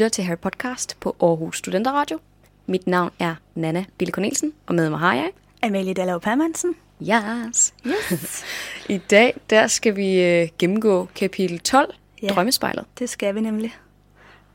[0.00, 2.18] Lytter til Harry Podcast på Aarhus Studenterradio.
[2.66, 5.30] Mit navn er Nana Bille Cornelsen, og med mig har jeg...
[5.62, 6.74] Amalie Dallov Permansen.
[7.02, 7.74] Yes.
[7.86, 8.44] yes.
[8.88, 12.28] I dag der skal vi øh, gennemgå kapitel 12, ja.
[12.28, 12.84] Drømmespejlet.
[12.98, 13.76] Det skal vi nemlig.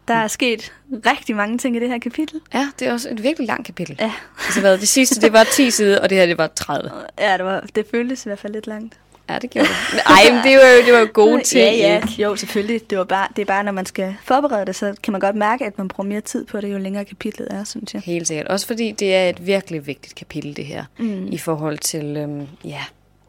[0.07, 0.73] Der er sket
[1.05, 2.41] rigtig mange ting i det her kapitel.
[2.53, 3.95] Ja, det er også et virkelig langt kapitel.
[3.99, 4.13] Ja.
[4.45, 6.91] Altså, hvad, det sidste det var 10 sider, og det her det var 30.
[7.19, 8.99] Ja, det, var, det føltes i hvert fald lidt langt.
[9.29, 10.01] Ja, det gjorde det.
[10.05, 11.77] Ej, men det var jo, det var gode ting.
[11.77, 12.01] Ja, ja.
[12.17, 12.89] Jo, selvfølgelig.
[12.89, 15.35] Det, var bare, det er bare, når man skal forberede det, så kan man godt
[15.35, 18.01] mærke, at man bruger mere tid på det, jo længere kapitlet er, synes jeg.
[18.01, 18.47] Helt sikkert.
[18.47, 20.85] Også fordi det er et virkelig vigtigt kapitel, det her.
[20.97, 21.27] Mm.
[21.31, 22.81] I forhold til, øhm, ja,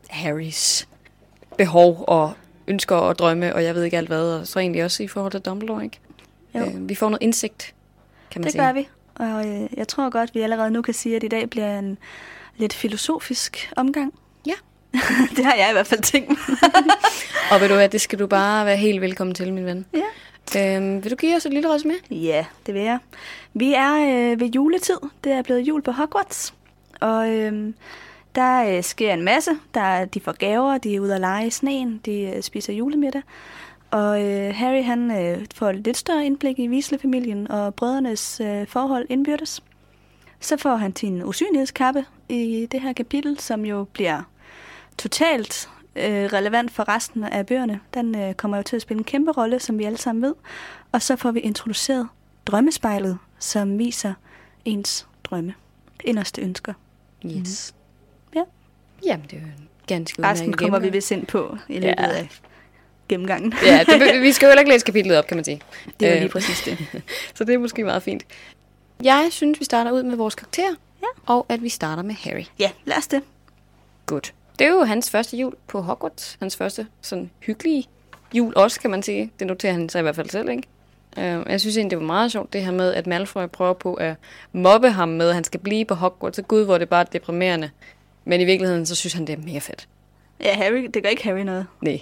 [0.08, 0.88] Harrys
[1.58, 2.32] behov og
[2.66, 4.32] ønsker og drømme, og jeg ved ikke alt hvad.
[4.32, 5.98] Og så egentlig også i forhold til Dumbledore, ikke?
[6.54, 6.60] Jo.
[6.60, 7.74] Øh, vi får noget indsigt,
[8.30, 8.62] kan man det sige.
[8.62, 8.88] gør vi.
[9.14, 11.98] Og øh, jeg tror godt, vi allerede nu kan sige, at i dag bliver en
[12.56, 14.14] lidt filosofisk omgang.
[15.36, 16.58] Det har jeg i hvert fald tænkt mig.
[17.52, 19.86] Og ved du hvad, det skal du bare være helt velkommen til, min ven.
[19.94, 20.76] Ja.
[20.76, 21.94] Øhm, vil du give os et lille resume?
[22.10, 22.98] Ja, det vil jeg.
[23.54, 24.98] Vi er øh, ved juletid.
[25.24, 26.54] Det er blevet jul på Hogwarts.
[27.00, 27.72] Og øh,
[28.34, 29.50] der øh, sker en masse.
[29.74, 33.22] Der, de får gaver, de er ude at lege i sneen, de øh, spiser julemiddag.
[33.90, 38.66] Og øh, Harry han øh, får et lidt større indblik i Weasley-familien og brødrenes øh,
[38.66, 39.62] forhold indbyrdes.
[40.40, 44.22] Så får han sin usynlighedskappe i det her kapitel, som jo bliver
[44.98, 47.80] totalt øh, relevant for resten af bøgerne.
[47.94, 50.34] Den øh, kommer jo til at spille en kæmpe rolle, som vi alle sammen ved.
[50.92, 52.08] Og så får vi introduceret
[52.46, 54.14] drømmespejlet, som viser
[54.64, 55.54] ens drømme,
[56.04, 56.72] inderste ønsker.
[57.26, 57.74] Yes.
[58.34, 58.42] Ja.
[59.06, 62.08] Jamen, det er jo en ganske Resten kommer vi vist ind på i løbet Ja.
[62.08, 62.28] af
[63.08, 63.54] gennemgangen.
[63.66, 65.60] Ja, det, vi skal jo heller ikke læse kapitlet op, kan man sige.
[66.00, 67.02] Det er Øh, lige præcis det.
[67.34, 68.22] Så det er måske meget fint.
[69.02, 71.06] Jeg synes, vi starter ud med vores karakter, Ja.
[71.26, 72.44] og at vi starter med Harry.
[72.58, 73.22] Ja, lad os det.
[74.06, 74.34] Godt.
[74.58, 76.36] Det er jo hans første jul på Hogwarts.
[76.40, 77.86] Hans første sådan hyggelige
[78.34, 79.30] jul også, kan man sige.
[79.38, 80.62] Det noterer han sig i hvert fald selv, ikke?
[81.16, 83.94] Uh, jeg synes egentlig, det var meget sjovt, det her med, at Malfoy prøver på
[83.94, 84.14] at
[84.52, 86.36] mobbe ham med, at han skal blive på Hogwarts.
[86.36, 87.70] Så gud, hvor er det bare deprimerende.
[88.24, 89.88] Men i virkeligheden, så synes han, det er mega fedt.
[90.40, 91.66] Ja, Harry, det gør ikke Harry noget.
[91.80, 92.00] Nej,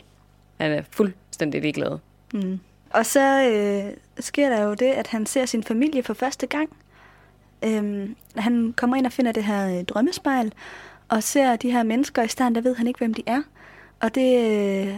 [0.60, 1.98] han er fuldstændig ligeglad.
[2.32, 2.60] Mm.
[2.90, 6.76] Og så øh, sker der jo det, at han ser sin familie for første gang.
[7.64, 10.52] Øhm, han kommer ind og finder det her øh, drømmespejl,
[11.08, 13.42] og ser de her mennesker i starten, der ved han ikke, hvem de er.
[14.00, 14.40] Og det
[14.86, 14.94] øh,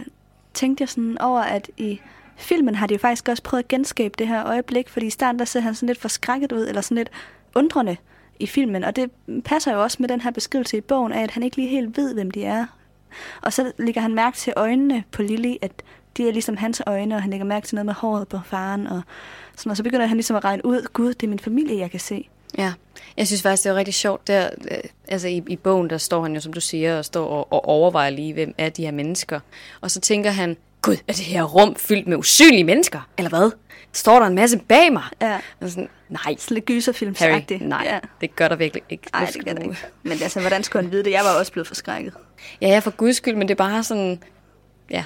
[0.53, 1.99] tænkte jeg sådan over, at i
[2.37, 5.39] filmen har de jo faktisk også prøvet at genskabe det her øjeblik, fordi i starten
[5.39, 7.09] der ser han sådan lidt forskrækket ud, eller sådan lidt
[7.55, 7.97] undrende
[8.39, 9.11] i filmen, og det
[9.45, 11.97] passer jo også med den her beskrivelse i bogen af, at han ikke lige helt
[11.97, 12.65] ved, hvem de er.
[13.41, 15.71] Og så lægger han mærke til øjnene på Lily, at
[16.17, 18.87] de er ligesom hans øjne, og han lægger mærke til noget med håret på faren,
[18.87, 19.01] og,
[19.55, 21.91] sådan, og så begynder han ligesom at regne ud, gud, det er min familie, jeg
[21.91, 22.29] kan se.
[22.57, 22.73] Ja,
[23.17, 24.27] jeg synes faktisk, det var rigtig sjovt.
[24.27, 24.77] Der, øh,
[25.07, 27.65] altså i, i bogen, der står han jo, som du siger, og står og, og
[27.65, 29.39] overvejer lige, hvem er de her mennesker.
[29.81, 33.09] Og så tænker han, gud, er det her rum fyldt med usynlige mennesker?
[33.17, 33.51] Eller hvad?
[33.93, 35.03] Står der en masse bag mig?
[35.21, 35.39] Ja.
[35.61, 37.61] Og sådan, nej, Sådan lidt gyserfilmsagtigt.
[37.67, 37.99] Nej, Ja.
[38.21, 39.03] det gør der virkelig ikke.
[39.13, 39.77] Nej, det gør du- ikke.
[40.03, 41.11] Men altså, hvordan skulle han vide det?
[41.11, 42.13] Jeg var også blevet forskrækket.
[42.61, 44.23] Ja, ja, for guds skyld, men det er bare sådan,
[44.89, 45.03] ja,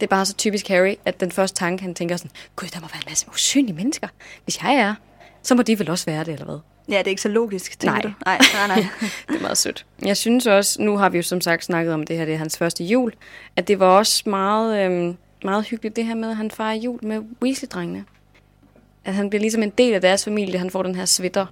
[0.00, 2.80] det er bare så typisk Harry, at den første tanke, han tænker sådan, gud, der
[2.80, 4.08] må være en masse usynlige mennesker.
[4.44, 4.94] Hvis jeg er,
[5.42, 6.58] så må de vel også være det, eller hvad?
[6.88, 8.02] Ja, det er ikke så logisk, tænker Nej.
[8.02, 8.12] du?
[8.26, 8.86] Nej, nej, nej.
[9.28, 9.86] det er meget sødt.
[10.04, 12.38] Jeg synes også, nu har vi jo som sagt snakket om det her, det er
[12.38, 13.12] hans første jul,
[13.56, 16.98] at det var også meget, øhm, meget hyggeligt det her med, at han fejrer jul
[17.02, 18.04] med Weasley-drengene.
[19.04, 21.46] At han bliver ligesom en del af deres familie, han får den her sweater.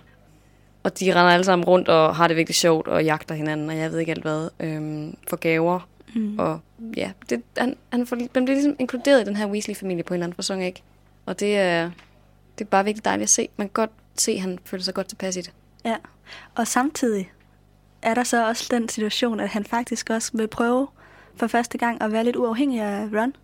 [0.82, 3.76] Og de render alle sammen rundt og har det virkelig sjovt og jagter hinanden, og
[3.76, 5.88] jeg ved ikke alt hvad, øhm, for gaver.
[6.14, 6.38] Mm.
[6.38, 6.60] Og
[6.96, 10.16] ja, det, han, han, får, han bliver ligesom inkluderet i den her Weasley-familie på en
[10.16, 10.82] eller anden fasong, ikke?
[11.26, 11.90] Og det er,
[12.58, 13.48] det er bare virkelig dejligt at se.
[13.56, 15.52] Man kan godt se, at han føler sig godt tilpas i det.
[15.84, 15.96] Ja.
[16.54, 17.32] Og samtidig
[18.02, 20.88] er der så også den situation, at han faktisk også vil prøve
[21.36, 23.36] for første gang at være lidt uafhængig af Ron.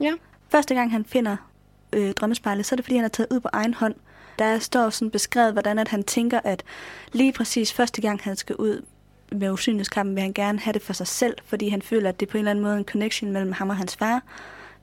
[0.00, 0.12] Ja.
[0.48, 1.36] Første gang han finder
[1.92, 3.94] øh, drømmespejlet, så er det fordi, han har taget ud på egen hånd.
[4.38, 6.62] Der står sådan beskrevet, hvordan at han tænker, at
[7.12, 8.84] lige præcis første gang, han skal ud
[9.32, 12.26] med usynlighedskampen, vil han gerne have det for sig selv, fordi han føler, at det
[12.26, 14.22] er på en eller anden måde en connection mellem ham og hans far.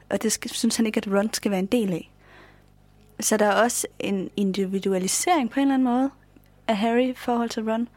[0.10, 2.12] Og det skal, synes han ikke, at Ron skal være en del af.
[3.19, 6.09] Så der er også en individualisering på en eller anden måde
[6.67, 7.88] af Harry i forhold til Ron.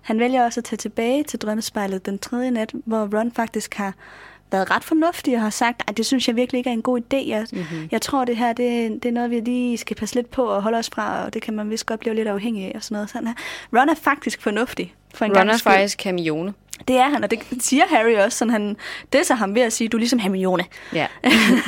[0.00, 3.94] Han vælger også at tage tilbage til drømmespejlet den tredje nat, hvor Ron faktisk har
[4.52, 7.00] været ret fornuftig og har sagt, at det synes jeg virkelig ikke er en god
[7.00, 7.28] idé.
[7.28, 7.88] Jeg, mm-hmm.
[7.90, 10.62] jeg tror, det her det, det er noget, vi lige skal passe lidt på og
[10.62, 12.94] holde os fra, og det kan man vist godt blive lidt afhængig af og sådan
[12.94, 13.10] noget.
[13.10, 13.34] Sådan her.
[13.80, 15.72] Ron er faktisk fornuftig for en Ron er skyld.
[15.72, 16.54] faktisk Hermione.
[16.88, 18.38] Det er han, og det siger Harry også.
[18.38, 18.76] Sådan han,
[19.12, 20.64] det er så ham ved at sige, du er ligesom Hermione.
[20.92, 21.06] Ja,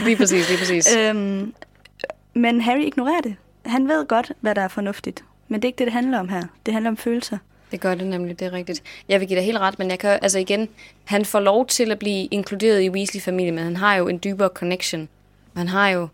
[0.05, 0.97] lige præcis, lige præcis.
[0.99, 1.55] Øhm,
[2.39, 3.37] men Harry ignorerer det.
[3.67, 5.25] Han ved godt, hvad der er fornuftigt.
[5.49, 6.43] Men det er ikke det, det handler om her.
[6.67, 7.39] Det handler om følelser.
[7.71, 8.83] Det gør det nemlig, det er rigtigt.
[9.09, 10.69] Jeg vil give dig helt ret, men jeg kan, altså igen,
[11.05, 14.49] han får lov til at blive inkluderet i Weasley-familien, men han har jo en dybere
[14.55, 15.09] connection.
[15.57, 16.09] Han har jo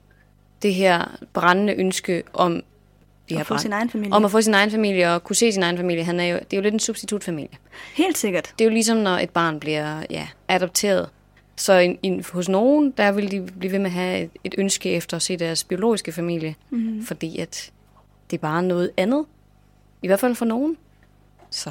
[0.62, 2.62] det her brændende ønske om
[3.28, 4.12] de At få brænd- sin egen familie.
[4.14, 6.04] om at få sin egen familie og kunne se sin egen familie.
[6.04, 7.48] Han er jo, det er jo lidt en substitutfamilie.
[7.94, 8.52] Helt sikkert.
[8.58, 11.08] Det er jo ligesom, når et barn bliver ja, adopteret.
[11.56, 14.54] Så i, i, hos nogen, der vil de blive ved med at have et, et
[14.58, 16.54] ønske efter at se deres biologiske familie.
[16.70, 17.02] Mm.
[17.02, 17.72] Fordi at
[18.30, 19.24] det er bare noget andet.
[20.02, 20.76] I hvert fald for nogen.
[21.50, 21.70] Så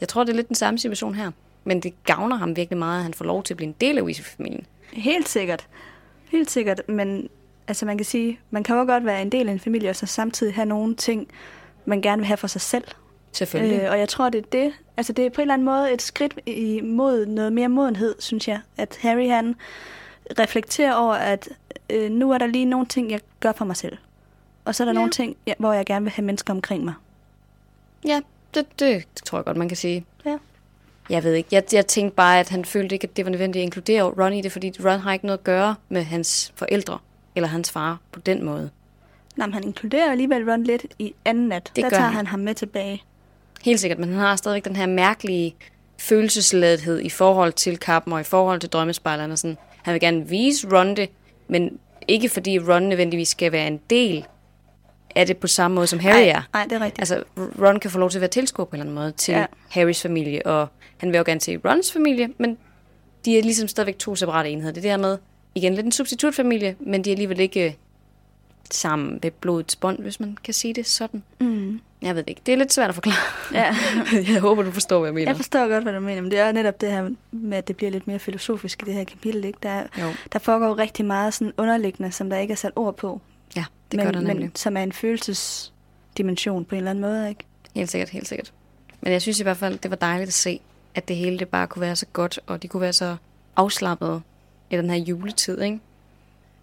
[0.00, 1.30] jeg tror, det er lidt den samme situation her.
[1.64, 3.98] Men det gavner ham virkelig meget, at han får lov til at blive en del
[3.98, 4.66] af Weasley-familien.
[4.92, 5.66] Helt sikkert.
[6.30, 6.80] Helt sikkert.
[6.88, 7.28] Men
[7.68, 9.96] altså man kan sige, man kan jo godt være en del af en familie, og
[9.96, 11.28] så samtidig have nogle ting,
[11.84, 12.84] man gerne vil have for sig selv.
[13.36, 13.82] Selvfølgelig.
[13.82, 14.72] Øh, og jeg tror, det er det.
[14.96, 18.48] Altså det er på en eller anden måde et skridt imod noget mere modenhed, synes
[18.48, 18.60] jeg.
[18.76, 19.54] At Harry han
[20.38, 21.48] reflekterer over, at
[21.90, 23.96] øh, nu er der lige nogle ting, jeg gør for mig selv.
[24.64, 24.98] Og så er der Ja.
[24.98, 26.94] nogle ting, ja, hvor jeg gerne vil have mennesker omkring mig.
[28.06, 28.20] Ja,
[28.54, 30.04] det, det tror jeg godt, man kan sige.
[30.26, 30.36] Ja.
[31.10, 31.48] Jeg ved ikke.
[31.52, 34.32] Jeg, jeg tænkte bare, at han følte ikke, at det var nødvendigt at inkludere Ron
[34.32, 36.98] i det, fordi Ron har ikke noget at gøre med hans forældre
[37.34, 38.70] eller hans far på den måde.
[39.36, 41.72] Nå, men han inkluderer alligevel Ron lidt i anden nat.
[41.76, 42.14] Det Der tager han.
[42.14, 43.02] han ham med tilbage.
[43.62, 45.54] Helt sikkert, men han har stadigvæk den her mærkelige
[45.98, 49.32] følelsesladethed i forhold til kappen og i forhold til drømmespejlerne.
[49.32, 49.56] og Sådan.
[49.82, 51.10] Han vil gerne vise Ron det,
[51.48, 54.26] men ikke fordi Ron nødvendigvis skal være en del
[55.16, 56.42] af det på samme måde, som Harry Ej, er.
[56.52, 56.98] Nej, det er rigtigt.
[56.98, 59.32] Altså, Ron kan få lov til at være tilskuer på en eller anden måde til
[59.34, 59.46] Ja.
[59.68, 62.58] Harrys familie, og han vil jo gerne se Rons familie, men
[63.24, 64.72] de er ligesom stadigvæk to separate enheder.
[64.72, 65.18] Det er dermed,
[65.54, 67.72] igen, lidt en substitutfamilie, men de er alligevel ikke øh,
[68.70, 71.22] sammen ved blodets bånd, hvis man kan sige det sådan.
[71.40, 71.80] Mm.
[72.06, 72.40] Jeg ved det ikke.
[72.46, 73.16] Det er lidt svært at forklare.
[73.54, 73.76] Ja.
[74.32, 75.28] jeg håber, du forstår, hvad jeg mener.
[75.30, 77.76] Jeg forstår godt, hvad du mener, men det er netop det her med, at det
[77.76, 79.44] bliver lidt mere filosofisk i det her kapitel.
[79.44, 79.58] Ikke?
[79.62, 80.12] Der, er- Jo.
[80.32, 83.20] der foregår rigtig meget sådan underliggende, som der ikke er sat ord på.
[83.56, 84.36] Ja, det men, gør der nemlig.
[84.40, 87.28] men som er en følelsesdimension på en eller anden måde.
[87.28, 87.44] Ikke?
[87.74, 88.52] Helt sikkert, helt sikkert.
[89.00, 90.60] Men jeg synes i hvert fald, det var dejligt at se,
[90.94, 93.16] at det hele det bare kunne være så godt, og de kunne være så
[93.56, 94.20] afslappede
[94.70, 95.80] i den her juletid, ikke?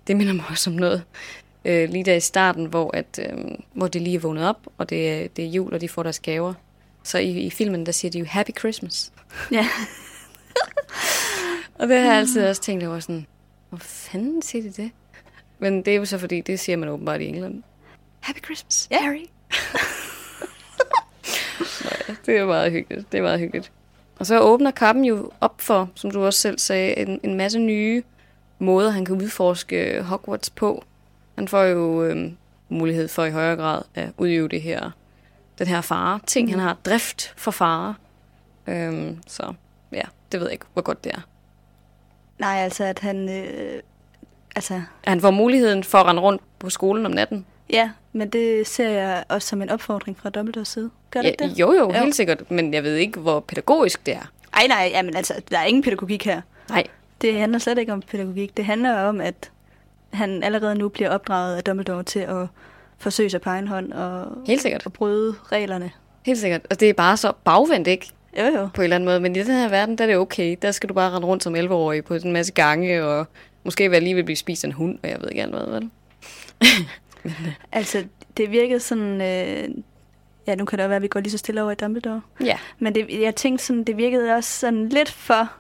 [0.08, 1.04] Det minder mig også om noget.
[1.66, 3.38] Øh, lige der i starten, hvor, at, øh,
[3.74, 6.04] hvor de lige er vågnet op, og det, er- det er jul, og de får
[6.04, 6.54] deres gaver.
[7.04, 9.12] Så i, i filmen, der siger de jo Happy Christmas.
[9.52, 9.68] Ja.
[11.80, 13.26] Og det har jeg altid også tænkt over sådan,
[13.70, 14.92] hvor fanden siger de det?
[15.60, 17.64] Men det er jo så fordi, det siger man åbenbart i England.
[18.20, 19.02] Happy Christmas, Ja.
[19.02, 19.26] Harry.
[21.84, 23.12] Nå ja, det er meget hyggeligt.
[23.12, 23.72] Det er meget hyggeligt.
[24.20, 27.60] Og så åbner kappen jo op for, som du også selv sagde, en, en masse
[27.60, 28.04] nye
[28.60, 30.84] måder, han kan udforske Hogwarts på.
[31.36, 32.32] Han får jo øh,
[32.70, 34.92] mulighed for i højere grad at udøve det her,
[35.60, 36.20] den her fare.
[36.28, 37.96] Ting, han har drift for fare.
[38.68, 39.54] Øhm, så
[39.92, 40.02] ja,
[40.32, 41.20] det ved jeg ikke, hvor godt det er.
[42.40, 43.30] Nej, altså at han...
[43.30, 43.80] Øh,
[44.56, 47.46] altså, Han får muligheden for at rende rundt på skolen om natten.
[47.70, 50.90] ja, men det ser jeg også som en opfordring fra Dumbledores side.
[51.12, 51.60] Gør det Ja, ikke det?
[51.60, 51.92] jo, jo, Jo.
[51.92, 52.52] helt sikkert.
[52.52, 54.32] Men jeg ved ikke, hvor pædagogisk det er.
[54.54, 56.42] Ej, nej, jamen, altså, der er ingen pædagogik her.
[56.70, 56.84] Nej,
[57.22, 58.58] Det handler slet ikke om pædagogik.
[58.58, 59.52] Det handler om, at
[60.14, 62.48] han allerede nu bliver opdraget af Dumbledore til at
[62.98, 64.86] forsøge sig på egen hånd og, helt sikkert.
[64.86, 65.92] og bryde reglerne.
[66.26, 66.62] Helt sikkert.
[66.70, 68.12] Og det er bare så bagvendt, ikke?
[68.40, 68.70] Jo, jo.
[68.74, 69.20] På en eller anden måde.
[69.20, 70.58] Men i den her verden, der er det okay.
[70.62, 73.28] Der skal du bare rende rundt som 11-årig på en masse gange, og
[73.64, 75.52] måske være lige ved at blive spist af en hund, og jeg ved ikke alt
[75.54, 75.90] hvad, vel?
[77.72, 78.04] Altså,
[78.38, 79.22] det virkede sådan...
[79.22, 79.70] Øh,
[80.48, 82.22] ja, nu kan det jo være, at vi går lige så stille over i Dumbledore.
[82.44, 82.58] Ja.
[82.80, 85.52] Men det, jeg tænkte sådan, det virkede også sådan lidt for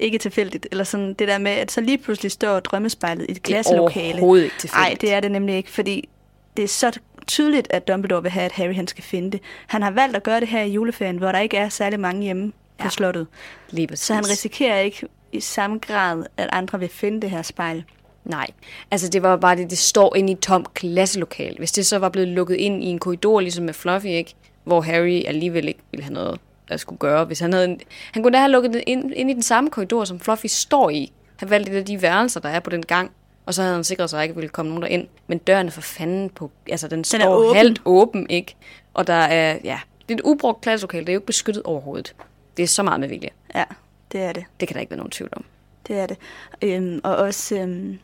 [0.00, 0.66] ikke tilfældigt.
[0.70, 3.40] Eller sådan det der med, at så lige pludselig står drømmespejlet i et Det er
[3.54, 4.12] klasselokale.
[4.14, 5.00] overhovedet ikke Nej, tilfældigt.
[5.00, 6.08] det er det nemlig ikke, fordi
[6.56, 9.40] det er så tydeligt, at Dumbledore vil have, at Harry han skal finde det.
[9.66, 12.22] Han har valgt at gøre det her i juleferien, hvor der ikke er særlig mange
[12.22, 12.88] hjemme på Ja.
[12.90, 13.26] slottet.
[13.70, 14.06] Lige præcis.
[14.06, 17.84] Så han risikerer ikke i samme grad, at andre vil finde det her spejl.
[18.24, 18.46] Nej,
[18.90, 21.56] altså det var bare det, det står inde i et tomt klasselokale.
[21.58, 24.34] Hvis det så var blevet lukket ind i en korridor, ligesom med Fluffy, ikke?
[24.64, 27.24] hvor Harry alligevel ikke ville have noget at skulle gøre.
[27.24, 27.80] Hvis han, havde en,
[28.12, 30.90] han kunne da have lukket det ind, ind i den samme korridor, som Fluffy står
[30.90, 31.12] i.
[31.36, 33.10] Han valgte et af de værelser, der er på den gang,
[33.46, 35.06] og så havde han sikret sig, at der ikke ville komme nogen derind.
[35.26, 37.56] Men døren er for fanden på, altså den, den er står åben.
[37.56, 38.56] halvt åben, ikke?
[38.94, 42.14] Og der er, ja, det er et ubrugt klasselokale, det er jo ikke beskyttet overhovedet.
[42.56, 43.30] Det er så meget med vilje.
[43.54, 43.64] Ja,
[44.12, 44.44] det er det.
[44.60, 45.44] Det kan der ikke være nogen tvivl om.
[45.88, 46.16] Det er det.
[46.62, 47.98] Øhm, og også, øhm,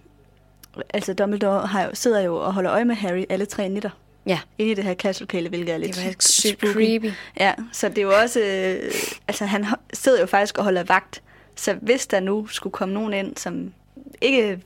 [0.95, 3.91] altså Dumbledore har jo, sidder jo og holder øje med Harry alle tre nætter.
[4.27, 7.11] Ja, Inde i det her klasselokale, hvilket er lidt det var sygt creepy.
[7.41, 8.41] Ja, så det er jo også...
[8.41, 8.93] Øh,
[9.29, 11.23] altså, han sidder jo faktisk og holder vagt.
[11.57, 13.73] Så hvis der nu skulle komme nogen ind, som
[14.21, 14.61] ikke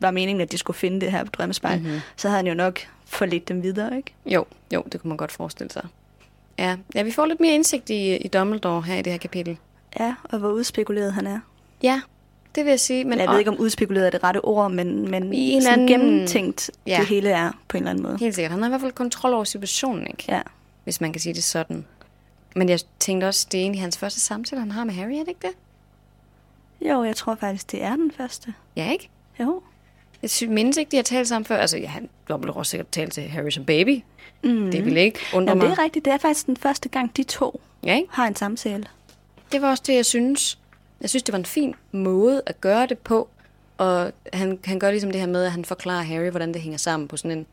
[0.00, 1.86] var meningen, at de skulle finde det her drømmespejl, Mhm.
[1.86, 2.00] mm-hmm.
[2.16, 4.14] så havde han jo nok forledt dem videre, ikke?
[4.26, 5.86] Jo, jo, det kunne man godt forestille sig.
[6.58, 9.56] Ja, ja vi får lidt mere indsigt i, i Dumbledore her i det her kapitel.
[10.00, 11.40] Ja, og hvor udspekuleret han er.
[11.82, 12.00] Ja,
[12.54, 13.04] det vil jeg sige.
[13.04, 15.72] Men jeg ved ikke, om udspekuleret er det rette ord, men, men I en sådan
[15.80, 16.96] anden- gennemtænkt Ja.
[16.98, 18.16] det hele er på en eller anden måde.
[18.18, 18.50] Helt sikkert.
[18.52, 20.24] Han har i hvert fald kontrol over situationen, ikke?
[20.28, 20.40] Ja.
[20.84, 21.84] Hvis man kan sige det sådan.
[22.56, 25.18] Men jeg tænkte også, det er egentlig hans første samtale, han har med Harry, er
[25.18, 26.88] det ikke det?
[26.90, 28.54] Jo, jeg tror faktisk, det er den første.
[28.76, 29.08] Ja, ikke?
[29.40, 29.62] Jo.
[30.22, 31.56] Jeg synes, mindes ikke, de har talt sammen før.
[31.56, 34.02] Altså, ja, han Dumbledore også sikkert talt til Harry som baby.
[34.44, 34.70] Mm.
[34.70, 35.70] Det ville ikke undre Jamen, mig.
[35.70, 36.04] det er rigtigt.
[36.04, 38.08] Det er faktisk den første gang, de to Ja, ikke?
[38.10, 38.84] har en samtale.
[39.52, 40.58] Det var også det, jeg synes.
[41.00, 43.28] Jeg synes, det var en fin måde at gøre det på.
[43.78, 46.78] Og han, han gør ligesom det her med, at han forklarer Harry, hvordan det hænger
[46.78, 47.46] sammen på sådan en,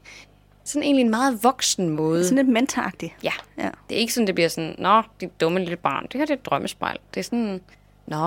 [0.63, 2.23] sådan egentlig en meget voksen måde.
[2.23, 3.13] Sådan lidt mentoragtigt.
[3.23, 3.33] Ja.
[3.57, 3.69] Ja.
[3.89, 6.33] Det er ikke sådan, det bliver sådan, Nå, dit dumme lille barn, det her det
[6.33, 6.97] er et drømmespejl.
[7.13, 7.61] Det er sådan,
[8.07, 8.17] Nå,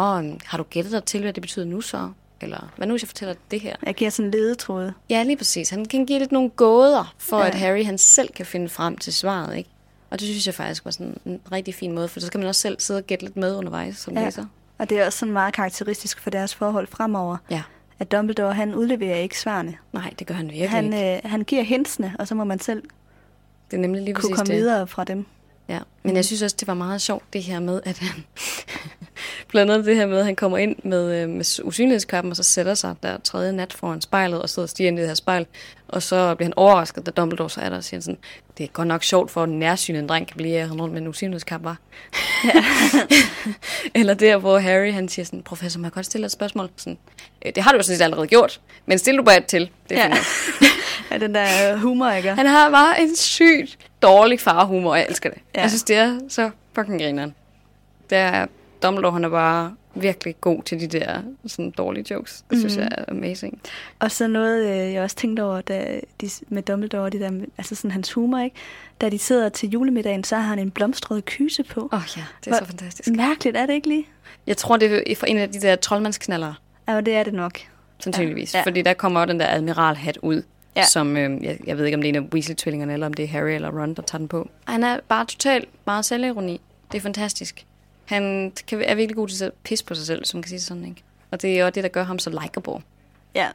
[0.44, 2.10] har du gættet dig til, hvad det betyder nu så?
[2.40, 3.76] Eller hvad nu, hvis jeg fortæller dig det her?
[3.86, 4.92] Jeg giver sådan en ledetråd.
[5.10, 5.70] Ja, lige præcis.
[5.70, 7.46] Han kan give lidt nogle gåder, for ja.
[7.46, 9.70] at Harry han selv kan finde frem til svaret, ikke?
[10.10, 12.48] Og det synes jeg faktisk var sådan en rigtig fin måde, for så kan man
[12.48, 14.24] også selv sidde og gætte lidt med undervejs som ja.
[14.24, 14.46] læser.
[14.78, 17.36] Og det er også sådan meget karakteristisk for deres forhold fremover.
[17.50, 17.62] Ja.
[17.98, 19.74] At Dumbledore, han udleverer ikke svarene.
[19.92, 21.14] Nej, det gør han virkelig Han, ikke.
[21.24, 22.82] øh, han giver hintsene, og så må man selv
[23.70, 24.56] Det er nemlig lige kunne komme det.
[24.60, 25.26] videre fra dem.
[25.68, 28.24] Ja, men jeg synes også, det var meget sjovt, det her med, at han...
[29.50, 32.42] blandt andet det her med, at han kommer ind med, øh, med usynlighedskappen, og så
[32.42, 35.14] sætter sig der tredje nat foran spejlet, og sidder og stiger ind i det her
[35.14, 35.46] spejl.
[35.94, 38.18] Og så bliver han overrasket, da Dumbledore så er der og siger sådan,
[38.58, 41.08] det er godt nok sjovt for en nærsynet en dreng kan blive rundt med en
[41.08, 41.76] usynlighedskap, var.
[43.94, 46.70] Eller der, hvor Harry han siger sådan, professor, må jeg godt stille et spørgsmål?
[46.76, 46.98] Sådan,
[47.46, 49.70] "Øh, det har du jo sådan set allerede gjort, men stil du bare et til.
[49.88, 50.14] Det er Ja.
[50.14, 50.70] fint nok."
[51.10, 52.34] Ja, den der øh, humor, ikke?
[52.34, 55.38] Han har bare en sygt dårlig farhumor, og jeg elsker det.
[55.54, 55.60] Ja.
[55.60, 57.34] Jeg synes, det er så fucking grineren.
[58.10, 58.46] Det er,
[58.82, 62.44] Dumbledore, han er bare virkelig god til de der sådan dårlige jokes.
[62.50, 62.82] Det synes Mhm.
[62.82, 63.60] jeg er amazing.
[63.98, 67.74] Og så noget, øh, jeg også tænkte over da de, med Dumbledore, de der, altså
[67.74, 68.56] sådan hans humor, ikke?
[69.00, 71.80] Da de sidder til julemiddagen, så har han en blomstret kyse på.
[71.92, 73.16] Åh oh, ja, det er Hvor- så fantastisk.
[73.16, 74.06] Mærkeligt, er det ikke lige?
[74.46, 76.54] Jeg tror, det er for en af de der troldmandsknaller,
[76.88, 77.58] Ja, det er det nok.
[77.98, 78.54] sandsynligvis.
[78.54, 78.58] Ja.
[78.58, 78.64] Ja.
[78.64, 80.42] Fordi der kommer den der admiralhat ud,
[80.76, 80.84] ja.
[80.84, 83.22] som, øh, jeg, jeg ved ikke, om det er en af Weasley-tvillingerne, eller om det
[83.22, 84.48] er Harry eller Ron, der tager den på.
[84.64, 86.60] Han er bare totalt meget selvironi.
[86.92, 87.66] Det er fantastisk.
[88.04, 90.84] Han kan, er virkelig god til at pisse på sig selv, som kan sige sådan,
[90.84, 91.02] ikke?
[91.30, 92.82] Og det er også det, der gør ham så likable.
[93.34, 93.48] Ja,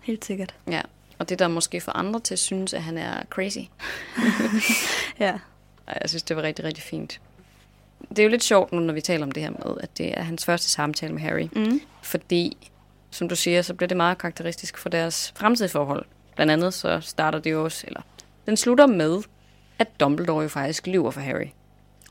[0.00, 0.54] helt sikkert.
[0.70, 0.80] Ja,
[1.18, 3.58] og det der måske for andre til synes, at han er crazy.
[5.20, 5.38] Ja.
[6.00, 7.20] Jeg synes, det var rigtig, rigtig fint.
[8.08, 10.18] Det er jo lidt sjovt nu, når vi taler om det her med, at det
[10.18, 11.48] er hans første samtale med Harry.
[11.56, 11.80] Mm.
[12.02, 12.56] Fordi,
[13.10, 16.04] som du siger, så bliver det meget karakteristisk for deres fremtidige forhold.
[16.34, 18.00] Blandt andet så starter det jo også, eller
[18.46, 19.22] den slutter med,
[19.78, 21.48] at Dumbledore jo faktisk lyver for Harry.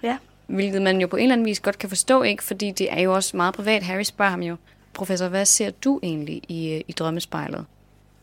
[0.04, 0.18] Ja.
[0.48, 2.44] Hvilket man jo på en eller anden vis godt kan forstå, ikke?
[2.44, 3.84] Fordi det er jo også meget privat.
[3.84, 4.56] Harry spørger ham jo,
[4.94, 7.66] professor, hvad ser du egentlig i, øh, i drømmespejlet?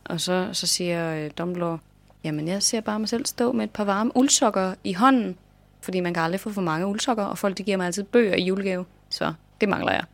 [0.05, 1.79] Og så, så siger øh, Dumbledore,
[2.25, 5.37] jamen jeg ser bare mig selv stå med et par varme uldsokker i hånden,
[5.81, 8.35] fordi man kan aldrig få for mange uldsokker, og folk de giver mig altid bøger
[8.35, 10.05] i julegave, så det mangler jeg.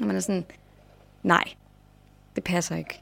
[0.00, 0.44] Og man er sådan,
[1.22, 1.44] nej,
[2.36, 3.00] det passer ikke.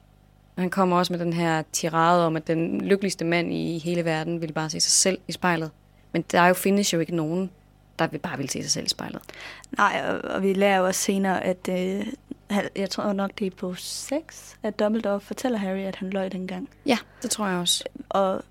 [0.56, 4.04] Og han kommer også med den her tirade om, at den lykkeligste mand i hele
[4.04, 5.70] verden ville bare se sig selv i spejlet.
[6.12, 7.50] Men der er jo, findes jo ikke nogen,
[8.00, 9.21] der vil bare vil se sig selv i spejlet.
[9.78, 12.07] Nej, og, og vi lærer jo også senere, at øh,
[12.76, 16.69] jeg tror nok, det er på 6, at Dumbledore fortæller Harry, at han løj dengang.
[16.87, 17.85] Ja, det tror jeg også.
[18.09, 18.42] Og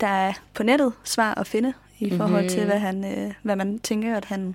[0.00, 2.16] der er på nettet svar at finde i Mhm.
[2.18, 4.54] forhold til, hvad, han, øh, hvad man tænker, at han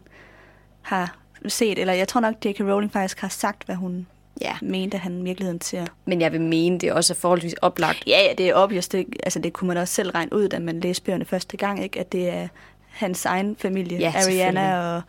[0.81, 1.17] har
[1.47, 1.79] set.
[1.79, 2.59] Eller jeg tror nok, J.K.
[2.59, 4.07] Rowling faktisk har sagt, hvad hun
[4.41, 4.55] Ja.
[4.61, 5.85] mente, at han i virkeligheden ser.
[6.05, 8.03] Men jeg vil mene, det også er forholdsvis oplagt.
[8.07, 8.87] Ja, ja, det er obvious.
[8.87, 11.83] Det, altså, det kunne man også selv regne ud, da man læste bøgerne første gang,
[11.83, 11.99] ikke?
[11.99, 12.47] at det er
[12.99, 15.01] hans egen familie, Ja, Ariana og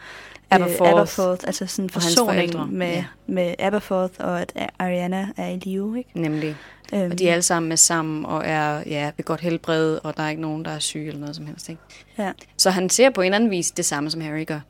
[0.50, 0.82] Aberforth.
[0.82, 3.04] Øh, Aberforth, altså sådan forsoning med, ja.
[3.26, 5.99] med Aberforth, og at Ariana er i live.
[5.99, 6.11] Ikke?
[6.20, 6.56] Nemlig.
[6.94, 10.16] Øhm, Og de er alle sammen med sammen og er ja, ved godt helbred, og
[10.16, 11.68] der er ikke nogen, der er syge eller noget som helst.
[11.68, 11.82] Ikke?
[12.18, 12.32] ja.
[12.56, 14.61] Så han ser på en eller anden vis det samme, som Harry gør.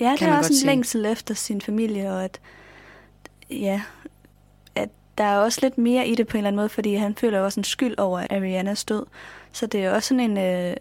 [0.00, 0.66] Ja, det kan er man også en sige.
[0.66, 2.40] længsel efter sin familie, og at,
[3.50, 3.80] ja,
[5.18, 7.40] der er også lidt mere i det på en eller anden måde, fordi han føler
[7.40, 9.06] også en skyld over at Arianas død.
[9.52, 10.76] Så det er også sådan en, øh,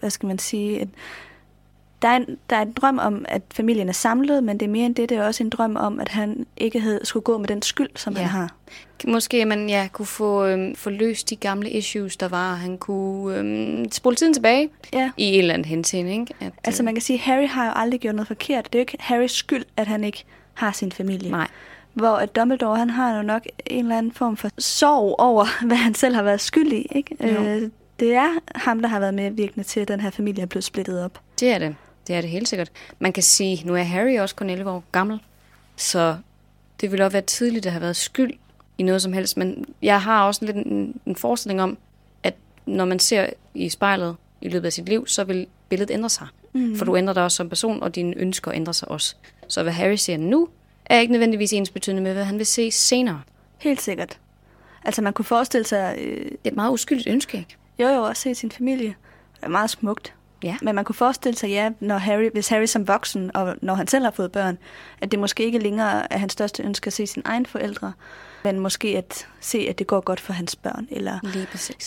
[0.00, 0.88] hvad skal man sige, et,
[2.02, 4.70] der, er en, der er en drøm om, at familien er samlet, men det er
[4.70, 7.38] mere end det, det er også en drøm om, at han ikke havde, skulle gå
[7.38, 8.18] med den skyld, som Ja.
[8.20, 8.54] han har.
[9.08, 12.54] Måske man ja, kunne få, øhm, få løst de gamle issues, der var.
[12.54, 15.10] Han kunne øhm, spole tiden tilbage Ja.
[15.16, 16.12] i en eller anden henseende.
[16.12, 16.34] Ikke?
[16.40, 18.64] At, Altså man kan sige, at Harry har jo aldrig gjort noget forkert.
[18.64, 20.24] Det er jo ikke Harrys skyld, at han ikke
[20.54, 21.30] har sin familie.
[21.30, 21.48] Nej.
[22.00, 25.76] Hvor at Dumbledore, han har jo nok en eller anden form for sorg over, hvad
[25.76, 26.86] han selv har været skyld i.
[26.90, 27.16] Ikke?
[27.20, 27.44] Jo.
[27.44, 30.64] Øh, det er ham, der har været medvirkende til, at den her familie er blevet
[30.64, 31.20] splittet op.
[31.40, 31.76] Det er det.
[32.06, 32.70] Det er det helt sikkert.
[32.98, 35.20] Man kan sige, nu er Harry også kun 11 år gammel,
[35.76, 36.16] så
[36.80, 38.32] det ville også være tidligt at have været skyld
[38.78, 39.36] i noget som helst.
[39.36, 41.78] Men jeg har også lidt en, en forestilling om,
[42.22, 42.34] at
[42.66, 46.26] når man ser i spejlet i løbet af sit liv, så vil billedet ændre sig.
[46.52, 46.76] Mm.
[46.76, 49.14] For du ændrer dig også som person, og dine ønsker ændrer sig også.
[49.48, 50.48] Så hvad Harry ser nu,
[50.96, 53.22] er ikke nødvendigvis ens betydende med, hvad han vil se senere.
[53.58, 54.18] Helt sikkert.
[54.84, 57.56] Altså man kunne forestille sig, øh, Det er et meget uskyldigt ønske, ikke?
[57.78, 58.94] jo jo også se sin familie.
[59.36, 60.14] Det er meget smukt.
[60.42, 60.56] Ja.
[60.62, 63.86] Men man kunne forestille sig, ja, når Harry, hvis Harry som voksen, og når han
[63.86, 64.58] selv har fået børn,
[65.00, 67.92] at det måske ikke længere er hans største ønske at se sine egne forældre.
[68.44, 71.20] Men måske at se, at det går godt for hans børn, eller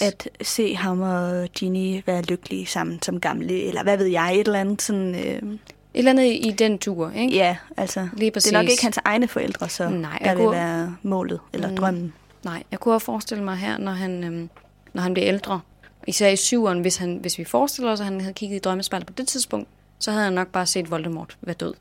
[0.02, 4.48] at se ham og Ginny være lykkelige sammen som gamle, eller hvad ved jeg, et
[4.48, 5.16] eller andet sådan...
[5.16, 5.58] Øh,
[5.94, 7.36] Et eller andet i den tur, ikke?
[7.36, 10.44] ja, altså, Lige det er nok ikke hans egne forældre, så Nej, der jeg vil
[10.46, 11.78] kunne- være målet, eller Mm.
[11.78, 12.14] drømmen.
[12.44, 14.50] Nej, jeg kunne også forestille mig her, når han, øhm,
[14.94, 15.62] når han bliver ældre,
[16.08, 19.08] især i syveren, hvis, han, hvis vi forestiller os, at han havde kigget i drømmespejlet
[19.08, 19.68] på det tidspunkt,
[20.00, 21.74] så havde han nok bare set Voldemort være død.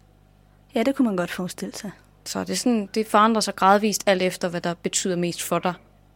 [0.75, 1.91] Ja, det kunne man godt forestille sig.
[2.25, 5.59] Så det, er sådan, det forandrer sig gradvist alt efter, hvad der betyder mest for
[5.59, 5.73] dig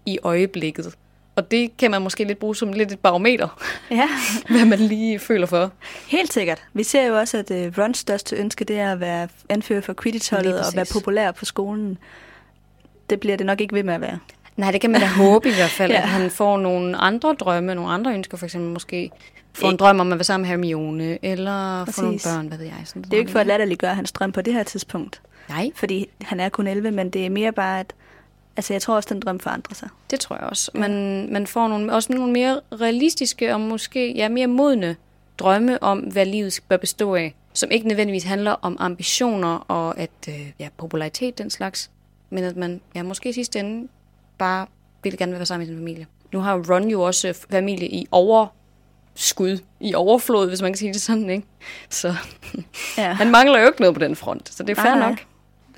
[0.06, 0.94] i øjeblikket.
[1.36, 3.48] Og det kan man måske lidt bruge som lidt et barometer,
[3.90, 4.08] Ja,
[4.50, 5.72] hvad man lige føler for.
[6.08, 6.62] helt sikkert.
[6.72, 9.94] Vi ser jo også, at uh, Rons største ønske, det er at være anfører for
[10.02, 11.98] Quidditch-holdet Lige og være populær på skolen.
[13.10, 14.18] Det bliver det nok ikke ved med at være.
[14.56, 15.96] Nej, det kan man da håbe i hvert fald, Ja.
[15.98, 19.10] at han får nogle andre drømme, nogle andre ønsker, for eksempel måske
[19.52, 22.66] få en drøm om at være sammen med Hermione, eller få nogle børn, hvad ved
[22.66, 22.74] jeg.
[22.84, 25.70] Sådan Det er jo ikke for at latterliggøre hans drøm på det her tidspunkt, Nej,
[25.74, 27.92] fordi han er kun 11, men det er mere bare, at
[28.56, 29.88] altså, jeg tror også, den drøm forandrer sig.
[30.10, 30.70] det tror jeg også.
[30.74, 34.96] Man, man får nogle, også nogle mere realistiske og måske ja, mere modne
[35.38, 40.10] drømme om, hvad livet bør bestå af, som ikke nødvendigvis handler om ambitioner og at
[40.28, 41.90] øh, ja, popularitet, den slags,
[42.30, 43.88] men at man ja, måske i sidste ende
[44.38, 44.66] bare
[45.02, 46.06] vil gerne være sammen med sin familie.
[46.32, 51.00] Nu har Ron jo også familie i overskud, i overflod, hvis man kan sige det
[51.00, 51.46] sådan, ikke?
[51.90, 52.14] Så
[52.98, 53.12] Ja.
[53.22, 55.08] han mangler jo ikke noget på den front, så det er fair nej.
[55.08, 55.18] nok.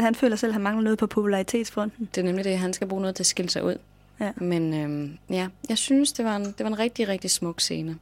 [0.00, 2.08] Han føler selv, at han mangler noget på popularitetsfronten.
[2.14, 3.76] Det er nemlig det, han skal bruge noget til at skille sig ud.
[4.20, 4.32] Ja.
[4.36, 7.96] Men øhm, ja, jeg synes, det var, en, det var en rigtig, rigtig smuk scene,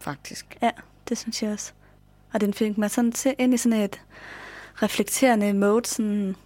[0.00, 0.58] faktisk.
[0.62, 0.70] Ja,
[1.08, 1.72] det synes jeg også.
[2.32, 4.00] Og den fik mig sådan til ind i sådan et
[4.82, 6.36] reflekterende mode, sådan,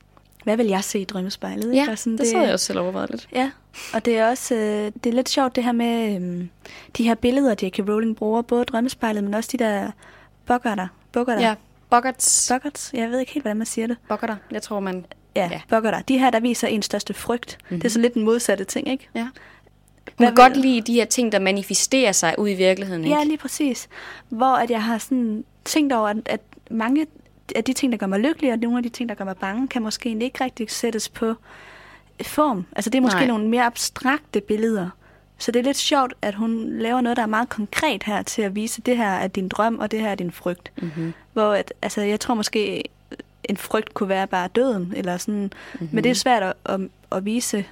[0.45, 1.65] hvad vil jeg se i drømmespejlet?
[1.73, 1.85] ikke?
[1.85, 3.29] Ja, Og sådan, det, det sad jeg også selv overvejet lidt.
[3.33, 3.51] Ja,
[3.95, 6.51] og det er også øh, det er lidt sjovt det her med øhm,
[6.97, 7.79] de her billeder, J.K.
[7.79, 9.91] Rowling bruger, både drømmespejlet, men også de der
[10.47, 10.89] boggerter.
[11.13, 11.43] Boggerter.
[11.49, 11.55] Ja,
[11.93, 12.49] Boggarts.
[12.53, 12.91] Boggerts.
[12.95, 13.97] Jeg ved ikke helt, hvordan man siger det.
[14.09, 14.37] Boggarter.
[14.51, 15.07] Jeg tror, man...
[15.37, 15.61] Ja, Ja.
[15.69, 16.01] boggerter.
[16.03, 17.59] De her, der viser ens største frygt.
[17.61, 17.81] Mm-hmm.
[17.81, 19.09] Det er så lidt den modsatte ting, ikke?
[19.15, 19.29] Ja.
[20.19, 23.17] Hun kan godt lide de her ting, der manifesterer sig ud i virkeligheden, ikke?
[23.17, 23.89] Ja, lige præcis.
[24.29, 27.07] Hvor at jeg har sådan tænkt over, at, at mange
[27.57, 29.37] af de ting, der gør mig lykkelig, og nogle af de ting, der gør mig
[29.37, 31.35] bange, kan måske ikke rigtig sættes på
[32.23, 32.67] form.
[32.77, 33.19] Altså det er måske.
[33.19, 33.27] Nej.
[33.27, 34.91] nogle mere abstrakte billeder.
[35.43, 38.43] Så det er lidt sjovt, at hun laver noget, der er meget konkret her til
[38.43, 40.73] at vise, det her er din drøm, og det her er din frygt.
[40.83, 41.13] Mm-hmm.
[41.33, 42.83] Hvor at, altså, jeg tror måske,
[43.45, 45.35] en frygt kunne være bare døden, eller sådan.
[45.35, 45.51] Mhm.
[45.73, 45.89] Mm-hmm.
[45.93, 46.81] Men det er svært at, at,
[47.13, 47.65] at vise.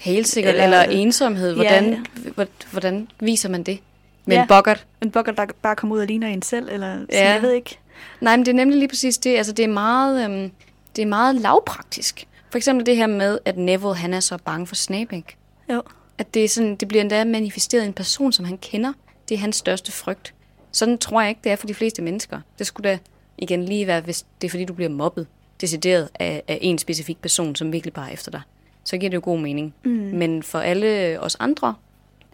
[0.00, 0.54] Helt sikkert.
[0.54, 1.54] Eller- Eller, ensomhed.
[1.54, 2.04] Hvordan,
[2.38, 2.44] Ja.
[2.72, 3.78] hvordan viser man det?
[4.24, 4.42] Med Ja.
[4.42, 4.86] en boggart?
[5.02, 7.32] En boggart, der bare kommer ud og ligner en selv, eller sådan, Ja.
[7.32, 7.78] jeg ved ikke.
[8.20, 9.36] Nej, men det er nemlig lige præcis det.
[9.36, 10.50] Altså, det er meget, øhm,
[10.96, 12.26] det er meget lavpraktisk.
[12.50, 15.36] For eksempel det her med, at Neville han er så bange for Snape, ikke?
[15.72, 15.82] Jo.
[16.18, 18.92] At det, er sådan, det bliver endda manifesteret i en person, som han kender.
[19.28, 20.34] Det er hans største frygt.
[20.72, 22.40] Sådan tror jeg ikke, det er for de fleste mennesker.
[22.58, 22.98] Det skulle da
[23.38, 25.26] igen lige være, hvis det er fordi, du bliver mobbet,
[25.60, 28.40] decideret af, af en specifik person, som virkelig bare er efter dig.
[28.84, 29.74] Så giver det jo god mening.
[29.84, 29.90] Mm.
[29.90, 31.74] Men for alle os andre,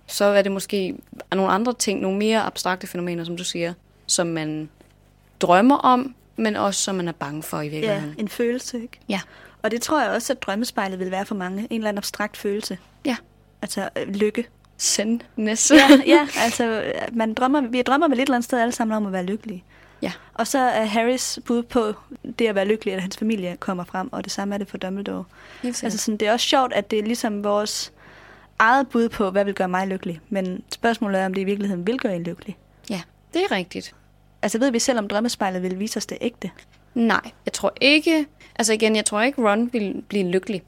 [0.07, 0.95] så er det måske
[1.35, 3.75] nogle andre ting, nogle mere abstrakte fænomener, som du siger,
[4.07, 4.69] som man
[5.41, 8.15] drømmer om, men også som man er bange for i Ja, virkeligheden.
[8.19, 8.99] en følelse, ikke?
[9.09, 9.21] Ja.
[9.63, 11.63] Og det tror jeg også, at drømmespejlet vil være for mange.
[11.63, 12.79] En eller anden abstrakt følelse.
[13.63, 14.47] Altså øh, lykke.
[14.77, 15.71] Sendness.
[15.71, 18.97] Ja, ja altså øh, man drømmer, vi drømmer vel et eller andet sted alle sammen
[18.97, 19.65] om at være lykkelige.
[20.03, 20.13] Ja.
[20.35, 21.93] Og så er Harrys bud på
[22.39, 24.79] det at være lykkelig, at hans familie kommer frem, og det samme er det for
[24.79, 25.25] Dumbledore.
[25.63, 25.85] Helt.
[25.85, 27.93] Altså sådan, det er også sjovt, at det er ligesom vores
[28.59, 30.21] eget bud på, hvad vil gøre mig lykkelig.
[30.29, 32.57] Men spørgsmålet er, om det i virkeligheden vil gøre en lykkelig.
[32.91, 33.01] ja,
[33.35, 33.95] det er rigtigt.
[34.43, 36.51] Altså ved vi selv, om drømmespejlet vil vise os det ægte?
[36.95, 38.27] Nej, jeg tror ikke...
[38.57, 40.63] Altså igen, jeg tror ikke, Ron vil blive lykkelig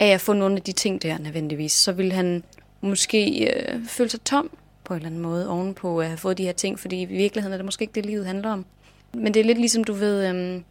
[0.00, 1.72] af at få nogle af de ting der nødvendigvis.
[1.72, 2.44] Så vil han
[2.80, 4.50] måske øh, føle sig tom
[4.84, 7.52] på en eller anden måde ovenpå at have fået de her ting, fordi i virkeligheden
[7.52, 8.64] er det måske ikke det, livet handler om.
[9.14, 10.64] Men det er lidt ligesom, du ved, øhm,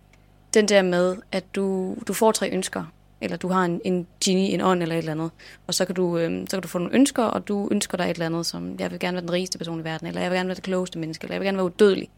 [0.53, 2.83] den der med, at du, du får tre ønsker,
[3.21, 5.31] eller du har en, en genie, en ånd eller et eller andet,
[5.67, 8.03] og så kan, du, øhm, så kan du få nogle ønsker, og du ønsker dig
[8.03, 10.31] et eller andet, som jeg vil gerne være den rigeste person i verden, eller jeg
[10.31, 12.09] vil gerne være det klogeste menneske, eller jeg vil gerne være udødelig.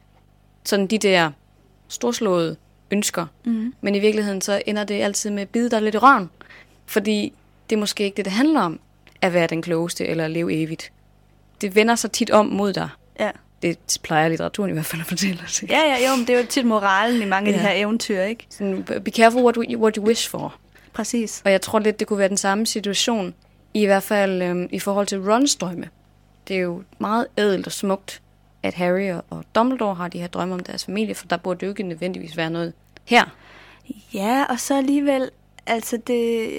[0.63, 1.31] Sådan de der
[1.87, 2.55] storslåede
[2.91, 3.25] ønsker.
[3.45, 3.73] Mm.
[3.81, 6.29] Men i virkeligheden så ender det altid med at bide dig lidt i røven.
[6.85, 7.33] Fordi
[7.69, 8.79] det er måske ikke det, det handler om,
[9.21, 10.91] at være den klogeste eller at leve evigt.
[11.61, 12.89] Det vender sig tit om mod dig.
[13.19, 13.31] Ja.
[13.61, 15.61] Det plejer litteraturen i hvert fald at fortælle os.
[15.61, 15.73] ikke?
[15.73, 17.67] Ja, ja, jo, men det er jo tit moralen i mange af de Ja.
[17.73, 18.45] her eventyr, ikke?
[18.49, 20.55] Sådan, be careful what, you- what you wish for.
[20.93, 21.41] Præcis.
[21.45, 23.33] Og jeg tror lidt, det kunne være den samme situation,
[23.73, 25.89] i hvert fald øhm, i forhold til Rons drømme.
[26.47, 28.21] Det er jo meget ædelt og smukt,
[28.63, 31.65] at Harry og- og Dumbledore har de her drømme om deres familie, for der burde
[31.65, 32.73] jo ikke nødvendigvis være noget
[33.05, 33.23] her.
[34.13, 35.29] Ja, og så alligevel,
[35.67, 36.49] altså det,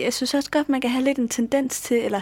[0.00, 2.20] jeg synes også godt, man kan have lidt en tendens til, eller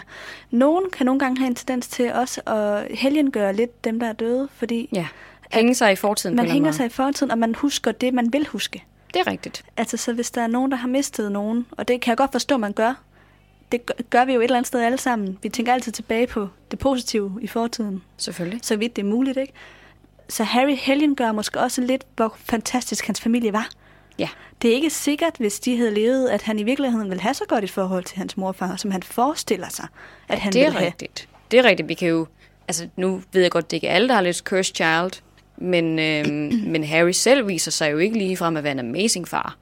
[0.51, 4.13] nogen kan nogle gange have en tendens til også at helgengøre lidt dem, der er
[4.13, 5.07] døde, fordi Ja,
[5.51, 6.35] hænge sig i fortiden.
[6.35, 8.83] man hænger sig i fortiden, og man husker det, man vil huske.
[9.13, 9.65] Det er rigtigt.
[9.77, 12.31] Altså, så hvis der er nogen, der har mistet nogen, og det kan jeg godt
[12.31, 12.93] forstå, man gør,
[13.71, 15.39] det gør- gør vi jo et eller andet sted alle sammen.
[15.43, 18.59] Vi tænker altid tilbage på det positive i fortiden, Selvfølgelig.
[18.63, 19.53] så vidt det er muligt, ikke?
[20.29, 23.69] Så Harry Helgen gør måske også lidt, hvor fantastisk hans familie var.
[24.19, 24.29] Ja.
[24.61, 27.43] Det er ikke sikkert, hvis de havde levet, at han i virkeligheden ville have så
[27.47, 29.87] godt et forhold til hans morfar, som han forestiller sig,
[30.27, 30.87] at han det er ville have.
[30.87, 31.29] rigtigt.
[31.51, 31.89] Det er rigtigt.
[31.89, 32.27] Vi kan jo...
[32.67, 35.23] Altså, nu ved jeg godt, det ikke er alle, der har lidt cursed child.
[35.57, 39.27] Men, øhm, men Harry selv viser sig jo ikke lige frem at være en amazing
[39.27, 39.57] far.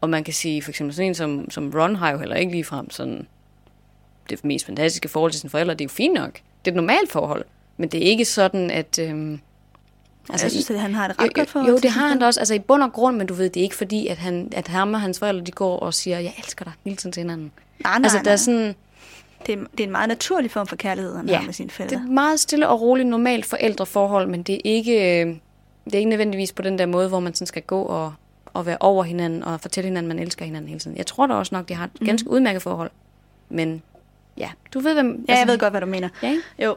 [0.00, 2.52] Og man kan sige, for eksempel sådan en som, som Ron har jo heller ikke
[2.52, 3.26] lige frem sådan
[4.30, 5.74] det mest fantastiske forhold til sine forældre.
[5.74, 6.32] Det er jo fint nok.
[6.34, 7.44] Det er et normalt forhold.
[7.76, 8.98] Men det er ikke sådan, at...
[8.98, 9.40] Øhm,
[10.30, 11.90] Altså, jeg synes, at han har et jo, ret godt jo, forhold jo, til det
[11.90, 12.40] har han da også.
[12.40, 14.68] Altså i bund og grund, men du ved, det er ikke fordi, at, han, at
[14.68, 17.52] ham og hans forældre, de går og siger, jeg elsker dig hele tiden til hinanden.
[17.84, 18.22] Nej, nej, altså, nej.
[18.24, 18.74] der er sådan...
[19.46, 21.70] Det, er, det er en meget naturlig form for kærlighed, han Ja, har med sine
[21.70, 21.96] forældre.
[21.96, 25.36] Det er et meget stille og roligt normalt forældreforhold, men det er ikke, øh,
[25.84, 28.12] det er ikke nødvendigvis på den der måde, hvor man sådan skal gå og,
[28.46, 30.96] og være over hinanden og fortælle hinanden, at man elsker hinanden hele tiden.
[30.96, 32.90] Jeg tror da også nok, de har et ganske udmærket forhold.
[33.48, 33.82] Men
[34.38, 35.24] ja, du ved, hvem...
[35.28, 36.08] Ja, jeg ved godt, hvad du mener.
[36.22, 36.42] Ja, ikke?
[36.58, 36.76] Jo.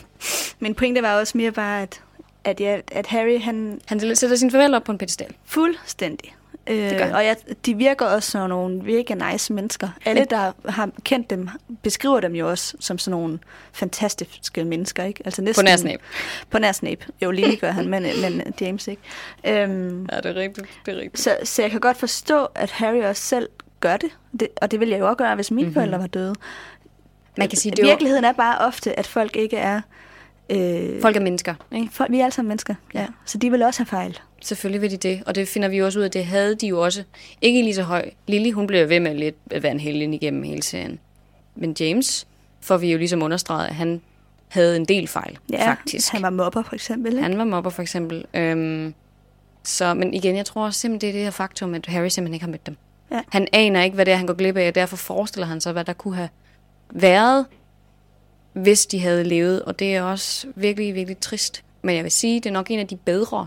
[0.60, 2.00] Min pointe var også mere bare, at,
[2.44, 5.34] at, ja, at Harry, han Han sætter sine forældre op på en pedestal.
[5.44, 6.34] fuldstændig.
[6.66, 7.34] Øh, og ja,
[7.66, 9.88] de virker også som nogle virkelig nice mennesker.
[10.04, 11.48] Alle, Men- der har kendt dem,
[11.82, 13.38] beskriver dem jo også som sådan nogle
[13.72, 15.22] fantastiske mennesker, ikke?
[15.24, 16.02] Altså næsten, På nær Snape.
[16.50, 17.06] På nær Snape.
[17.22, 19.02] Jo, Lily gør han, men, men James ikke.
[19.44, 20.66] Øhm, Ja, det er rigtigt.
[20.86, 21.18] Det er rigtigt.
[21.20, 23.48] så, så jeg kan godt forstå, at Harry også selv
[23.80, 24.10] gør det.
[24.40, 25.74] det og det ville jeg jo også gøre, hvis mine mm-hmm.
[25.74, 26.34] forældre var døde.
[27.38, 29.80] Man kan sige, det Virkeligheden er bare ofte, at folk ikke er...
[30.50, 31.54] Øh, folk er mennesker.
[31.72, 31.88] Ikke?
[31.92, 33.00] folk, vi er alle sammen mennesker, ja.
[33.00, 33.06] Ja.
[33.24, 34.18] Så de vil også have fejl.
[34.42, 36.80] Selvfølgelig vil de det, og det finder vi også ud af, det havde de jo
[36.80, 37.02] også.
[37.40, 38.10] Ikke lige så høj.
[38.26, 40.98] Lily, hun blev ved med lidt at være en helgen igennem hele serien.
[41.54, 42.26] Men James
[42.60, 44.00] får vi jo ligesom understreget, at han
[44.48, 46.12] havde en del fejl, Ja, faktisk.
[46.12, 47.12] Han var mobber, for eksempel.
[47.12, 47.22] Ikke?
[47.22, 48.24] Han var mobber for eksempel.
[48.34, 48.94] Øhm,
[49.62, 52.44] så, men igen, jeg tror simpelthen, det er det her faktum, at Harry simpelthen ikke
[52.44, 52.76] har mødt dem.
[53.10, 53.20] Ja.
[53.28, 55.72] Han aner ikke, hvad det er, han går glip af, og derfor forestiller han sig,
[55.72, 56.28] hvad der kunne have
[56.90, 57.46] været,
[58.54, 59.62] hvis de havde levet.
[59.62, 61.64] Og det er også virkelig, virkelig trist.
[61.82, 63.46] Men jeg vil sige, det er nok en af de bedre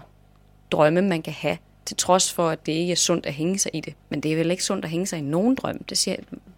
[0.71, 3.71] drømme, man kan have, til trods for, at det ikke er sundt at hænge sig
[3.73, 3.93] i det.
[4.09, 5.83] Men det er vel ikke sundt at hænge sig i nogen drøm.
[5.83, 6.15] Det siger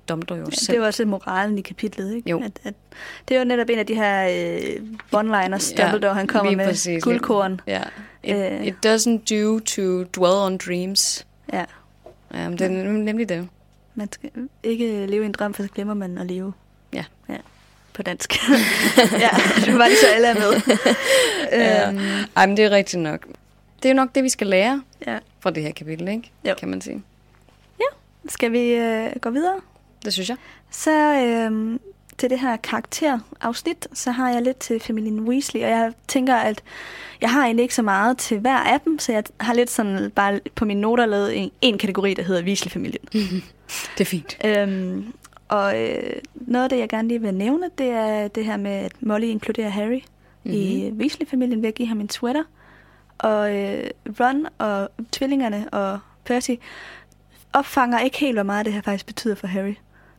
[0.09, 0.67] Dumbledore jo Ja, selv.
[0.67, 2.29] det er jo også moralen i kapitlet, ikke?
[2.29, 2.41] Jo.
[2.43, 2.73] At, at,
[3.27, 4.75] det er jo netop en af de her øh,
[5.15, 7.03] one-liners, Ja, Dumbledore, han kommer med præcis.
[7.03, 7.62] guldkorn.
[7.67, 7.81] Ja.
[8.23, 8.65] It, Øh.
[8.65, 11.27] it doesn't do to dwell on dreams.
[11.53, 11.65] Ja.
[12.33, 13.47] Ja, men det er nemlig det.
[13.95, 14.29] Man skal
[14.63, 16.53] ikke leve i en drøm, for så glemmer man at leve.
[16.93, 17.05] Ja.
[17.29, 17.38] ja.
[17.99, 18.33] På dansk.
[19.25, 19.29] ja,
[19.65, 20.62] det var lige så alle er med.
[21.51, 21.89] Ja.
[21.89, 21.99] øhm,
[22.35, 23.25] Ej, men det er rigtigt nok.
[23.83, 25.17] Det er jo nok det, vi skal lære ja.
[25.39, 26.31] fra det her kapitel, ikke?
[26.45, 26.53] Jo.
[26.59, 27.03] Kan man sige.
[28.29, 29.55] Skal vi øh, gå videre?
[30.05, 30.38] Det synes jeg.
[30.71, 31.79] Så øh,
[32.17, 36.63] til det her karakterafsnit, så har jeg lidt til familien Weasley, og jeg tænker, at
[37.21, 40.12] jeg har egentlig ikke så meget til hver af dem, så jeg har lidt sådan
[40.15, 43.05] bare på mine noter lavet en, en kategori, der hedder Weasley-familien.
[43.97, 44.38] Det er fint.
[44.45, 45.13] Øhm,
[45.49, 48.71] og øh, noget af det, jeg gerne lige vil nævne, det er det her med,
[48.71, 50.01] at Molly inkluderer Harry
[50.43, 50.51] mm-hmm.
[50.53, 52.43] i Weasley-familien ved at give ham en sweater.
[53.17, 56.51] Og øh, Ron og tvillingerne og Percy
[57.53, 59.73] opfanger ikke helt, hvor meget det her faktisk betyder for Harry.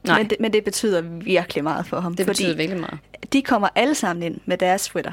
[0.05, 0.19] Nej.
[0.19, 2.15] Men det, men det betyder virkelig meget for ham.
[2.15, 2.99] Det fordi betyder virkelig meget.
[3.33, 5.13] de kommer alle sammen ind med deres sweater.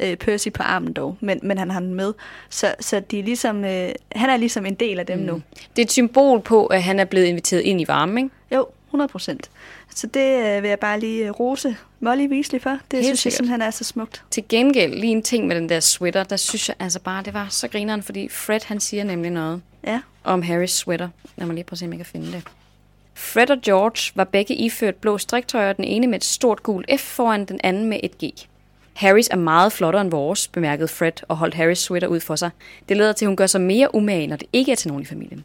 [0.00, 2.14] Øh, Percy på armen dog, men, men han har den med.
[2.48, 5.24] Så, så de er ligesom, øh, han er ligesom en del af dem mm.
[5.24, 5.42] nu.
[5.76, 8.30] Det er et symbol på, at han er blevet inviteret ind i varmen, ikke?
[8.54, 8.66] Jo,
[8.98, 9.50] 100 procent.
[9.94, 12.70] Så det øh, vil jeg bare lige øh, rose Molly Weasley for.
[12.70, 13.36] Det Helt synes jeg sikkert.
[13.36, 14.22] simpelthen er så smukt.
[14.30, 17.34] Til gengæld, lige en ting med den der sweater, der synes jeg altså bare, det
[17.34, 20.00] var så grineren, fordi Fred, han siger nemlig noget Ja.
[20.24, 21.08] om Harrys sweater.
[21.36, 22.42] Lad mig lige prøve at se, om jeg kan finde det.
[23.14, 27.02] Fred og George var begge iført blå striktøjer, den ene med et stort gult F
[27.02, 28.24] foran, den anden med et G.
[28.94, 32.50] Harrys er meget flottere end vores, bemærkede Fred og holdt Harrys sweater ud for sig.
[32.88, 35.02] Det leder til, at hun gør sig mere umage, når det ikke er til nogen
[35.02, 35.44] i familien.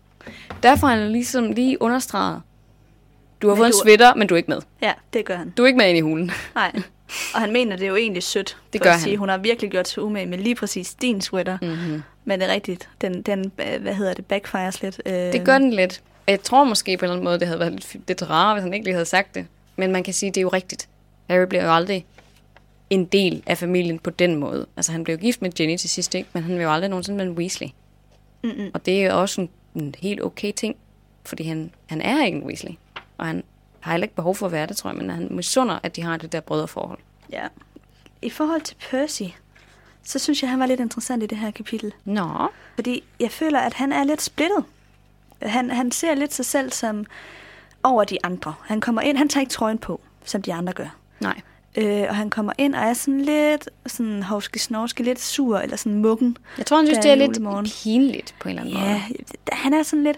[0.63, 2.41] Derfor har han ligesom lige understreget,
[3.43, 4.59] du har Men fået en du- sweater, men du er ikke med.
[4.81, 5.49] Ja, det gør han.
[5.57, 6.31] Du er ikke med ind i hulen.
[6.55, 6.71] Nej.
[7.35, 8.57] Og han mener, det er jo egentlig sødt.
[8.73, 9.19] Det gør at sige, han.
[9.19, 11.57] Hun har virkelig gjort sig umage med lige præcis din sweater.
[11.61, 12.01] Mm-hmm.
[12.25, 12.89] Men det er rigtigt.
[13.01, 15.01] Den, den øh, hvad hedder det, backfires lidt.
[15.05, 16.01] Øh, Det gør den lidt.
[16.27, 18.63] Jeg tror måske på en eller anden måde, det havde været lidt, lidt rarere, hvis
[18.63, 19.45] han ikke lige havde sagt det.
[19.75, 20.89] Men man kan sige, det er jo rigtigt.
[21.29, 22.05] Harry bliver jo aldrig
[22.89, 24.65] en del af familien på den måde.
[24.77, 26.29] Altså, han blev gift med Jenny til sidst, ikke?
[26.33, 27.67] Men han vil jo aldrig nogensinde være en Weasley.
[28.43, 28.71] Mm-mm.
[28.73, 30.75] Og det er også en, en helt okay ting,
[31.25, 32.71] fordi han, han er ikke en Weasley.
[33.17, 33.43] Og han
[33.79, 36.01] har heller ikke behov for at være det, tror jeg, men han misunder, at de
[36.01, 36.99] har det der brødreforhold.
[37.31, 37.47] Ja.
[38.21, 39.23] I forhold til Percy,
[40.03, 41.93] så synes jeg, han var lidt interessant i det her kapitel.
[42.05, 44.63] Nå, Fordi jeg føler, at han er lidt splittet.
[45.41, 47.05] Han, han ser lidt sig selv som
[47.83, 48.53] over de andre.
[48.61, 50.95] Han kommer ind, han tager ikke trøjen på, som de andre gør.
[51.19, 51.41] nej.
[51.77, 55.75] Øh, og han kommer ind og er sådan lidt sådan hovske snorske, lidt sur eller
[55.75, 56.37] sådan muggen.
[56.57, 57.39] Jeg tror, han synes, det er lidt
[57.83, 59.19] pinligt på en eller anden Ja, måde.
[59.51, 60.17] han er sådan lidt...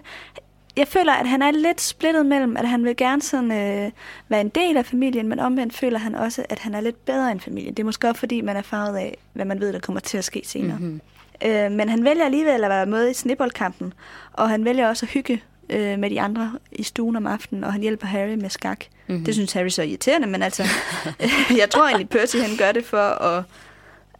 [0.76, 3.90] jeg føler, at han er lidt splittet mellem, at han vil gerne sådan, øh,
[4.28, 7.30] være en del af familien, men omvendt føler han også, at han er lidt bedre
[7.32, 7.74] end familien.
[7.74, 10.18] Det er måske også, fordi man er farvet af, hvad man ved, der kommer til
[10.18, 10.78] at ske senere.
[10.78, 11.00] Mm-hmm.
[11.44, 13.92] Øh, men han vælger alligevel at være med i snibboldkampen,
[14.32, 17.72] og han vælger også at hygge øh, med de andre i stuen om aftenen, og
[17.72, 18.84] han hjælper Harry med skak.
[19.06, 19.24] Mm-hmm.
[19.24, 20.62] Det synes Harry så er irriterende, men altså,
[21.60, 23.44] jeg tror egentlig, Percy han gør det for at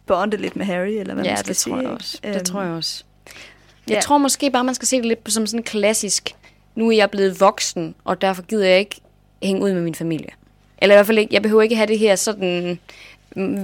[0.05, 1.73] bonde lidt med Harry, eller hvad ja, man skal det sige.
[1.73, 2.19] tror jeg også.
[2.23, 3.03] Det Øhm, tror jeg også.
[3.87, 4.01] Jeg ja.
[4.01, 6.35] tror måske bare, man skal se det lidt som sådan en klassisk,
[6.77, 9.01] nu er jeg blevet voksen, og derfor gider jeg ikke
[9.43, 10.29] hænge ud med min familie.
[10.77, 12.79] Eller i hvert fald ikke, jeg behøver ikke have det her sådan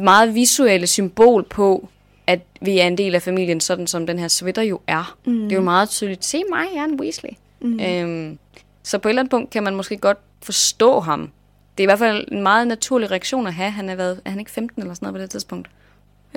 [0.03, 1.89] meget visuelle symbol på,
[2.27, 5.17] at vi er en del af familien, sådan som den her sweater jo er.
[5.25, 5.41] Mm.
[5.41, 6.25] Det er jo meget tydeligt.
[6.25, 7.29] Se mig, jeg er en Weasley.
[7.61, 7.79] Mm.
[7.79, 8.37] Øhm,
[8.83, 11.31] så på et eller andet punkt kan man måske godt forstå ham.
[11.77, 13.71] Det er i hvert fald en meget naturlig reaktion at have.
[13.71, 15.69] Han er, været, er han ikke 15 eller sådan noget på det tidspunkt?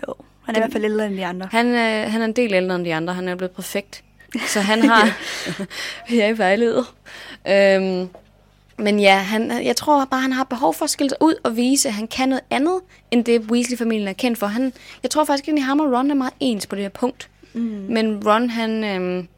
[0.08, 1.48] Jo, han er i hvert fald ældre end de andre.
[1.50, 3.14] Han, øh, han er en del ældre end de andre.
[3.14, 4.02] Han er blevet perfekt.
[4.46, 5.18] Så han har...
[6.10, 6.94] Vi er i vejleder.
[7.48, 8.08] Øhm,
[8.78, 11.56] men ja, han, jeg tror bare, han har behov for at skille sig ud og
[11.56, 14.46] vise, at han kan noget andet, end det Weasley-familien er kendt for.
[14.46, 17.28] Han, jeg tror faktisk, at ham og Ron er meget ens på det her punkt.
[17.52, 17.60] Mm.
[17.88, 19.28] Men Ron, han øhm,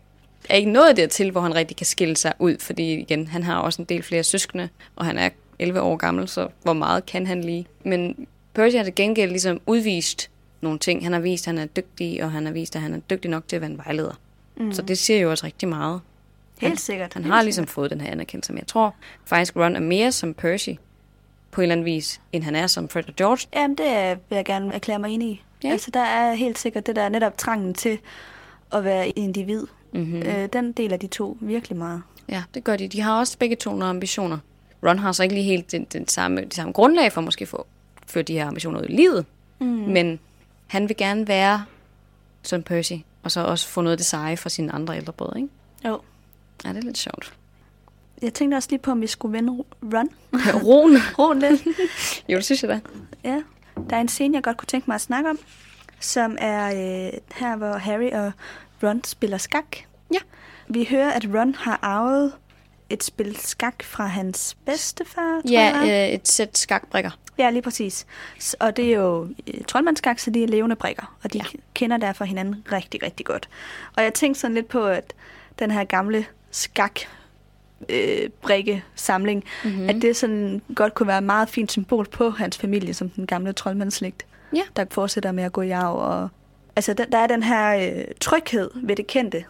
[0.48, 3.58] er ikke nået dertil, hvor han rigtig kan skille sig ud, fordi igen, han har
[3.58, 7.26] også en del flere søskende, og han er 11 år gammel, så hvor meget kan
[7.26, 7.66] han lige?
[7.84, 11.04] Men Percy har til gengæld ligesom udvist nogle ting.
[11.04, 13.30] Han har vist, at han er dygtig, og han har vist, at han er dygtig
[13.30, 14.14] nok til at være en vejleder.
[14.58, 14.72] Mm.
[14.72, 16.00] Så det siger jo også rigtig meget.
[16.60, 17.14] Helt han, sikkert.
[17.14, 17.74] Han helt har ligesom sikkert.
[17.74, 18.94] fået den her anerkendelse, men jeg tror
[19.24, 20.70] faktisk, Ron er mere som Percy
[21.50, 23.48] på en eller anden vis, end han er som Fred og George.
[23.54, 25.42] Jamen, det vil jeg gerne erklære mig enig i.
[25.64, 25.70] Ja.
[25.70, 27.98] Altså, der er helt sikkert det der netop trangen til
[28.72, 29.66] at være individ.
[29.92, 30.02] Mhm.
[30.02, 30.22] Mm-hmm.
[30.22, 32.02] Øh, den del af de to virkelig meget.
[32.28, 32.88] Ja, det gør de.
[32.88, 34.38] De har også begge to nogle ambitioner.
[34.86, 37.66] Ron har så ikke lige helt den, den samme, det samme grundlag for måske få
[38.06, 39.26] føre de her ambitioner ud i livet.
[39.58, 39.66] Mm.
[39.66, 40.20] Men
[40.66, 41.64] han vil gerne være
[42.42, 42.92] som Percy,
[43.22, 45.48] og så også få noget af det seje fra sine andre ældre brødre, ikke?
[45.84, 46.00] Jo.
[46.64, 47.32] Ja, det er lidt sjovt.
[48.22, 50.08] Jeg tænkte også lige på, om vi skulle vende Ron.
[50.66, 50.96] Roen.
[51.18, 51.62] Ron lidt.
[52.28, 52.80] Jo, det synes jeg da.
[53.24, 53.42] Ja.
[53.90, 55.38] Der er en scene, jeg godt kunne tænke mig at snakke om,
[56.00, 58.32] som er øh, her, hvor Harry og
[58.82, 59.76] Ron spiller skak.
[60.12, 60.18] Ja.
[60.68, 62.32] Vi hører, at Ron har arvet
[62.90, 66.08] et spil skak fra hans bedstefar, tror Ja, jeg.
[66.08, 67.10] øh, et sæt skakbrikker.
[67.38, 68.06] Ja, lige præcis.
[68.60, 71.44] Og det er jo øh, troldmandskak, så de er levende brikker, og de Ja.
[71.74, 73.48] kender derfor hinanden rigtig, rigtig godt.
[73.96, 75.12] Og jeg tænkte sådan lidt på, at
[75.58, 77.00] den her gamle skak
[77.88, 79.88] øh, brikke samling, mm-hmm.
[79.88, 83.26] at det sådan godt kunne være et meget fint symbol på hans familie, som den
[83.26, 84.62] gamle troldmandsslægt, Ja.
[84.76, 85.94] der fortsætter med at gå i arv.
[85.96, 86.28] Og,
[86.76, 89.44] altså, der, der er den her øh, tryghed ved det kendte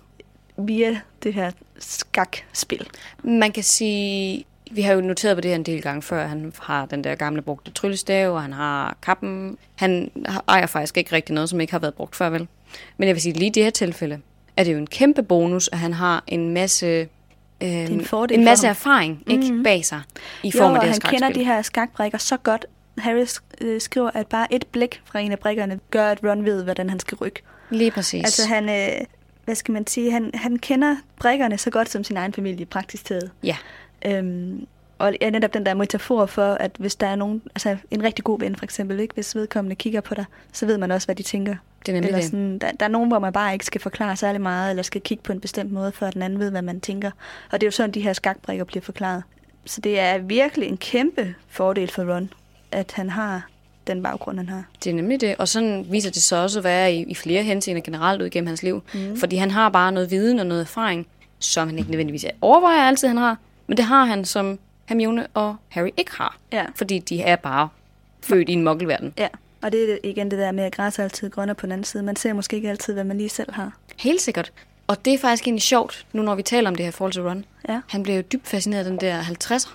[0.58, 2.88] via det her skakspil.
[3.22, 6.52] Man kan sige, vi har jo noteret på det her en del gange før, han
[6.62, 9.58] har den der gamle brugte tryllestav, og han har kappen.
[9.74, 12.46] Han har- ejer faktisk ikke rigtig noget, som ikke har været brugt før, vel?
[12.96, 14.20] Men jeg vil sige, lige i det her tilfælde,
[14.56, 16.86] er det jo en kæmpe bonus, at han har en masse,
[17.60, 19.62] øh, en fordel en masse erfaring ikke, Mhm.
[19.62, 20.00] bag sig
[20.42, 22.66] i Jo, form af og det her han kender de her skakbrikker så godt.
[22.98, 23.26] Harry
[23.60, 26.90] øh, skriver, at bare et blik fra en af brikkerne gør, at Ron ved, hvordan
[26.90, 27.42] han skal rykke.
[27.70, 28.24] Lige præcis.
[28.24, 29.04] Altså han, øh,
[29.44, 33.04] hvad skal man sige, han, han kender brikkerne så godt som sin egen familie, praktisk
[33.04, 33.30] taget.
[33.42, 33.56] Ja,
[34.06, 34.66] Øhm,
[34.98, 38.24] og ja, netop den der metafor for, at hvis der er nogen, altså en rigtig
[38.24, 39.14] god ven for eksempel, ikke?
[39.14, 41.56] hvis vedkommende kigger på dig, så ved man også, hvad de tænker.
[41.86, 42.30] det er nemlig Eller det.
[42.30, 45.00] sådan, der, der er nogen, hvor man bare ikke skal forklare særlig meget, eller skal
[45.00, 47.10] kigge på en bestemt måde, før den anden ved, hvad man tænker.
[47.52, 49.22] Og det er jo sådan, de her skakbrikker bliver forklaret.
[49.64, 52.30] Så det er virkelig en kæmpe fordel for Ron,
[52.72, 53.48] at han har
[53.86, 54.64] den baggrund, han har.
[54.84, 57.42] Det er nemlig det, og sådan viser det sig også at være i, i flere
[57.42, 58.82] henseender generelt ud gennem hans liv.
[58.94, 59.16] Mm.
[59.16, 61.06] Fordi han har bare noget viden og noget erfaring,
[61.38, 63.36] som han ikke nødvendigvis overvejer altid, han har.
[63.68, 66.36] Men det har han, som Hermione og Harry ikke har.
[66.52, 66.64] Ja.
[66.74, 67.68] Fordi de er bare
[68.22, 69.12] født i en muggelverden.
[69.18, 69.28] Ja,
[69.62, 71.84] og det er igen det der med, at græs er altid grønner på den anden
[71.84, 72.02] side.
[72.02, 73.72] Man ser måske ikke altid, hvad man lige selv har.
[73.98, 74.52] Helt sikkert.
[74.86, 77.22] Og det er faktisk egentlig sjovt, nu når vi taler om det her forhold til
[77.22, 77.44] Ron.
[77.68, 77.80] Ja.
[77.88, 79.70] Han bliver jo dybt fascineret af den der 50'er,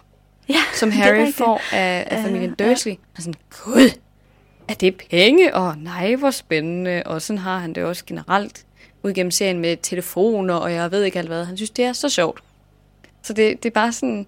[0.49, 2.65] Ja, som er Harry får af, af familien ja.
[2.65, 2.91] Dursley.
[2.91, 3.89] Og sådan, gud,
[4.67, 5.55] er det penge?
[5.55, 7.03] Og nej, hvor spændende.
[7.05, 8.65] Og sådan har han det også generelt
[9.03, 11.45] ud gennem serien med telefoner, og jeg ved ikke alt hvad.
[11.45, 12.43] Han synes, det er så sjovt.
[13.23, 14.25] Så det, det er bare sådan,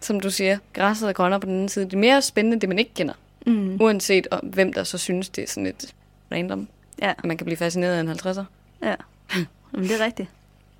[0.00, 1.84] som du siger, græsset er grønnere på den anden side.
[1.84, 3.14] Det er mere spændende, det man ikke kender.
[3.46, 3.76] Mm.
[3.80, 5.94] Uanset om, hvem der så synes, det er sådan lidt
[6.32, 6.68] random.
[7.02, 8.42] Ja, At man kan blive fascineret af en 50'er.
[8.82, 8.94] ja.
[9.72, 10.28] Men det er rigtigt.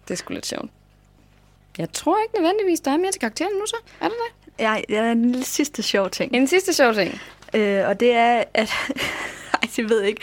[0.08, 0.70] Det er sgu lidt sjovt.
[1.78, 3.76] Jeg tror ikke nødvendigvis, der er mere til karakteren nu så.
[4.00, 4.62] Er der det?
[4.64, 6.34] Ja, der er en lille sidste sjov ting.
[6.36, 7.20] En sidste sjov ting.
[7.54, 8.70] Øh, og det er, at...
[9.62, 10.20] Ej, jeg ved ikke.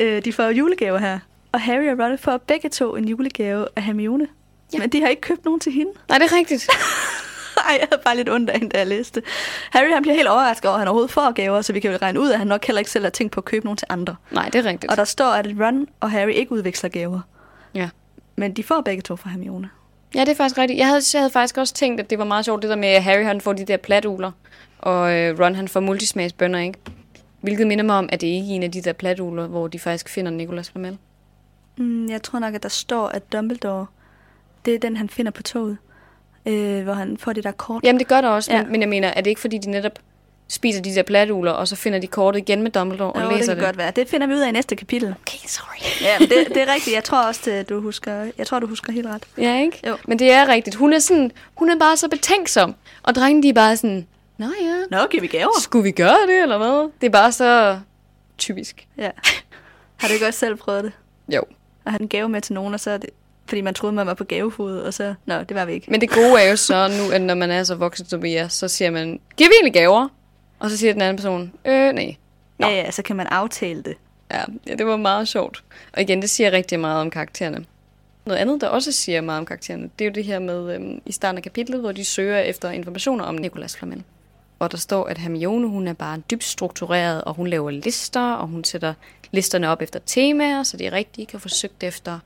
[0.00, 1.18] Øh, de får julegaver her.
[1.52, 4.28] Og Harry og Ron får begge to en julegave af Hermione.
[4.72, 4.78] Ja.
[4.78, 5.92] Men de har ikke købt nogen til hende.
[6.08, 6.68] Nej, det er rigtigt.
[7.68, 9.22] Ej, jeg havde bare lidt ondt af hende, da jeg læste.
[9.70, 11.98] Harry han bliver helt overrasket over, at han overhovedet får gaver, så vi kan jo
[12.02, 13.86] regne ud, at han nok heller ikke selv har tænkt på at købe nogen til
[13.90, 14.16] andre.
[14.30, 14.90] Nej, det er rigtigt.
[14.90, 17.20] Og der står, at Ron og Harry ikke udveksler gaver.
[17.74, 17.88] Ja.
[18.36, 19.70] Men de får begge to fra Hermione.
[20.14, 20.78] Ja, det er faktisk rigtigt.
[20.78, 22.88] Jeg havde, jeg havde faktisk også tænkt, at det var meget sjovt, det der med,
[22.88, 24.32] at Harry han får de der platuler,
[24.78, 26.78] og øh, Ron han får multismagsbønder, ikke?
[27.40, 29.78] Hvilket minder mig om, at det ikke er en af de der platuler, hvor de
[29.78, 30.98] faktisk finder Nicolas Flamel.
[31.76, 33.86] Mm, jeg tror nok, at der står, at Dumbledore,
[34.64, 35.76] det er den, han finder på toget,
[36.46, 37.84] øh, hvor han får det der kort.
[37.84, 38.62] Jamen, det gør der også, Ja.
[38.62, 39.98] men, men jeg mener, er det ikke fordi, de netop
[40.48, 43.36] spiser de der platuler, og så finder de kortet igen med Dumbledore og Jo, det
[43.36, 43.64] læser kan det?
[43.66, 43.90] godt være.
[43.90, 45.08] Det finder vi ud af i næste kapitel.
[45.26, 46.02] Okay, sorry.
[46.02, 46.94] Ja, det, det er rigtigt.
[46.96, 49.22] Jeg tror også, at du husker, jeg tror, du husker helt ret.
[49.38, 49.80] Ja, ikke?
[49.88, 49.96] Jo.
[50.08, 50.76] Men det er rigtigt.
[50.76, 52.74] Hun er, sådan, hun er bare så betænksom.
[53.02, 54.06] Og drengene, de er bare sådan,
[54.38, 55.60] Nå ja, Nå, giver vi gaver?
[55.60, 56.90] skulle vi gøre det, eller hvad?
[57.00, 57.78] Det er bare så
[58.38, 58.86] typisk.
[58.98, 59.10] Ja.
[59.96, 60.92] Har du ikke også selv prøvet det?
[61.34, 61.42] Jo.
[61.86, 63.10] At have en gave med til nogen, og så er det,
[63.50, 65.90] fordi man troede, man var på gavefod, og så, nå, det var vi ikke.
[65.90, 68.34] Men det gode er jo så nu, at når man er så voksen som vi
[68.34, 70.08] er, så siger man, giver vi egentlig gaver?
[70.58, 72.14] Og så siger den anden person, øh, nej.
[72.58, 72.66] Nå.
[72.66, 73.94] Ja, ja, så kan man aftale det.
[74.30, 75.64] Ja, ja, det var meget sjovt.
[75.92, 77.64] Og igen, det siger rigtig meget om karaktererne.
[78.26, 81.00] Noget andet, der også siger meget om karaktererne, det er jo det her med øhm,
[81.06, 84.02] i starten af kapitlet, hvor de søger efter informationer om Nicolas Flamel.
[84.58, 88.46] Og der står, at Hermione, hun er bare dybt struktureret, og hun laver lister, og
[88.46, 88.94] hun sætter
[89.30, 92.18] listerne op efter temaer, så de rigtige kan få søgt efter,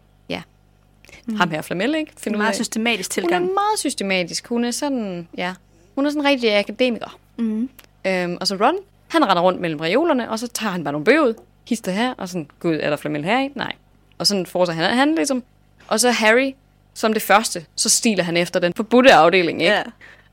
[1.26, 1.36] mm.
[1.36, 2.12] ham her Flamel, ikke?
[2.16, 3.44] Er Finde en meget af- systematisk Hun er tilgang.
[3.44, 4.46] meget systematisk.
[4.48, 5.54] Hun er sådan, ja,
[5.94, 7.18] hun er sådan en rigtig akademiker.
[7.36, 7.68] Mm.
[8.06, 8.74] Øhm, og så Ron,
[9.08, 11.34] han render rundt mellem reolerne, og så tager han bare nogle bøger ud,
[11.68, 13.48] hister her, og sådan, gud, er der flamel her i?
[13.54, 13.72] Nej.
[14.18, 15.42] Og sådan fortsætter han, han ligesom.
[15.88, 16.52] Og så Harry,
[16.94, 19.74] som det første, så stiler han efter den forbudte afdeling, ikke?
[19.74, 19.82] Ja.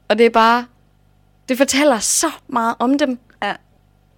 [0.08, 0.66] Og det er bare,
[1.50, 3.20] det fortæller så meget om dem.
[3.44, 3.54] ja.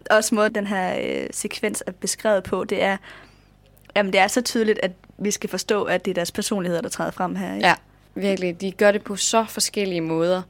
[0.10, 2.98] Også måde, den her øh, sekvens er beskrevet på, det er,
[3.96, 6.90] jamen det er så tydeligt, at vi skal forstå, at det er deres personligheder, der
[6.90, 7.56] træder frem her.
[7.56, 7.68] Ikke?
[7.68, 7.74] Ja,
[8.16, 8.62] virkelig.
[8.62, 10.42] De gør det på så forskellige måder.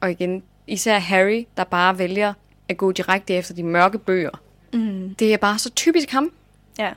[0.00, 2.32] Og igen, især Harry, der bare vælger
[2.68, 4.30] at gå direkte efter de mørke bøger.
[4.72, 5.14] Mm.
[5.18, 6.32] Det er bare så typisk ham.
[6.78, 6.90] ja.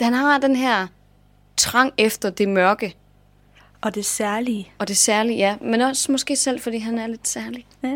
[0.00, 0.86] Han har den her
[1.56, 2.94] trang efter det mørke,
[3.80, 4.70] Og det særlige.
[4.78, 5.56] og det særlige, ja.
[5.60, 7.66] Men også måske selv, fordi han er lidt særlig.
[7.82, 7.88] Ja.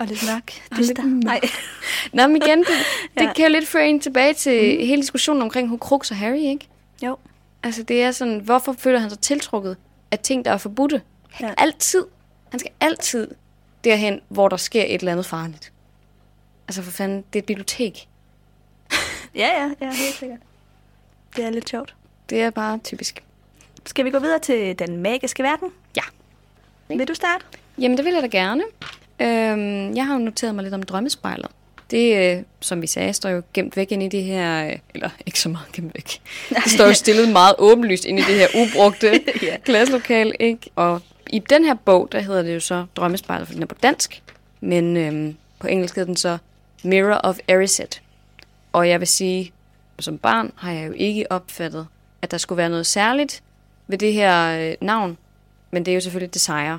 [0.00, 0.52] Og lidt mørk.
[0.70, 1.02] Og lidt Dyster.
[1.02, 1.24] mørk.
[1.24, 1.40] Nej.
[2.12, 2.66] Nå, men igen, det,
[3.18, 3.32] det Ja.
[3.32, 4.86] kan jo lidt føre en tilbage til mm.
[4.86, 6.66] hele diskussionen omkring Horcrux og Harry, ikke?
[7.04, 7.16] Jo.
[7.62, 9.76] Altså, det er sådan, hvorfor føler han sig tiltrukket
[10.10, 11.02] af ting, der er forbudte?
[11.40, 11.54] Ja.
[11.56, 12.04] Altid.
[12.50, 13.28] Han skal altid
[13.84, 15.72] derhen, hvor der sker et eller andet farligt.
[16.68, 18.08] Altså, for fanden, det er et bibliotek.
[19.34, 20.38] Ja, ja, ja, helt sikkert.
[21.36, 21.94] Det er lidt sjovt.
[22.30, 23.24] Det er bare typisk.
[23.86, 25.68] Skal vi gå videre til den magiske verden?
[25.96, 26.02] Ja.
[26.88, 27.44] Vil du starte?
[27.78, 28.62] Jamen, det vil jeg da gerne.
[29.20, 31.50] Øhm, jeg har jo noteret mig lidt om drømmespejlet.
[31.94, 34.66] Det, øh, som vi sagde, står jo gemt væk ind i det her...
[34.66, 36.20] Øh, eller ikke så meget gemt væk.
[36.64, 39.56] Det står jo stillet meget åbenlyst ind i det her ubrugte Ja.
[39.64, 40.70] klasselokale, ikke?
[40.76, 43.74] Og i den her bog, der hedder det jo så Drømmespejlet, for den er på
[43.82, 44.22] dansk.
[44.60, 46.38] Men øhm, på engelsk hedder den så
[46.82, 48.00] Mirror of Erised.
[48.72, 49.52] Og jeg vil sige,
[49.98, 51.86] som barn har jeg jo ikke opfattet,
[52.22, 53.42] at der skulle være noget særligt
[53.86, 55.16] ved det her øh, navn.
[55.70, 56.78] Men det er jo selvfølgelig Desire,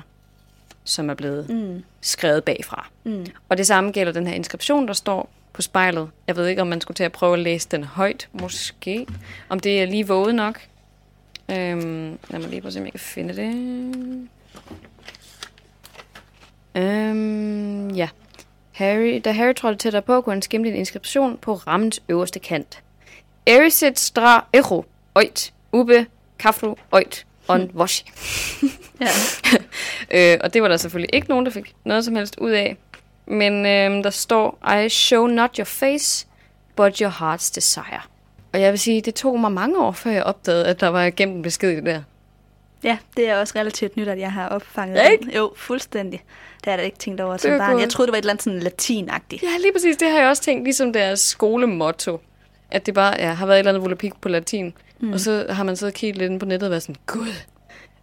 [0.84, 1.82] som er blevet Mm.
[2.06, 2.88] Skrevet bagfra.
[3.04, 3.26] Mm.
[3.48, 6.10] Og det samme gælder den her inskription, der står på spejlet.
[6.26, 9.06] Jeg ved ikke, om man skulle til at prøve at læse den højt, måske.
[9.48, 10.60] Om det er lige våget nok.
[11.50, 14.28] Øhm, lad mig lige prøve at se, om jeg kan finde det.
[16.74, 18.08] Øhm, ja.
[18.72, 22.82] Harry, da Harry trådte tættere på, kunne han skimte en inskription på rammens øverste kant.
[23.46, 26.06] Erisit stra echo, oit, ube,
[26.38, 28.04] kafru, oit, on washi.
[29.00, 29.06] Ja.
[30.10, 32.76] Øh, og det var der selvfølgelig ikke nogen, der fik noget som helst ud af.
[33.26, 36.26] Men øh, der står, I show not your face,
[36.76, 38.00] but your heart's desire.
[38.52, 41.10] Og jeg vil sige, det tog mig mange år, før jeg opdagede, at der var
[41.10, 42.02] gemt en besked i det der.
[42.84, 45.12] ja, det er også relativt nyt, at jeg har opfanget Ja, den.
[45.12, 45.36] ikke?
[45.36, 46.22] Jo, fuldstændig.
[46.56, 47.70] Det har jeg da ikke tænkt over som barn.
[47.70, 47.80] godt.
[47.82, 49.42] Jeg troede, det var et eller andet sådan latinagtigt.
[49.42, 49.96] Ja, lige præcis.
[49.96, 52.20] Det har jeg også tænkt, ligesom deres skolemotto.
[52.70, 54.74] At det bare ja, har været et eller andet volapik på latin.
[55.00, 55.12] Mm.
[55.12, 57.32] Og så har man så kigget lidt ind på nettet og været sådan, gud,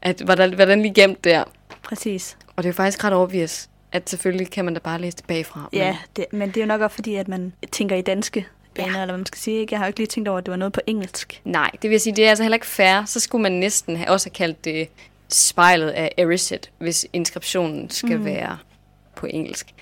[0.02, 1.44] at, var, der, var den lige gemt der?
[1.84, 2.38] Præcis.
[2.56, 5.26] Og det er jo faktisk ret obvious, at selvfølgelig kan man da bare læse det
[5.28, 5.70] bagfra.
[5.74, 8.46] Ja, det, men det er jo nok også fordi, at man tænker i danske
[8.76, 8.96] baner, Ja.
[8.96, 9.60] eller hvad man skal sige.
[9.60, 9.74] Ikke?
[9.74, 11.42] Jeg har jo ikke lige tænkt over, at det var noget på engelsk.
[11.46, 13.06] Nej, det vil sige, det er altså heller ikke fair.
[13.06, 14.90] Så skulle man næsten have, også have kaldt det
[15.30, 18.26] spejlet af Erised, hvis inskriptionen skal mm.
[18.26, 18.58] være
[19.24, 19.74] på engelsk.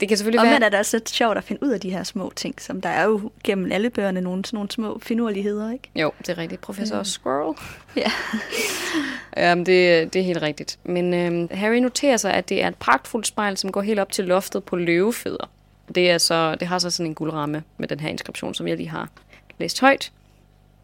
[0.00, 0.66] Det kan selvfølgelig Omvendt være...
[0.66, 2.88] er det også lidt sjovt at finde ud af de her små ting, som der
[2.88, 5.90] er jo gennem alle bøgerne nogle, sådan nogle små finurligheder, ikke?
[5.96, 6.60] Jo, det er rigtigt.
[6.60, 7.04] Professor mm.
[7.04, 7.54] Squirrel.
[7.96, 8.10] Ja.
[9.36, 10.78] Jamen, det, det er helt rigtigt.
[10.84, 14.12] Men øhm, Harry noterer sig, at det er et pragtfuldt spejl, som går helt op
[14.12, 15.50] til loftet på løvefødder.
[15.94, 18.76] Det, er så, det har så sådan en guldramme med den her inskription, som jeg
[18.76, 19.08] lige har
[19.58, 20.12] læst højt.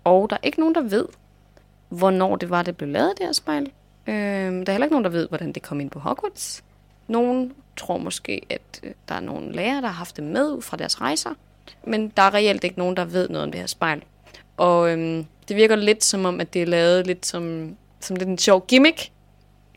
[0.05, 1.07] Og der er ikke nogen, der ved,
[1.89, 3.63] hvornår det var, det blev lavet, det her spejl.
[4.07, 6.65] Øhm, der er heller ikke nogen, der ved, hvordan det kom ind på Hogwarts.
[7.09, 10.63] Nogen tror måske, at øh, der er nogle lærere, der har haft det med ud
[10.63, 11.31] fra deres rejser.
[11.87, 14.03] Men der er reelt ikke nogen, der ved noget om det her spejl.
[14.57, 18.29] Og øhm, det virker lidt som om, at det er lavet lidt som, som lidt
[18.29, 19.11] en sjov gimmick.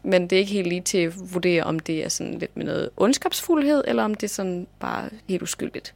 [0.03, 2.65] Men det er ikke helt lige til at vurdere, om det er sådan lidt med
[2.65, 5.93] noget ondskabsfuldhed, eller om det er sådan bare helt uskyldigt.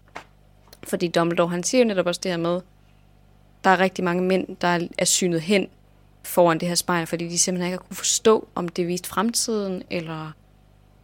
[0.83, 2.61] Fordi Dumbledore, han siger jo netop også det her med,
[3.63, 5.67] der er rigtig mange mænd, der er synet hen
[6.23, 9.83] foran det her spejl, fordi de simpelthen ikke har kunne forstå, om det viste fremtiden,
[9.89, 10.31] eller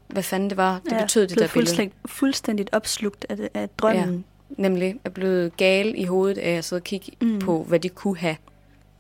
[0.10, 1.50] hvad fanden det var, det ja, betød det der billede.
[1.52, 4.26] Fuldstændig, fuldstændigt opslugt af, af drømmen.
[4.50, 7.40] Ja, nemlig er blevet gal i hovedet af at sidde og kigge mm.
[7.40, 8.36] på, hvad de kunne have.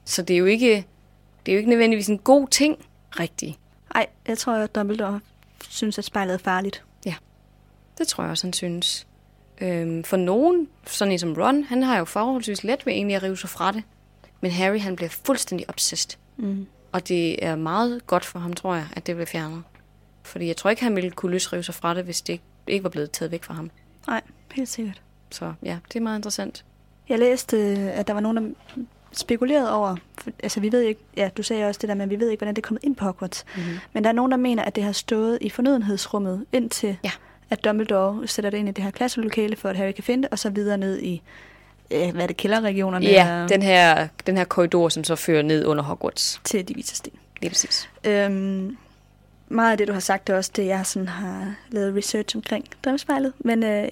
[0.06, 0.86] Så det er jo ikke,
[1.46, 2.78] det er jo ikke nødvendigvis en god ting,
[3.20, 3.60] rigtigt.
[3.94, 5.20] Nej, jeg tror, at Dumbledore
[5.70, 6.84] synes, at spejlet er farligt.
[7.06, 7.16] Ja,
[7.98, 9.08] det tror jeg også, han synes.
[9.62, 13.24] Øhm, for nogen, sådan en som Ron, han har jo forholdsvis let ved egentlig at
[13.24, 13.84] rive sig fra det.
[14.42, 16.18] Men Harry, han bliver fuldstændig obsessed.
[16.38, 16.68] Mm.
[16.92, 19.64] Og det er meget godt for ham, tror jeg, at det bliver fjernet.
[20.30, 22.90] Fordi jeg tror ikke, han ville kunne løsrive sig fra det, hvis det ikke var
[22.90, 23.72] blevet taget væk fra ham.
[24.08, 24.22] Nej,
[24.52, 25.02] helt sikkert.
[25.32, 26.66] Så ja, det er meget interessant.
[27.10, 27.58] Jeg læste,
[27.94, 28.54] at der var nogen, der
[29.12, 32.20] spekulerede over, for, altså vi ved ikke, ja, du sagde også det der at vi
[32.20, 33.46] ved ikke, hvordan det er kommet ind på Hogwarts.
[33.56, 33.80] Mm-hmm.
[33.94, 37.12] Men der er nogen, der mener, at det har stået i fornødenhedsrummet indtil, ja.
[37.50, 40.32] at Dumbledore sætter det ind i det her klasselokale, for at Harry kan finde det,
[40.32, 41.22] og så videre ned i,
[41.92, 43.06] ja, hvad er det, kælderregionerne?
[43.06, 46.42] Ja, den her, den her korridor, som så fører ned under Hogwarts.
[46.44, 47.14] Til de vise sten.
[47.42, 47.90] Lige præcis.
[48.04, 48.78] Øhm,
[49.50, 52.66] meget af det, du har sagt, er også det, jeg sådan har lavet research omkring
[52.86, 53.34] drømmespejlet.
[53.40, 53.88] Men øh,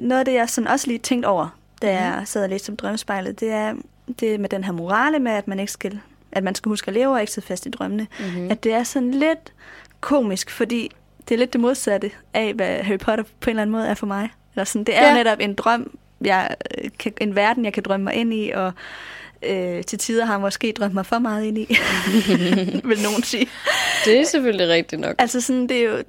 [0.00, 1.96] noget af det, jeg sådan også lige tænkt over, da mm.
[1.96, 3.74] jeg sad og læste om drømmespejlet, det er
[4.20, 6.00] det med den her morale med, at man ikke skal,
[6.32, 8.06] at man skal huske at leve og ikke sidde fast i drømmene.
[8.20, 8.50] Mm-hmm.
[8.50, 9.52] At det er sådan lidt
[10.00, 10.90] komisk, fordi
[11.28, 13.94] det er lidt det modsatte af, hvad Harry Potter på en eller anden måde er
[13.94, 14.30] for mig.
[14.54, 15.14] Eller sådan, det er ja.
[15.14, 18.72] netop en drøm, jeg, øh, kan, en verden, jeg kan drømme mig ind i, og
[19.46, 21.76] øh, til tider har måske drømt mig for meget ind i,
[22.88, 23.48] vil nogen sige.
[24.04, 25.14] Det er selvfølgelig rigtigt nok.
[25.18, 26.02] Altså sådan, det er jo...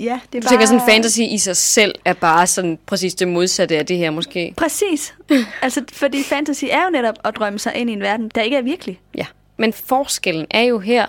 [0.00, 0.52] Ja, det er du bare...
[0.52, 4.10] tænker sådan, fantasy i sig selv er bare sådan præcis det modsatte af det her
[4.10, 4.54] måske?
[4.56, 5.14] Præcis.
[5.62, 8.56] altså, fordi fantasy er jo netop at drømme sig ind i en verden, der ikke
[8.56, 9.00] er virkelig.
[9.16, 11.06] Ja, men forskellen er jo her,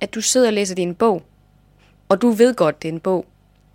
[0.00, 1.22] at du sidder og læser din bog,
[2.08, 3.26] og du ved godt, det er en bog.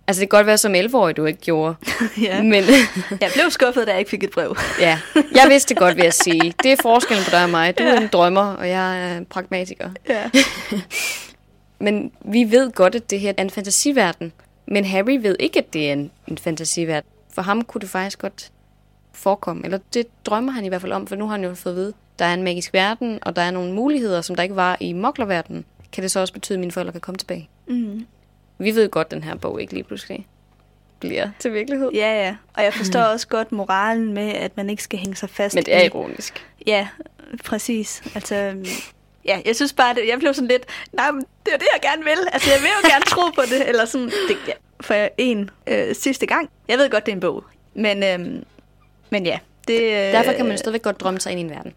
[0.08, 1.74] Altså, det kan godt være som 11-årig, du ikke gjorde.
[2.22, 2.42] ja.
[2.42, 2.64] Men
[3.20, 4.56] jeg blev skuffet, da jeg ikke fik et brev.
[4.80, 6.54] ja, jeg vidste det godt, vil jeg sige.
[6.62, 7.78] Det er forskellen på dig og mig.
[7.78, 7.94] Du ja.
[7.94, 9.90] er en drømmer, og jeg er en pragmatiker.
[10.08, 10.30] Ja.
[11.78, 14.32] men vi ved godt, at det her er en fantasiverden.
[14.66, 17.10] Men Harry ved ikke, at det er en, en fantasiverden.
[17.34, 18.50] For ham kunne det faktisk godt
[19.12, 19.64] forekomme.
[19.64, 21.76] Eller det drømmer han i hvert fald om, for nu har han jo fået at
[21.76, 24.76] vide, der er en magisk verden, og der er nogle muligheder, som der ikke var
[24.80, 25.64] i moklerverdenen.
[25.92, 27.48] Kan det så også betyde, at mine forældre kan komme tilbage?
[27.68, 28.06] Mm.
[28.58, 30.26] Vi ved godt, at den her bog ikke lige pludselig
[31.00, 31.90] bliver til virkelighed.
[31.94, 32.36] Ja, ja.
[32.54, 35.64] Og jeg forstår også godt moralen med, at man ikke skal hænge sig fast Men
[35.64, 36.46] det er ironisk.
[36.66, 36.88] Ja,
[37.44, 38.02] præcis.
[38.14, 38.34] Altså,
[39.24, 41.90] ja, jeg synes bare, at jeg blev sådan lidt, nej, men det er det, jeg
[41.90, 42.18] gerne vil.
[42.32, 45.94] Altså, jeg vil jo gerne tro på det, eller sådan, det, ja, for en øh,
[45.94, 46.50] sidste gang.
[46.68, 47.44] Jeg ved godt, det er en bog,
[47.74, 48.42] men, øh,
[49.10, 49.38] men ja.
[49.68, 51.72] Det, øh, Derfor kan man stadigvæk godt drømme sig ind i en verden.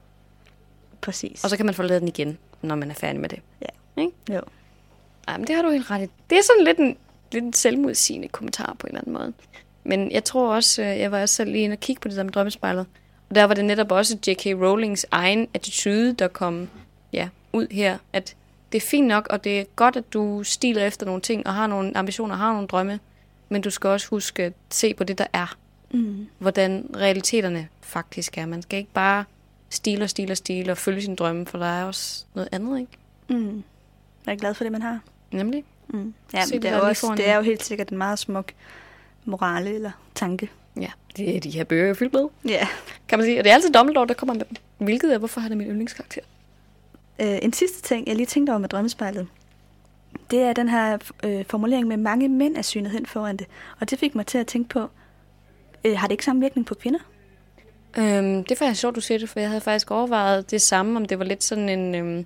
[1.01, 1.43] Præcis.
[1.43, 3.39] Og så kan man forlade den igen, når man er færdig med det.
[3.61, 4.01] Ja.
[4.01, 4.13] Ikke?
[4.29, 4.41] Jo.
[5.29, 6.09] Ej, men det har du helt ret i.
[6.29, 6.97] Det er sådan lidt en,
[7.31, 9.33] lidt en selvmodsigende kommentar på en eller anden måde.
[9.83, 12.17] Men jeg tror også, øh, jeg var også selv lige inde og kigge på det
[12.17, 12.85] der med drømmespejlet.
[13.29, 14.45] Og der var det netop også J.K.
[14.45, 16.69] Rowlings egen attitude, der kom
[17.13, 17.97] ja, ud her.
[18.13, 18.35] At
[18.71, 21.53] det er fint nok, og det er godt, at du stiler efter nogle ting, og
[21.53, 22.99] har nogle ambitioner, har nogle drømme.
[23.49, 25.57] Men du skal også huske at se på det, der er.
[25.91, 26.27] Mm.
[26.37, 28.45] Hvordan realiteterne faktisk er.
[28.45, 29.23] Man skal ikke bare
[29.69, 32.79] stile og stile og stile og følge sin drømme, for der er også noget andet,
[32.79, 32.91] ikke?
[33.29, 33.63] Mm.
[34.25, 34.99] Jeg er glad for det, man har.
[35.31, 35.63] Nemlig.
[35.87, 36.13] Mm.
[36.33, 38.51] Ja, det, er også, det er jo helt sikkert en meget smuk
[39.25, 40.49] morale eller tanke.
[40.79, 42.25] Ja, det er de her bøger fyldt med.
[42.45, 42.67] Ja.
[43.07, 43.39] Kan man sige.
[43.39, 44.57] Og det er altid Dumbledore, der kommer med dem.
[44.77, 46.21] Hvilket er, hvorfor har det min yndlingskarakter?
[47.19, 49.27] Uh, en sidste ting, jeg lige tænkte over med drømmespejlet,
[50.31, 53.47] det er den her øh, formulering med mange mænd er synet hen foran det.
[53.79, 54.87] Og det fik mig til at tænke på,
[55.85, 56.99] øh, har det ikke samme virkning på kvinder?
[57.97, 60.97] Øhm, det er faktisk sjovt, du siger det, for jeg havde faktisk overvejet det samme,
[60.97, 61.95] om det var lidt sådan en...
[61.95, 62.25] Øhm,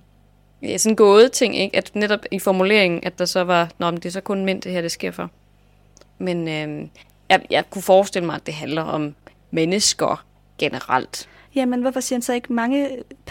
[0.62, 1.76] ja, sådan gåde ting, ikke?
[1.76, 4.62] At netop i formuleringen, at der så var, nå, men det er så kun mænd,
[4.62, 5.30] det her, det sker for.
[6.18, 6.88] Men øh,
[7.28, 9.14] jeg, jeg kunne forestille mig, at det handler om
[9.50, 10.24] mennesker
[10.58, 11.28] generelt.
[11.54, 12.88] Jamen, hvorfor siger han så ikke mange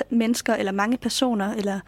[0.10, 1.80] mennesker, eller mange personer, eller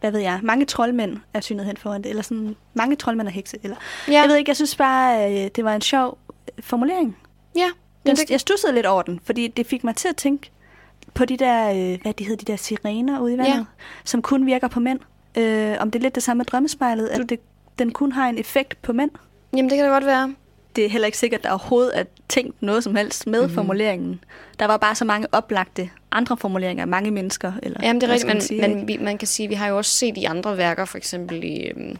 [0.00, 3.32] hvad ved jeg, mange troldmænd er synet hen foran det, eller sådan mange troldmænd er
[3.32, 3.76] hekse, eller...
[4.08, 4.20] Ja.
[4.20, 6.18] Jeg ved ikke, jeg synes bare, øh, det var en sjov
[6.60, 7.16] formulering.
[7.56, 7.68] Ja.
[8.06, 10.50] Den, jeg stussede lidt over den, fordi det fik mig til at tænke,
[11.14, 13.64] på de der, øh, hvad de hedder, de der sirener ude i vandet, ja.
[14.04, 15.00] som kun virker på mænd.
[15.38, 17.40] Øh, om det er lidt det samme med drømmespejlet, at det,
[17.78, 19.10] den kun har en effekt på mænd.
[19.56, 20.34] Jamen, det kan det godt være.
[20.76, 23.54] Det er heller ikke sikkert, at der overhovedet er tænkt noget som helst med mm-hmm.
[23.54, 24.24] formuleringen.
[24.58, 27.52] Der var bare så mange oplagte andre formuleringer af mange mennesker.
[27.62, 29.90] Eller, Jamen, det er rigtigt, men, men vi, man kan sige, vi har jo også
[29.90, 31.96] set i andre værker, for eksempel i, øhm,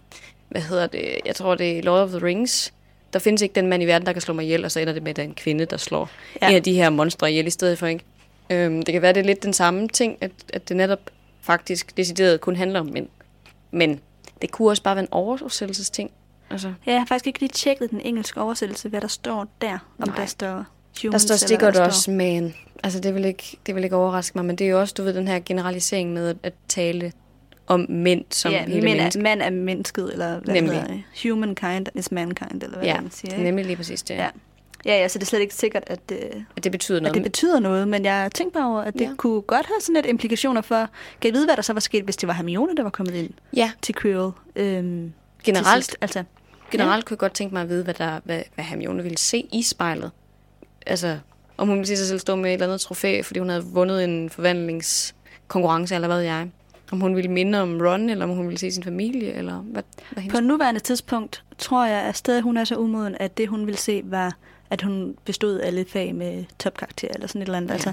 [0.49, 2.73] hvad hedder det, jeg tror det er Lord of the Rings,
[3.13, 4.93] der findes ikke den mand i verden, der kan slå mig ihjel, og så ender
[4.93, 6.11] det med, at det er en kvinde, der slår
[6.43, 6.49] ja.
[6.49, 8.05] en af de her monstre ihjel i stedet for, ikke?
[8.53, 11.01] Øhm, det kan være, det er lidt den samme ting, at, at det netop
[11.41, 13.09] faktisk decideret kun handler om mænd.
[13.71, 14.01] Men
[14.43, 16.11] det kunne også bare være en oversættelsesting.
[16.51, 19.79] Altså, Ja, jeg har faktisk ikke lige tjekket den engelske oversættelse, hvad der står der.
[19.99, 20.17] Om Nej.
[20.17, 20.65] der står der
[21.03, 22.55] humans, står der der også man.
[22.85, 25.03] Altså, det vil, ikke, det vil ikke overraske mig, men det er jo også, du
[25.03, 27.13] ved, den her generalisering med at, at tale
[27.67, 29.21] om mænd som ja, hele men mennesker.
[29.21, 30.81] er, mand er mennesket, eller hvad Nemlig.
[30.81, 30.99] hedder?
[31.23, 33.31] Humankind is mankind, eller hvad Ja, man siger.
[33.33, 33.45] er ikke?
[33.45, 34.15] nemlig lige præcis det.
[34.15, 34.29] Ja.
[34.85, 36.19] Ja, ja, så det er slet ikke sikkert, at, øh,
[36.57, 37.15] At det betyder at noget.
[37.15, 39.11] det betyder noget, men jeg tænkte bare over, at det Ja.
[39.17, 40.77] kunne godt have sådan lidt implikationer for,
[41.21, 43.15] kan jeg vide, hvad der så var sket, hvis det var Hermione, der var kommet
[43.15, 44.33] ind ja, til Quirrell?
[44.57, 45.13] Øhm,
[45.45, 46.25] til generelt, sidst, altså.
[46.71, 49.47] generelt kunne jeg godt tænke mig at vide, hvad, der, hvad, hvad Hermione ville se
[49.53, 50.11] i spejlet.
[50.87, 51.19] Altså,
[51.57, 53.65] om hun ville se sig selv stå med et eller andet trofæ, fordi hun havde
[53.65, 56.49] vundet en forvandlingskonkurrence, eller hvad jeg.
[56.93, 59.83] Om hun ville minde om Ron, eller om hun ville se sin familie, eller hvad,
[60.11, 63.67] hvad På nuværende tidspunkt tror jeg, at stadig hun er så umoden, at det hun
[63.67, 64.37] ville se var,
[64.73, 67.69] at hun bestod alle fag med topkarakter, eller sådan et eller andet.
[67.69, 67.75] Ja.
[67.75, 67.93] Altså,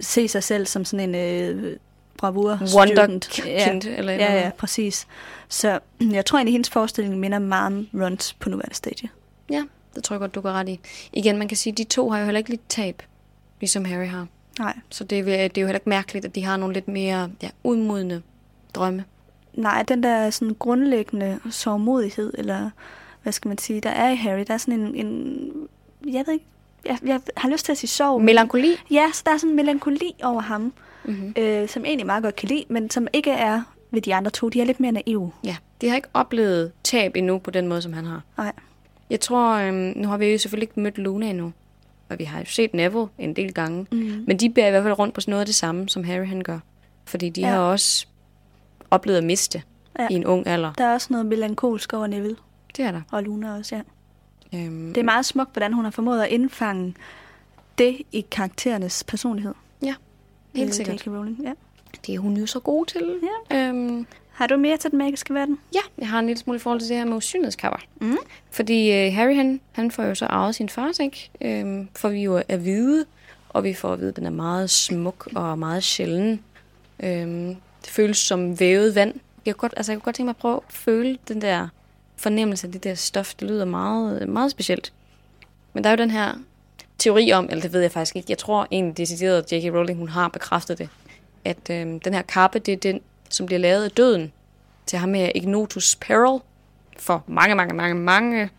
[0.00, 1.76] se sig selv som sådan en øh,
[2.16, 5.06] bravur Wonderkind, Ja, eller ja, ja, præcis.
[5.48, 5.78] Så
[6.12, 9.08] jeg tror egentlig, hendes forestilling minder meget om Rons på nuværende stadie.
[9.50, 10.80] Ja, det tror jeg godt, du går ret i.
[11.12, 13.02] Igen, man kan sige, at de to har jo heller ikke lidt tab,
[13.60, 14.26] ligesom Harry har.
[14.58, 14.78] Nej.
[14.90, 17.48] Så det, det er jo heller ikke mærkeligt, at de har nogle lidt mere ja,
[17.64, 18.22] udmodende
[18.74, 19.04] drømme.
[19.54, 22.70] Nej, den der sådan grundlæggende sårmodighed, eller
[23.22, 25.50] hvad skal man sige, der er i Harry, der er sådan en, en
[26.06, 26.44] jeg ved ikke,
[26.84, 28.22] jeg, jeg har lyst til at sige sorg.
[28.22, 28.76] Melankoli.
[28.90, 30.72] Ja, så der er sådan en melankoli over ham,
[31.04, 31.34] Mm-hmm.
[31.38, 34.48] øh, som egentlig meget godt kan lide, men som ikke er ved de andre to.
[34.48, 35.32] De er lidt mere naive.
[35.44, 38.22] Ja, de har ikke oplevet tab endnu på den måde, som han har.
[38.38, 38.52] Nej.
[39.10, 41.52] Jeg tror, øhm, nu har vi jo selvfølgelig ikke mødt Luna endnu.
[42.08, 43.86] Og vi har jo set Neville en del gange.
[43.92, 44.24] Mm.
[44.26, 46.26] Men de bærer i hvert fald rundt på sådan noget af det samme, som Harry
[46.26, 46.58] han gør.
[47.04, 47.46] Fordi de Ja.
[47.48, 48.06] har også
[48.90, 49.62] oplevet at miste
[49.98, 50.06] ja.
[50.10, 50.72] i en ung alder.
[50.72, 52.36] Der er også noget melankolsk over Neville
[52.76, 53.00] Det er der.
[53.12, 53.82] og Luna også, ja.
[54.54, 56.94] Øhm, Det er meget smukt, hvordan hun har formået at indfange
[57.78, 59.54] det i karakterernes personlighed.
[60.54, 61.06] helt Øh, sikkert.
[61.06, 61.06] J.K.
[61.06, 61.52] Rowling, ja.
[62.06, 63.18] Det er hun jo så god til.
[63.50, 63.68] Ja.
[63.68, 65.58] Øhm, Har du mere til den magiske verden?
[65.74, 67.78] ja, jeg har en lille smule i forhold til det her med usynlighedskapper.
[68.00, 68.16] Mm.
[68.50, 71.30] Fordi øh, Harry, han, han får jo så arvet sin fars, ikke?
[71.40, 73.04] Øhm, for vi jo at vide,
[73.48, 76.40] og vi får at vide, at den er meget smuk og meget sjælden.
[77.02, 79.14] Øhm, det føles som vævet vand.
[79.46, 81.68] Jeg kunne godt, altså, jeg kunne godt tænke mig at prøve at føle den der
[82.18, 83.34] fornemmelse af det der stof.
[83.34, 84.92] Det lyder meget, meget specielt.
[85.72, 86.34] Men der er jo den her
[86.98, 89.74] teori om, eller det ved jeg faktisk ikke, jeg tror egentlig decideret, at J.K.
[89.74, 90.88] Rowling hun har bekræftet det,
[91.44, 93.00] at øh, den her kappe, det er den,
[93.30, 94.32] som bliver lavet af døden
[94.86, 96.40] til ham med Ignotus Peril
[96.98, 98.50] for mange, mange, mange, mange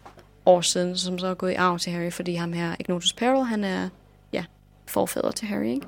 [0.45, 3.43] år siden, som så er gået i arv til Harry, fordi ham her, Ignotus Peril,
[3.43, 3.89] han er,
[4.33, 4.45] ja,
[4.87, 5.87] forfader til Harry, ikke?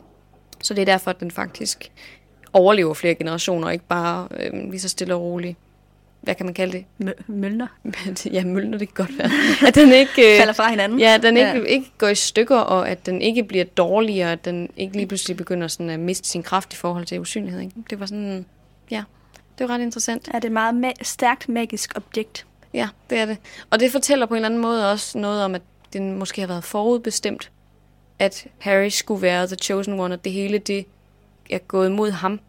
[0.63, 1.91] Så det er derfor, at den faktisk
[2.53, 5.57] overlever flere generationer, ikke bare øh, lige så stille og roligt.
[6.21, 6.85] Hvad kan man kalde det?
[7.09, 7.67] Mø- Mølner
[8.33, 9.29] ja, mølner, det kan godt være.
[9.67, 10.33] At den ikke...
[10.33, 10.99] øh, falder fra hinanden.
[10.99, 11.57] Ja, den ikke, Ja.
[11.57, 11.63] ja.
[11.63, 15.37] ikke går i stykker, og at den ikke bliver dårligere, at den ikke lige pludselig
[15.37, 17.61] begynder sådan at miste sin kraft i forhold til usynlighed.
[17.61, 17.73] Ikke?
[17.89, 18.45] Det var sådan,
[18.91, 19.03] ja,
[19.57, 20.27] det var ret interessant.
[20.33, 22.45] Er det et meget ma- stærkt magisk objekt?
[22.73, 23.37] Ja, det er det.
[23.69, 25.61] Og det fortæller på en eller anden måde også noget om, at
[25.93, 27.51] den måske har været forudbestemt,
[28.19, 30.85] at Harry skulle være the chosen one, og det hele det
[31.49, 32.39] er gået mod ham,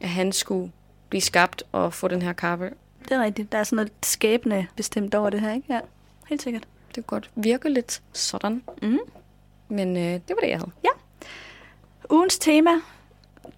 [0.00, 0.72] at han skulle
[1.08, 2.70] blive skabt og få den her kappe.
[3.08, 3.52] Det er rigtigt.
[3.52, 5.66] Der er sådan noget skæbne bestemt over det her, ikke?
[5.74, 5.80] Ja,
[6.28, 6.62] helt sikkert.
[6.94, 8.62] Det kunne godt virke lidt sådan.
[8.82, 8.98] Mm.
[9.68, 10.70] Men øh, det var det, jeg havde.
[12.10, 12.70] Ugens tema,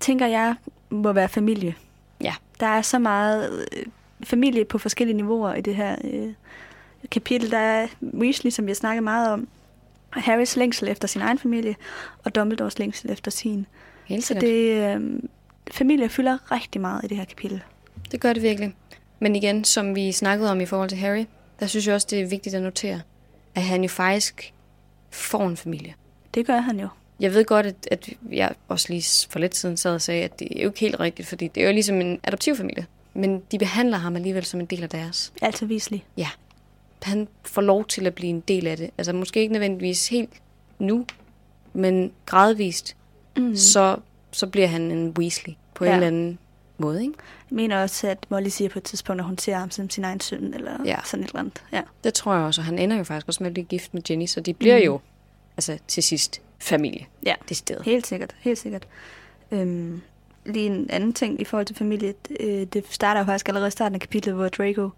[0.01, 0.55] tænker jeg,
[0.91, 1.75] må være familie.
[2.21, 2.35] Ja.
[2.61, 3.87] Der er så meget øh,
[4.25, 6.33] familie på forskellige niveauer i det her øh,
[7.11, 7.51] kapitel.
[7.51, 9.49] Der er Weasley, som vi har snakket meget om,
[10.15, 11.77] og Harrys længsel efter sin egen familie,
[12.25, 13.67] og Dumbledores længsel efter sin.
[14.05, 14.43] Helt Så sikkert.
[14.43, 15.21] det, øh,
[15.71, 17.63] familie fylder rigtig meget i det her kapitel.
[18.13, 18.75] Det gør det virkelig.
[19.19, 21.25] Men igen, som vi snakkede om i forhold til Harry,
[21.61, 23.01] der synes jeg også, det er vigtigt at notere,
[23.55, 24.53] at han jo faktisk
[25.11, 25.95] får en familie.
[26.35, 26.89] Det gør han jo.
[27.21, 30.39] Jeg ved godt, at, at jeg også lige for lidt siden sad og sagde, at
[30.39, 32.87] det er jo ikke helt rigtigt, fordi det er jo ligesom en adoptivfamilie.
[33.15, 35.33] Men de behandler ham alligevel som en del af deres.
[35.43, 35.99] Altså Weasley.
[37.03, 38.91] Han får lov til at blive en del af det.
[38.99, 40.31] Altså måske ikke nødvendigvis helt
[40.79, 41.07] nu,
[41.73, 42.95] men gradvist,
[43.37, 43.57] Mm.
[43.57, 43.97] så,
[44.33, 45.91] så bliver han en Weasley på ja.
[45.91, 45.97] Ja.
[45.97, 46.39] en eller anden
[46.81, 47.15] måde, ikke?
[47.51, 50.05] Jeg mener også, at Molly siger på et tidspunkt, at hun ser ham som sin
[50.05, 50.97] egen søn, eller Ja.
[51.05, 51.63] sådan et eller andet.
[51.73, 51.83] Ja.
[52.05, 54.03] Det tror jeg også, og han ender jo faktisk også med at blive gift med
[54.11, 54.85] Jenny, så de bliver mm.
[54.85, 55.01] jo
[55.57, 57.07] altså til sidst familie.
[57.27, 57.35] Ja.
[57.49, 57.81] Det sted.
[57.85, 58.87] Helt sikkert, helt sikkert.
[59.51, 60.01] Øhm,
[60.47, 62.15] lige en anden ting i forhold til familie.
[62.41, 64.91] Øh, det starter jo faktisk allerede i starten af kapitlet, hvor Draco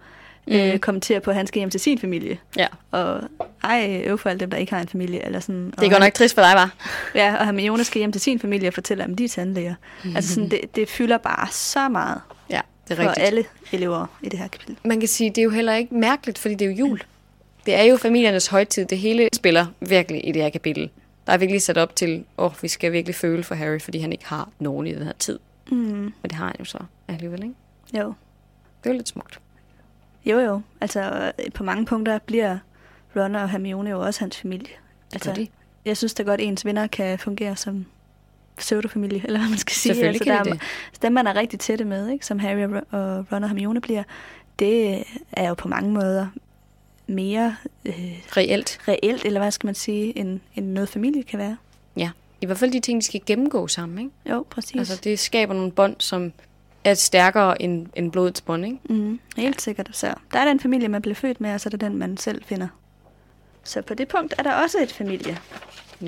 [0.46, 0.52] mm.
[0.52, 0.78] øh, Mm.
[0.78, 2.38] kommenterer på, at han skal hjem til sin familie.
[2.56, 2.66] Ja.
[2.90, 3.20] Og
[3.64, 5.24] ej, øv for alle dem, der ikke har en familie.
[5.26, 5.70] Eller sådan.
[5.70, 6.74] Det er han- nok trist for dig, var.
[7.14, 9.74] Ja, og Hermione skal hjem til sin familie og fortælle om de er tandlæger.
[10.04, 10.10] Mm.
[10.16, 12.20] Altså sådan, det, det fylder bare så meget
[12.50, 13.26] Ja, det er for rigtigt.
[13.26, 14.76] alle elever i det her kapitel.
[14.84, 17.00] Man kan sige, det er jo heller ikke mærkeligt, fordi det er jo jul.
[17.66, 18.84] Det er jo familiernes højtid.
[18.84, 20.90] Det hele spiller virkelig i det her kapitel.
[21.26, 23.98] Der er virkelig sat op til, åh, oh, vi skal virkelig føle for Harry, fordi
[23.98, 25.38] han ikke har nogen i den her tid.
[25.70, 25.76] Mm.
[25.78, 26.78] Men det har han jo så
[27.08, 27.54] alligevel, ikke?
[27.98, 28.14] Jo.
[28.84, 29.38] Det er jo lidt smukt.
[30.26, 30.60] Jo, jo.
[30.80, 32.58] Altså, øh, på mange punkter bliver
[33.16, 34.74] Ron og Hermione jo også hans familie.
[35.12, 35.46] Altså, de.
[35.84, 37.86] jeg synes da godt, at ens venner kan fungere som
[38.56, 39.94] pseudofamilie, eller hvad man skal sige.
[39.94, 42.26] Selvfølgelig altså, der er, Dem, man er rigtig tætte med, ikke?
[42.26, 44.02] som Harry og Ron og Hermione bliver,
[44.58, 46.26] det er jo på mange måder
[47.06, 47.94] mere øh,
[48.36, 48.78] Reelt.
[48.88, 51.56] reelt, eller hvad skal man sige, end, end noget familie kan være.
[51.96, 52.10] Ja.
[52.40, 54.10] I hvert fald de ting, de skal gennemgå sammen, ikke?
[54.30, 54.76] Jo, præcis.
[54.76, 56.32] Altså, det skaber nogle bånd, som
[56.84, 58.78] er stærkere end, end blodets bånd, ikke?
[58.88, 59.88] Mm, helt sikkert.
[59.92, 62.16] Så der er den familie, man bliver født med, og så er der den, man
[62.16, 62.68] selv finder.
[63.64, 65.38] Så på det punkt er der også et familie.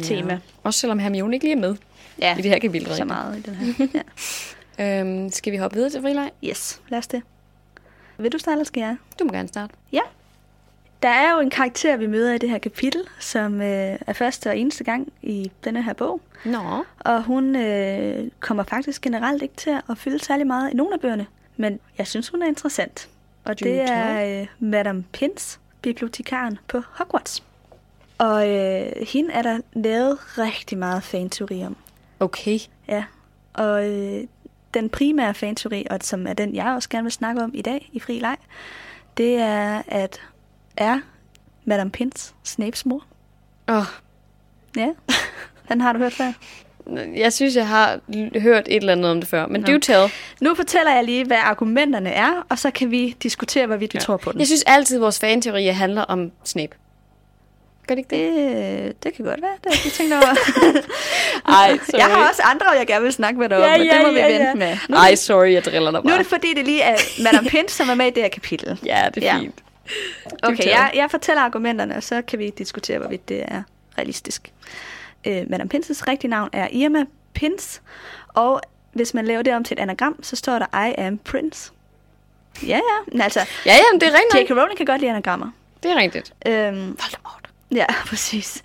[0.02, 0.38] Tema.
[0.62, 1.76] Også selvom Hermione ikke lige er med
[2.20, 2.94] Ja, i det her kapitel.
[2.96, 3.86] så meget i den her.
[4.78, 5.00] Ja.
[5.00, 6.30] Øhm, skal vi hoppe videre til frileg?
[6.44, 7.22] Yes, lad os det.
[8.18, 8.96] Vil du starte, eller skal jeg?
[9.18, 9.74] Du må gerne starte.
[9.92, 10.00] Ja.
[11.02, 14.48] Der er jo en karakter, vi møder i det her kapitel, som øh, er første
[14.48, 16.20] og eneste gang i denne her bog.
[16.44, 16.84] Nå.
[16.98, 21.00] Og hun øh, kommer faktisk generelt ikke til at fylde særlig meget i nogle af
[21.00, 21.26] bøgerne.
[21.56, 23.08] Men jeg synes, hun er interessant.
[23.44, 27.42] Og det er øh, Madame Pins, bibliotekaren på Hogwarts.
[28.18, 31.76] Og øh, hende er der lavet rigtig meget fanteori om.
[32.20, 32.58] Okay.
[32.88, 33.04] Ja,
[33.52, 34.24] og øh,
[34.74, 37.90] den primære fanteori, og som er den, jeg også gerne vil snakke om i dag
[37.92, 38.36] i Fri Leg,
[39.16, 40.20] det er, at
[40.76, 40.98] er
[41.64, 43.04] Madame Pins Snapes mor?
[43.68, 43.82] Oh,
[44.76, 44.88] Ja,
[45.68, 46.32] den har du hørt før.
[47.16, 48.00] jeg synes, jeg har
[48.40, 50.12] hørt et eller andet om det før, men do tell.
[50.40, 54.04] Nu fortæller jeg lige, hvad argumenterne er, og så kan vi diskutere, hvorvidt vi Ja.
[54.04, 54.38] tror på den.
[54.40, 56.76] Jeg synes altid, at vores fanteorier handler om Snape.
[57.86, 58.34] Gør det ikke det?
[58.84, 60.22] det, det kan godt være, det har jeg tænkt over.
[61.58, 61.98] Ej, sorry.
[61.98, 64.02] jeg har også andre, jeg gerne vil snakke med dig om, Ja, men ja, det
[64.06, 64.54] må vi ja, vente ja.
[64.54, 64.76] med.
[64.88, 66.12] Nu, Ej, sorry, jeg driller dig nu bare.
[66.14, 68.78] er det fordi, det lige er Madame Pins, som er med i det her kapitel.
[68.86, 69.40] Ja, det er Ja.
[69.40, 69.54] fint.
[70.42, 73.62] Okay, jeg, jeg fortæller argumenterne, og så kan vi diskutere, hvorvidt det er
[73.98, 74.52] realistisk.
[75.26, 77.04] Øh, Madame Pinses rigtige navn er Irma
[77.34, 77.82] Pins,
[78.28, 78.60] og
[78.92, 81.72] hvis man laver det om til et anagram, så står der I am Prince.
[82.62, 82.80] Ja, ja.
[83.12, 84.50] Men altså, Ja, ja, men det er rigtigt.
[84.50, 84.58] J.K.
[84.60, 85.50] Rowling kan godt lide anagrammer.
[85.82, 86.34] Det er rigtigt.
[86.46, 87.50] Øhm, Voldemort.
[87.74, 88.62] ja, præcis.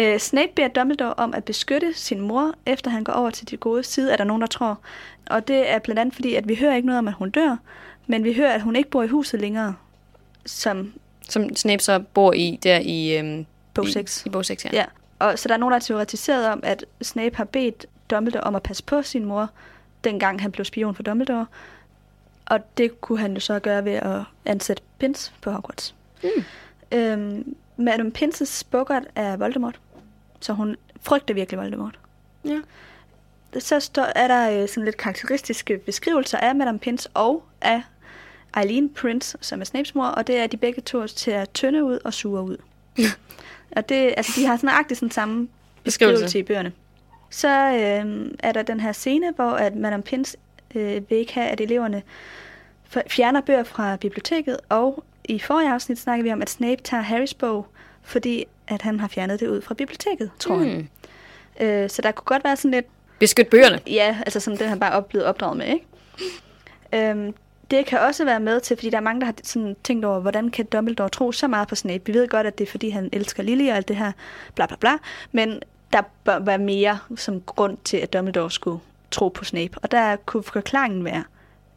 [0.00, 3.56] Øh, Snape beder Dumbledore om at beskytte sin mor, efter han går over til de
[3.56, 4.78] gode side, er der nogen, der tror.
[5.26, 7.56] Og det er blandt andet fordi, at vi hører ikke noget om, at hun dør,
[8.06, 9.74] men vi hører, at hun ikke bor i huset længere,
[10.46, 10.92] som
[11.28, 13.18] Som Snape så bor i der i...
[13.18, 14.26] Øhm, bog i, 6.
[14.26, 14.70] I bog 6, ja.
[14.72, 14.84] Ja,
[15.18, 18.54] og så der er nogen, der har teoretiseret om, at Snape har bedt Dumbledore om
[18.54, 19.50] at passe på sin mor,
[20.04, 21.46] dengang han blev spion for Dumbledore.
[22.46, 25.94] Og det kunne han jo så gøre ved at ansætte Pins på Hogwarts.
[26.22, 26.28] Mm.
[26.92, 29.80] Øhm, Madame Pinses bukkert er Voldemort,
[30.40, 31.98] så hun frygter virkelig Voldemort.
[32.44, 32.60] ja.
[33.58, 37.82] Så står, er der øh, sådan lidt karakteristiske beskrivelser af Madame Pins og af
[38.56, 41.84] Eileen Prince, som er Snapes mor, og det er, at de begge to ser tynde
[41.84, 42.56] ud og sure ud.
[43.76, 45.48] og det, altså, de har sådan nøjagtigt sådan samme
[45.84, 46.38] Beskrivelse.
[46.38, 46.72] i bøgerne.
[47.30, 50.36] Så øh, er der den her scene, hvor at Madame Pins
[50.74, 52.02] øh, vil ikke have, at eleverne
[53.08, 57.34] fjerner bøger fra biblioteket, og i forrige afsnit snakker vi om, at Snape tager Harrys
[57.34, 57.66] bog,
[58.02, 60.64] fordi at han har fjernet det ud fra biblioteket, tror mm.
[60.64, 60.88] han.
[61.60, 62.86] Øh, så der kunne godt være sådan lidt
[63.18, 63.80] Beskyt bøgerne.
[63.86, 65.86] Ja, altså som den han bare er blevet opdraget med, ikke?
[66.94, 67.34] Øhm,
[67.70, 70.20] det kan også være med til, fordi der er mange, der har sådan tænkt over,
[70.20, 72.02] hvordan kan Dumbledore tro så meget på Snape?
[72.06, 74.12] Vi ved godt, at det er, fordi han elsker Lily og alt det her,
[74.54, 74.90] bla bla bla,
[75.32, 75.60] men
[75.92, 79.78] der bør være mere som grund til, at Dumbledore skulle tro på Snape.
[79.82, 81.24] Og der kunne forklaringen være,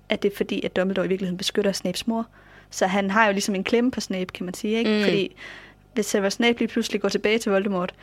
[0.10, 2.26] at det er fordi, at Dumbledore i virkeligheden beskytter Snapes mor.
[2.70, 4.98] Så han har jo ligesom en klemme på Snape, kan man sige, ikke?
[4.98, 5.04] Mm.
[5.04, 5.36] Fordi
[5.94, 7.94] hvis Severus Snape lige pludselig går tilbage til Voldemort,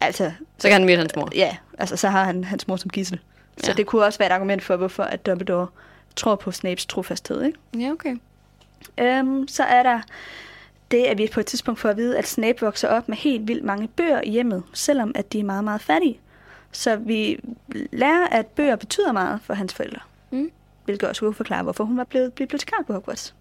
[0.00, 1.28] altså Så kan han møde hans mor.
[1.34, 3.20] Ja, altså så har han hans mor som gissel.
[3.58, 3.72] Så Ja.
[3.76, 5.66] det kunne også være et argument for, hvorfor at Dumbledore
[6.16, 7.42] tror på Snapes trofasthed.
[7.42, 7.58] Ikke?
[7.78, 8.16] Ja, okay.
[9.00, 10.00] Øhm, så er der
[10.90, 13.48] det, at vi på et tidspunkt får at vide, at Snape vokser op med helt
[13.48, 16.20] vildt mange bøger i hjemmet, selvom at de er meget, meget fattige.
[16.72, 17.40] Så vi
[17.92, 20.00] lærer, at bøger betyder meget for hans forældre.
[20.30, 20.50] Mm.
[20.84, 23.34] Hvilket også kunne forklare, hvorfor hun var blevet bibliotekar på Hogwarts.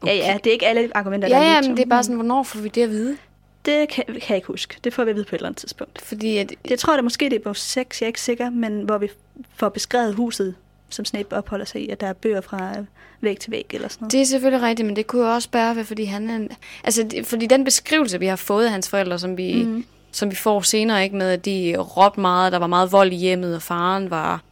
[0.00, 0.16] Okay.
[0.16, 2.02] Ja, ja, det er ikke alle argumenter, Ja, der er ja, men det er bare
[2.02, 3.16] sådan, hvornår får vi det at vide?
[3.64, 4.76] Det kan, kan jeg ikke huske.
[4.84, 6.02] Det får vi at vide på et eller andet tidspunkt.
[6.02, 8.82] Fordi at, Jeg tror, det måske det er bog 6, jeg er ikke sikker, men
[8.82, 9.10] hvor vi
[9.54, 10.54] får beskrevet huset,
[10.90, 12.72] som Snape opholder sig i, at der er bøger fra
[13.20, 14.12] væg til væg eller sådan noget.
[14.12, 16.48] det er selvfølgelig rigtigt, men det kunne jo også bare være, fordi han er en,
[16.84, 19.84] altså, det- fordi den beskrivelse, vi har fået af hans forældre, som vi, mm.
[20.12, 23.16] Som vi får senere, ikke med, at de råbte meget, der var meget vold i
[23.16, 24.42] hjemmet, og faren var,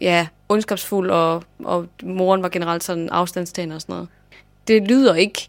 [0.00, 4.08] ja, ondskabsfuld, og, og moren var generelt sådan afstandstagende og sådan noget.
[4.68, 5.48] Det lyder ikke,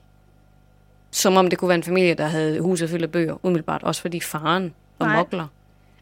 [1.11, 4.01] som om det kunne være en familie, der havde huset fyldt af bøger, umiddelbart, også
[4.01, 5.15] fordi faren var Nej.
[5.17, 5.47] mokler.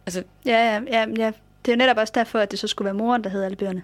[0.06, 1.32] Altså, Ja, ja, ja, ja.
[1.66, 3.56] Det er jo netop også derfor, at det så skulle være moren, der havde alle
[3.58, 3.82] bøgerne,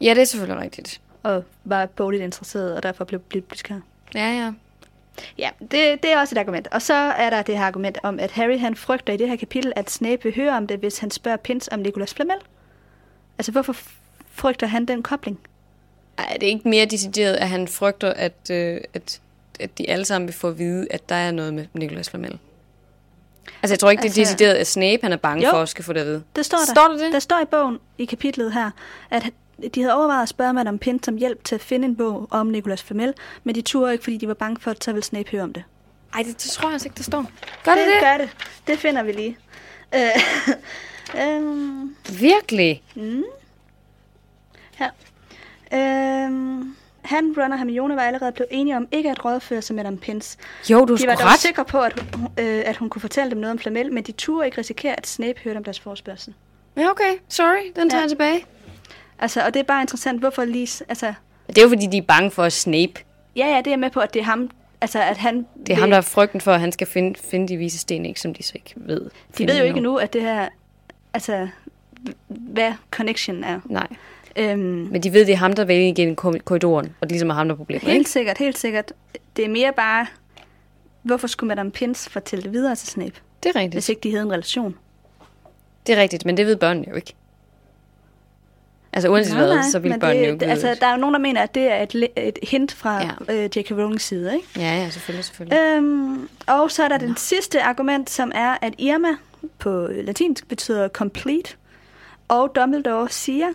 [0.00, 1.00] ja, det er selvfølgelig rigtigt.
[1.22, 3.80] og var bogligt interesseret, og derfor blev bibliotekar.
[4.14, 4.52] Ja, ja.
[5.38, 6.68] Ja, det, det er også et argument.
[6.72, 9.36] Og så er der det her argument om, at Harry han frygter i det her
[9.36, 12.36] kapitel, at Snape vil høre om det, hvis han spørger Pins om Nicolas Flamel.
[13.38, 13.76] Altså, hvorfor
[14.32, 15.38] frygter han den kobling?
[16.18, 19.20] Ej, er det ikke mere decideret, at han frygter, at, øh, at
[19.60, 22.38] at de alle sammen vil få at vide, at der er noget med Nicolas Flamel.
[23.62, 25.50] Altså, jeg tror ikke, det er Altså- decideret, at Snape han er bange Jo.
[25.50, 26.22] for at skal få det at vide.
[26.36, 26.64] Det står der.
[26.74, 27.12] Står der det?
[27.12, 28.70] Der står i bogen, i kapitlet her,
[29.10, 29.30] at
[29.74, 32.82] de havde overvejet at spørge Pint som hjælp til at finde en bog om Nicolas
[32.82, 35.42] Flamel, men de turde ikke, fordi de var bange for, at så ville Snape høre
[35.42, 35.64] om det.
[36.14, 37.24] Ej, det, det tror jeg altså ikke, der står.
[37.64, 37.94] Gør det det?
[38.00, 38.30] Gør det.
[38.66, 39.38] Det finder vi lige.
[39.94, 40.00] Øh,
[41.22, 42.82] øhm, Virkelig?
[44.74, 44.90] her.
[45.74, 49.84] Øhm, han, Ron og Hermione var allerede blevet enige om ikke at rådføre sig med
[49.84, 50.36] Madame Pins.
[50.70, 51.38] Jo, du De var dog ret.
[51.38, 54.12] sikre på, at hun, øh, at hun kunne fortælle dem noget om Flamel, men de
[54.12, 56.34] turde ikke risikere, at Snape hørte om deres forespørgsel.
[56.76, 57.14] Ja, okay.
[57.28, 58.02] Sorry, den tager Ja.
[58.02, 58.44] jeg tilbage.
[59.18, 60.84] Altså, og det er bare interessant, hvorfor lige...
[60.88, 61.14] Altså,
[61.46, 62.92] Det er jo fordi, de er bange for Snape.
[63.36, 64.50] ja, ja, det er jeg med på, at det er ham...
[64.80, 65.46] Altså, at han...
[65.66, 68.06] Det er ham, der er frygten for, at han skal finde, finde de vise sten,
[68.06, 69.10] ikke, som de så ikke ved.
[69.38, 69.92] De ved jo ikke endnu.
[69.92, 70.48] nu, at det her...
[71.14, 71.48] Altså,
[72.28, 73.60] hvad connection er.
[73.64, 73.86] Nej,
[74.36, 77.30] Øhm, men de ved, det er ham, der vælger igennem kor- korridoren, og det ligesom
[77.30, 78.10] er ham, der er problemet, helt ikke?
[78.10, 78.92] sikkert, helt sikkert.
[79.36, 80.06] Det er mere bare...
[81.02, 83.12] Hvorfor skulle Madame Pins fortælle det videre til Snape,
[83.42, 83.74] Det er rigtigt.
[83.74, 84.74] hvis ikke de havde en relation?
[85.86, 87.14] Det er rigtigt, men det ved børnene jo ikke.
[88.98, 91.14] Altså uanset Nej, hvad, nej, så vil børnene jo ikke Altså, der er jo nogen,
[91.14, 93.44] der mener, at det er et, et hint fra Ja.
[93.44, 93.70] øh, J.K.
[93.70, 94.46] Rowlings side, ikke?
[94.56, 95.58] Ja, ja, selvfølgelig, selvfølgelig.
[95.76, 99.08] Øhm, og så er der den sidste argument, som er, at Irma
[99.58, 101.54] på latinsk betyder complete,
[102.28, 103.48] og Dumbledore siger,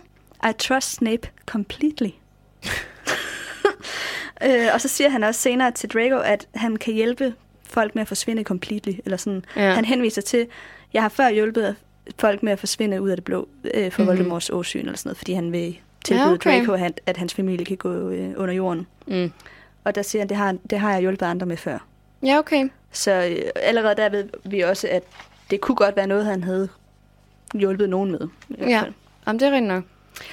[0.48, 2.08] I trust Snape completely.
[4.46, 7.34] øh, og så siger han også senere til Draco, at han kan hjælpe
[7.68, 9.44] folk med at forsvinde completely, eller sådan.
[9.56, 9.72] Ja.
[9.74, 10.46] Han henviser til,
[10.92, 11.76] jeg har før hjulpet
[12.18, 14.06] folk med at forsvinde ud af det blå øh, for mm-hmm.
[14.16, 16.58] Voldemorts åsyn, eller sådan noget, fordi han vil tilbyde Ja, okay.
[16.60, 18.86] Draco, at, han- at hans familie kan gå øh, under jorden.
[19.06, 19.32] Mm.
[19.84, 21.78] Og der siger han, det har, det har jeg hjulpet andre med før.
[22.22, 22.68] Ja, okay.
[22.92, 25.02] Så øh, allerede der ved vi også, at
[25.50, 26.68] det kunne godt være noget, han havde
[27.54, 28.20] hjulpet nogen med.
[28.48, 28.92] i hvert Ja, fald.
[29.26, 29.84] Jamen, det er rigtigt nok.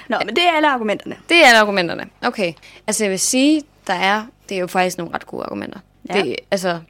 [0.08, 1.16] Nå, men det er alle argumenterne.
[1.28, 2.04] Det er alle argumenterne.
[2.22, 2.52] Okay.
[2.86, 5.78] Altså, jeg vil sige, der er, det er jo faktisk nogle ret gode argumenter.
[6.14, 6.22] Ja.
[6.22, 6.80] Det, altså,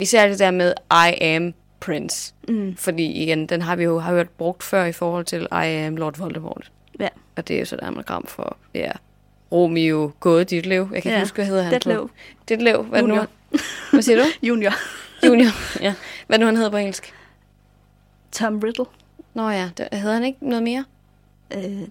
[0.00, 2.34] især det der med, I am Prince.
[2.48, 2.76] Mm.
[2.76, 5.96] Fordi igen, den har vi jo har hørt brugt før i forhold til I am
[5.96, 6.70] Lord Voldemort.
[7.00, 7.08] Ja.
[7.36, 8.90] Og det er jo så et anagram for, ja,
[9.52, 10.80] Romeo gået dit liv.
[10.80, 11.72] Jeg kan ikke Ja, huske, hvad hedder han.
[11.72, 12.10] Detlev.
[12.48, 12.82] Dit liv.
[12.82, 13.28] Hvad, det nu, Junior.
[13.92, 14.24] hvad siger du?
[14.42, 14.72] Junior.
[15.26, 15.50] Junior.
[15.86, 15.94] ja.
[16.26, 17.14] Hvad nu, han hedder på engelsk?
[18.32, 18.84] Tom Riddle.
[19.34, 20.84] Nå ja, det, hedder han ikke noget mere?
[21.56, 21.88] Øh,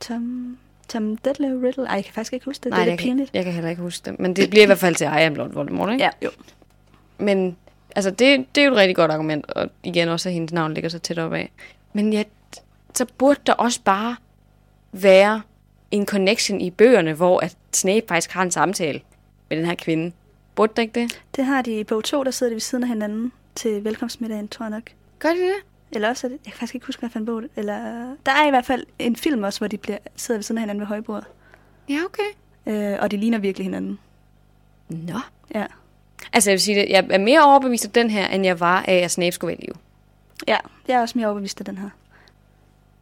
[0.00, 0.56] Tom...
[0.88, 1.86] Tom Detlev Riddle.
[1.86, 2.70] Ej, jeg kan faktisk ikke huske det.
[2.70, 3.30] Nej, det er jeg lidt kan, pinligt.
[3.34, 4.20] jeg kan heller ikke huske det.
[4.20, 6.04] Men det bliver i hvert fald til I am Lord Voldemort, ikke?
[6.04, 6.30] Ja, jo.
[7.18, 7.56] Men
[7.98, 10.74] altså, det, det er jo et rigtig godt argument, og igen også, at hendes navn
[10.74, 11.50] ligger så tæt op af.
[11.92, 12.22] Men ja,
[12.94, 14.16] så burde der også bare
[14.92, 15.42] være
[15.90, 19.00] en connection i bøgerne, hvor at Snape faktisk har en samtale
[19.48, 20.12] med den her kvinde.
[20.54, 21.22] Burde der ikke det?
[21.36, 24.48] Det har de i bog 2, der sidder de ved siden af hinanden til velkomstmiddagen,
[24.48, 24.82] tror jeg nok.
[25.18, 25.54] Gør de det?
[25.92, 27.76] Eller også, er det, jeg kan faktisk ikke huske, hvad for en bog det Eller,
[28.26, 30.62] der er i hvert fald en film også, hvor de bliver, sidder ved siden af
[30.62, 31.26] hinanden ved højbordet.
[31.88, 32.30] Ja, okay.
[32.66, 33.98] Øh, og de ligner virkelig hinanden.
[34.88, 35.18] Nå.
[35.54, 35.66] Ja.
[36.32, 38.84] Altså, jeg vil sige det, jeg er mere overbevist af den her, end jeg var
[38.88, 39.74] af, at Snape skulle være i live.
[40.48, 40.56] Ja,
[40.88, 41.88] jeg er også mere overbevist af den her.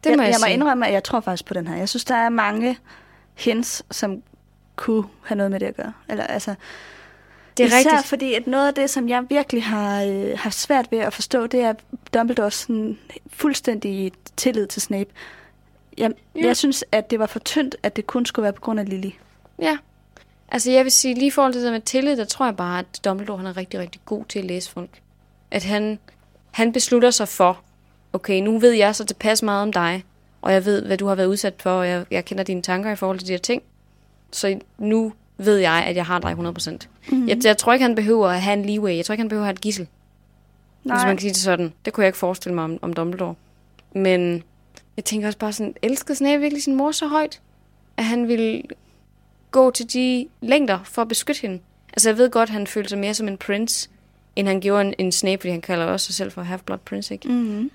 [0.03, 0.53] Det jeg, må jeg, jeg må sige.
[0.53, 1.75] indrømme, at jeg tror faktisk på den her.
[1.75, 2.77] Jeg synes, der er mange
[3.35, 4.23] hints, som
[4.75, 5.93] kunne have noget med det at gøre.
[6.09, 6.55] Eller, altså,
[7.57, 8.05] Det er især rigtigt.
[8.05, 11.47] fordi, at noget af det, som jeg virkelig har øh, haft svært ved at forstå,
[11.47, 11.73] det er
[12.13, 12.97] Dumbledores sådan,
[13.29, 15.09] fuldstændig tillid til Snape.
[15.97, 16.45] Jeg, ja.
[16.45, 18.89] jeg synes, at det var for tyndt, at det kun skulle være på grund af
[18.89, 19.09] Lily.
[19.61, 19.77] Ja.
[20.49, 22.79] Altså, jeg vil sige, lige i forhold til det med tillid, der tror jeg bare,
[22.79, 25.01] at Dumbledore han er rigtig, rigtig god til at læse folk.
[25.51, 25.99] At han,
[26.51, 27.59] han beslutter sig for,
[28.13, 30.03] okay, nu ved jeg så tilpas meget om dig,
[30.41, 32.91] og jeg ved, hvad du har været udsat for, og jeg, jeg kender dine tanker
[32.91, 33.61] i forhold til de her ting.
[34.31, 36.71] Så nu ved jeg, at jeg har dig 100%.
[37.11, 37.27] Mm-hmm.
[37.27, 38.95] Jeg, jeg tror ikke, han behøver at have en leeway.
[38.97, 39.87] Jeg tror ikke, han behøver at have et gissel.
[40.83, 40.97] Nej.
[40.97, 41.73] Hvis man kan sige det sådan.
[41.85, 43.35] Det kunne jeg ikke forestille mig om, om Dumbledore.
[43.93, 44.43] Men
[44.97, 47.41] jeg tænker også bare sådan, elskede Snape virkelig sin mor så højt,
[47.97, 48.63] at han ville
[49.51, 51.59] gå til de længder for at beskytte hende.
[51.93, 53.89] Altså jeg ved godt, han følte sig mere som en prince,
[54.35, 57.13] end han gjorde en, en Snape, fordi han kalder også sig selv for Half-Blood Prince,
[57.13, 57.27] ikke?
[57.27, 57.71] Mm-hmm.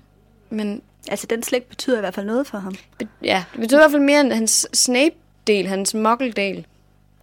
[0.49, 2.75] Men Altså, den slægt betyder i hvert fald noget for ham.
[2.99, 6.65] be- ja, det betyder i hvert fald mere end hans Snape-del, hans muggle-del.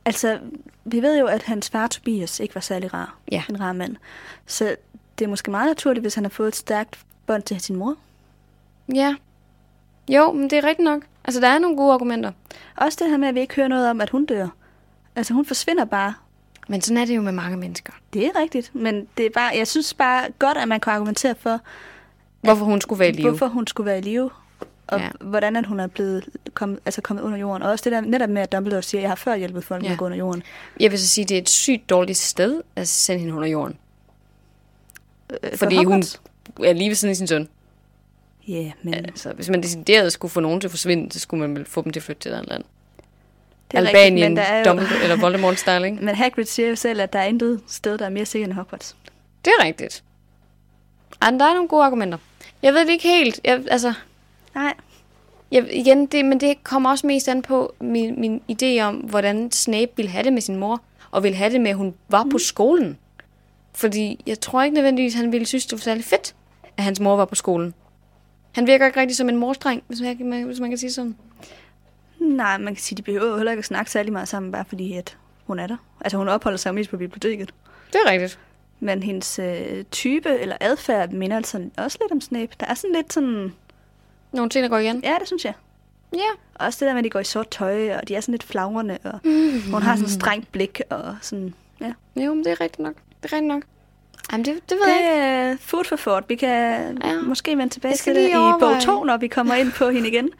[0.05, 0.38] Altså,
[0.84, 3.16] vi ved jo, at hans far Tobias ikke var særlig rar.
[3.32, 3.42] Ja.
[3.48, 3.96] En rar mand.
[4.46, 4.76] Så
[5.18, 7.96] det er måske meget naturligt, hvis han har fået et stærkt bånd til sin mor.
[8.94, 9.14] Ja.
[10.17, 11.03] Jo, men det er rigtigt nok.
[11.25, 12.33] Altså, der er nogle gode argumenter.
[12.77, 14.49] Også det her med, at vi ikke hører noget om, at hun dør.
[15.17, 16.15] Altså, hun forsvinder bare.
[16.69, 17.93] Men sådan er det jo med mange mennesker.
[18.13, 21.35] Det er rigtigt, men det er bare, jeg synes bare godt, at man kan argumentere
[21.35, 21.61] for,
[22.41, 23.29] Hvorfor hun skulle være i live.
[23.29, 24.31] hvorfor hun skulle være i live.
[24.87, 25.09] Og Ja.
[25.21, 27.63] hvordan at hun er blevet kommet, altså kommet under jorden.
[27.63, 29.83] Og også det der netop med, at Dumbledore siger, at jeg har før hjulpet folk
[29.83, 29.89] ja.
[29.89, 30.43] med at gå under jorden.
[30.81, 33.49] Jeg vil så sige, at det er et sygt dårligt sted at sende hende under
[33.49, 33.77] jorden.
[35.31, 36.03] Øh, for Fordi hun
[36.65, 37.49] er lige ved siden af sin søn.
[38.51, 41.57] Ja, men Altså, hvis man decideret skulle få nogen til at forsvinde, så skulle man
[41.57, 42.64] vel få dem til at flytte til et andet land.
[43.70, 45.96] Det er rigtigt, Albanien, men der er jo- Dumbledore, eller Voldemort-style, ikke?
[46.07, 48.57] Men Hagrid siger jo selv, at der er intet sted, der er mere sikkert end
[48.57, 48.96] Hogwarts.
[49.44, 50.05] Det er rigtigt.
[51.22, 52.18] Ej, der er nogle gode argumenter.
[52.62, 53.40] Jeg ved det ikke helt.
[53.44, 53.92] Jeg, altså,
[54.55, 54.74] Nej.
[55.53, 59.53] jeg, igen, det, men det kommer også mest an på min, min idé om, hvordan
[59.53, 60.80] Snape ville have det med sin mor,
[61.11, 62.98] og ville have det med, at hun var på skolen.
[63.74, 66.34] Fordi jeg tror ikke nødvendigvis, han ville synes, det var særlig fedt,
[66.76, 67.74] at hans mor var på skolen.
[68.53, 71.16] Han virker ikke rigtig som en morstreng, hvis man, hvis man kan sige sådan.
[72.18, 74.64] Nej, man kan sige, de behøver jo heller ikke at snakke særlig meget sammen, bare
[74.64, 75.76] fordi at hun er der.
[76.01, 77.55] Altså hun opholder sig mest på biblioteket.
[77.92, 78.38] Det er rigtigt.
[78.80, 82.53] Men hendes øh, type eller adfærd minder altså også lidt om Snape.
[82.61, 83.53] Der er sådan lidt sådan...
[84.32, 85.01] Nogle ting, der går igen.
[85.05, 85.55] Ja, det synes jeg.
[86.14, 86.30] Ja.
[86.55, 88.42] Også det der med, at de går i sort tøj, og de er sådan lidt
[88.42, 89.72] flagrende, og mm.
[89.72, 91.55] hun har sådan et strengt blik, og sådan...
[91.80, 91.92] Ja.
[92.16, 92.94] Jo, men det er rigtigt nok.
[92.94, 93.62] Det er rigtigt nok.
[94.33, 95.22] Jamen, det, det ved jeg Det ikke.
[95.22, 96.28] er food for thought.
[96.28, 97.20] Vi kan Ja.
[97.20, 100.09] måske vende tilbage Jeg til det i bog 2, når vi kommer ind på hende
[100.09, 100.31] igen.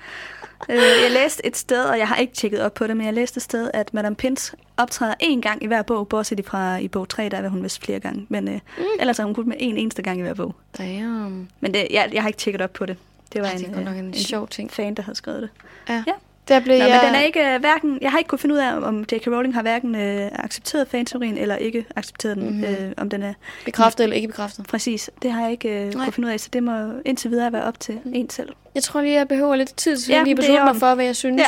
[0.71, 3.15] Øh, jeg læste et sted, og jeg har ikke tjekket op på det, men jeg
[3.15, 6.89] læste et sted, at Madame Pins optræder én gang i hver bog, bortset fra i
[6.89, 8.27] bog 3, der er hun vist flere gange.
[8.29, 8.85] Men øh, mm.
[9.01, 10.55] ellers er hun kun med én eneste gang i hver bog.
[10.79, 11.49] Damn.
[11.61, 12.97] Men det, jeg, jeg har ikke tjekket op på det.
[13.33, 14.73] Det var Ej, en, det godt nok øh, en sjov ting.
[14.73, 15.51] fan, der havde skrevet det.
[15.89, 16.05] Ja.
[16.07, 16.13] Ja.
[16.51, 17.01] Der blev Nå, jeg...
[17.03, 19.27] men den er ikke øh, hverken, jeg har ikke kunnet finde ud af, om J.K.
[19.27, 22.53] Rowling har hverken øh, accepteret fanteorien eller ikke accepteret den, Mhm.
[22.55, 22.85] mm-hmm.
[22.85, 23.35] øh, om den er
[23.65, 24.67] Bekræftet eller ikke bekræftet?
[24.67, 25.11] præcis.
[25.23, 26.73] Det har jeg ikke øh, kunnet finde ud af, så det må
[27.05, 28.49] indtil videre være op til en selv.
[28.75, 31.05] Jeg tror lige, jeg behøver lidt tid til Ja, lige at beslutte mig for, hvad
[31.05, 31.43] jeg synes.
[31.43, 31.47] Ja,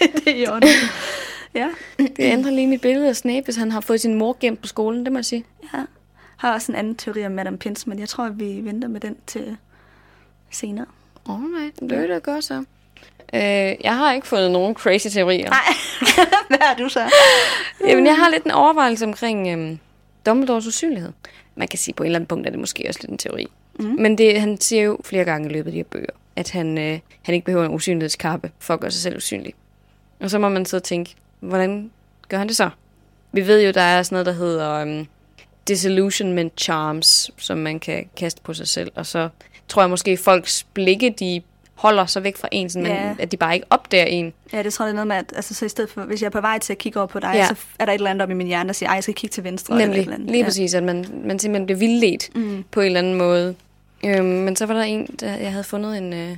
[0.06, 0.68] det, det er orden.
[1.54, 1.68] ja,
[1.98, 4.66] Det ændrer lige mit billede af Snape, hvis han har fået sin mor gemt på
[4.68, 5.44] skolen, det må jeg sige.
[5.74, 5.78] ja.
[6.36, 9.00] har også en anden teori om Madame Pins, men jeg tror, at vi venter med
[9.00, 9.56] den til
[10.50, 10.86] senere.
[11.28, 12.64] Alright, det er det godt så.
[13.34, 15.50] Øh, jeg har ikke fået nogen crazy teorier.
[15.50, 15.74] Nej,
[16.48, 17.00] hvad er du så?
[17.88, 19.78] Jamen, jeg har lidt en overvejelse omkring øhm,
[20.26, 21.12] Dumbledores usynlighed.
[21.54, 23.46] Man kan sige, på en eller anden punkt er det måske også lidt en teori.
[23.78, 23.84] Mm.
[23.98, 26.78] Men det, han siger jo flere gange i løbet af de her bøger, at han,
[26.78, 29.54] øh, han ikke behøver en usynlighedskappe for at gøre sig selv usynlig.
[30.20, 31.90] Og så må man så tænke, hvordan
[32.28, 32.70] gør han det så?
[33.32, 35.06] Vi ved jo, der er sådan noget, der hedder øhm,
[35.68, 38.92] disillusionment charms, som man kan kaste på sig selv.
[38.94, 39.28] Og så
[39.68, 41.42] tror jeg måske, folks blikke, de
[41.82, 43.06] holder sig væk fra en, sådan, Ja.
[43.08, 44.32] men at de bare ikke opdager en.
[44.52, 46.20] Ja, det tror jeg det er noget med, at altså, så i stedet for, hvis
[46.22, 47.46] jeg er på vej til at kigge over på dig, Ja.
[47.46, 49.14] så er der et eller andet op i min hjerne, der siger, ej, jeg skal
[49.14, 49.74] kigge til venstre.
[49.74, 50.30] eller et Nemlig, eller andet.
[50.30, 50.44] lige ja.
[50.44, 52.64] præcis, at man, man simpelthen bliver vildledt mm.
[52.70, 53.54] på en eller anden måde.
[54.04, 56.36] Øhm, men så var der en, der jeg havde fundet en, øh,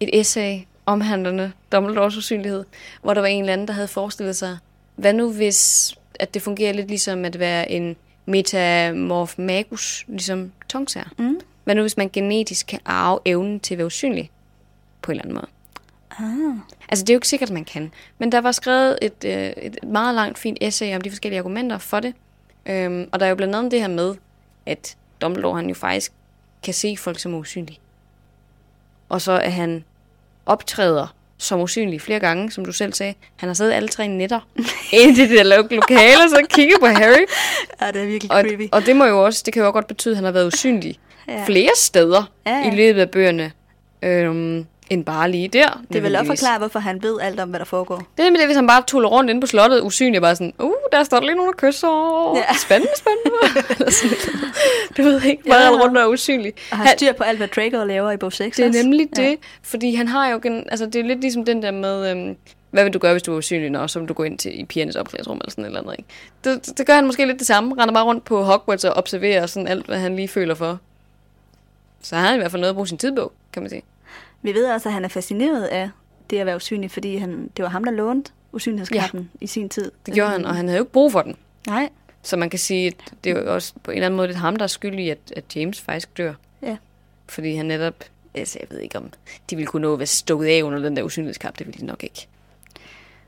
[0.00, 2.64] et essay omhandlende Dumbledores usynlighed,
[3.02, 4.58] hvor der var en eller anden, der havde forestillet sig,
[4.96, 11.12] hvad nu hvis, at det fungerer lidt ligesom at være en metamorph magus, ligesom tongsær.
[11.18, 11.40] Mm.
[11.64, 14.30] Hvad nu hvis man genetisk kan arve evnen til at være usynlig
[15.02, 15.46] på en eller anden måde?
[16.10, 16.58] Ah.
[16.88, 17.92] Altså, det er jo ikke sikkert, at man kan.
[18.18, 19.32] Men der var skrevet et, øh,
[19.64, 22.14] et meget langt, fint essay om de forskellige argumenter for det.
[22.66, 24.14] Øhm, og der er jo blandt andet det her med,
[24.66, 26.12] at Dumbledore han jo faktisk
[26.62, 27.78] kan se folk som usynlige.
[29.08, 29.84] Og så at han
[30.46, 33.14] optræder som usynlig flere gange, som du selv sagde.
[33.36, 34.40] Han har siddet alle tre nætter
[34.92, 37.26] inde i det der lo- lokale, og så kigget på Harry.
[37.80, 38.68] Ja, det er virkelig Og, creepy.
[38.72, 40.46] og det må jo også, det kan jo også godt betyde, at han har været
[40.46, 40.98] usynlig
[41.28, 41.44] Ja.
[41.46, 42.72] flere steder Ja, ja.
[42.72, 43.52] i løbet af bøgerne,
[44.02, 45.82] øhm, end bare lige der.
[45.92, 47.96] Det vil også forklare, hvorfor han ved alt om, hvad der foregår.
[48.16, 50.52] Det er med det, hvis han bare tuller rundt inde på slottet, usynlig, bare sådan,
[50.58, 52.36] uh, der står der lige nogen, der kysser.
[52.36, 52.54] Ja.
[52.66, 53.30] Spændende, spændende.
[53.78, 54.18] Eller sådan
[54.96, 55.70] du ved ikke, bare Ja.
[55.70, 56.52] rundt og er usynlig.
[56.70, 58.82] Og har Han, styr på alt, hvad Draco laver i bog 6 det er også.
[58.82, 59.22] nemlig Ja.
[59.22, 62.36] det, fordi han har jo, gen, altså det er lidt ligesom den der med, øhm,
[62.70, 64.64] hvad vil du gøre, hvis du er usynlig, når vil du gå ind til i
[64.64, 66.08] pigernes opklædningsrum eller sådan et eller andet, ikke?
[66.44, 68.92] Det, det, det, gør han måske lidt det samme, render bare rundt på Hogwarts og
[68.96, 70.78] observerer sådan alt, hvad han lige føler for.
[72.02, 73.82] Så har han i hvert fald noget at bruge sin tid på, kan man sige.
[74.42, 75.90] Vi ved også, at han er fascineret af
[76.30, 79.44] det at være usynlig, fordi han, det var ham, der lånte usynlighedskappen ja.
[79.44, 79.90] i sin tid.
[80.06, 81.36] Det gjorde han, og han havde jo ikke brug for den.
[81.66, 81.88] Nej,
[82.22, 84.38] Så man kan sige, at det er jo også på en eller anden måde lidt
[84.38, 86.34] ham, der er skyld i, at, at James faktisk dør.
[86.62, 86.76] ja.
[87.28, 87.94] Fordi han netop,
[88.34, 89.10] altså jeg ved ikke om,
[89.50, 91.86] de ville kunne nå at være stukket af under den der usynlighedskap, det ville de
[91.86, 92.26] nok ikke.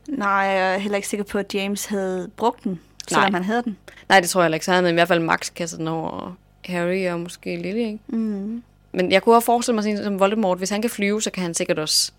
[0.09, 3.39] Nej, jeg er heller ikke sikker på, at James havde brugt den, selvom Nej.
[3.39, 3.77] han havde den.
[4.09, 5.89] Nej, det tror jeg heller ikke, så han havde i hvert fald max kastet den
[5.89, 7.99] over Harry og måske Lily, ikke?
[8.07, 8.63] Mm.
[8.93, 11.43] Men jeg kunne også forestille mig sådan som Voldemort, hvis han kan flyve, så kan
[11.43, 12.13] han sikkert også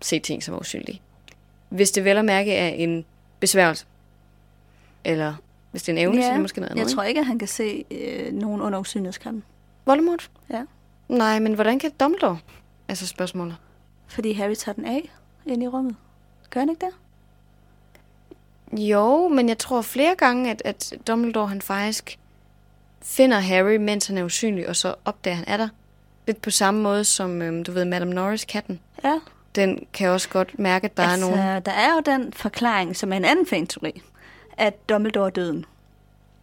[0.00, 1.00] se ting, som er usynlige.
[1.68, 3.04] Hvis det vel at mærke er en
[3.40, 3.86] besværgelse,
[5.04, 5.34] eller
[5.70, 7.26] hvis det er en evne, så er det måske noget andet, jeg tror ikke, at
[7.26, 9.44] han kan se øh, nogen under usynlighedskappen.
[9.86, 10.30] Voldemort?
[10.50, 10.62] Ja.
[11.08, 12.38] Nej, men hvordan kan Dumbledore?
[12.88, 13.56] Altså spørgsmålet.
[14.06, 15.10] Fordi Harry tager den af
[15.46, 15.96] ind i rummet.
[16.50, 16.94] Gør han ikke det?
[18.80, 22.18] Jo, men jeg tror flere gange, at, at Dumbledore han faktisk
[23.02, 25.68] finder Harry, mens han er usynlig, og så opdager han er der.
[26.26, 28.80] Lidt på samme måde som, øhm, du ved, Madame Norris-katten.
[29.04, 29.18] Ja.
[29.54, 31.62] Den kan også godt mærke, at der altså, er nogen...
[31.66, 34.02] der er jo den forklaring, som er en anden fanteori,
[34.58, 35.64] at Dumbledore er døden.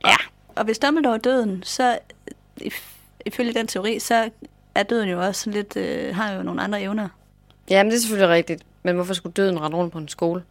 [0.06, 0.16] Ja.
[0.56, 1.98] Og hvis Dumbledore er døden, så
[2.62, 4.30] if- ifølge den teori, så
[4.76, 7.08] er døden jo også lidt, øh, har jo nogle andre evner.
[7.70, 8.64] Jamen, det er selvfølgelig rigtigt.
[8.84, 10.44] Men hvorfor skulle døden rende rundt på en skole?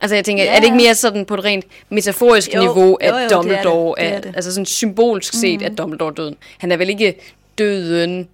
[0.00, 0.82] Altså jeg tænker, Ja, er det ikke ja.
[0.82, 3.30] mere sådan på et rent metaforisk Jo, niveau, at jo, jo, det er det.
[3.30, 5.66] Dumbledore Det er er, altså sådan symbolsk set, mm.
[5.66, 6.36] at Dumbledore døden.
[6.58, 7.20] Han er vel ikke
[7.58, 8.28] døden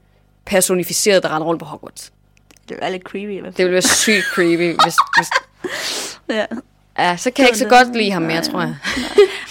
[0.44, 2.12] personificeret, der render rundt på Hogwarts.
[2.68, 3.30] Det er lidt creepy.
[3.30, 5.28] i hvert Det ville være sygt creepy, hvis, hvis...
[6.36, 6.44] Ja.
[6.98, 8.74] Ja, så kan jeg ikke så godt lide ham mere, tror jeg.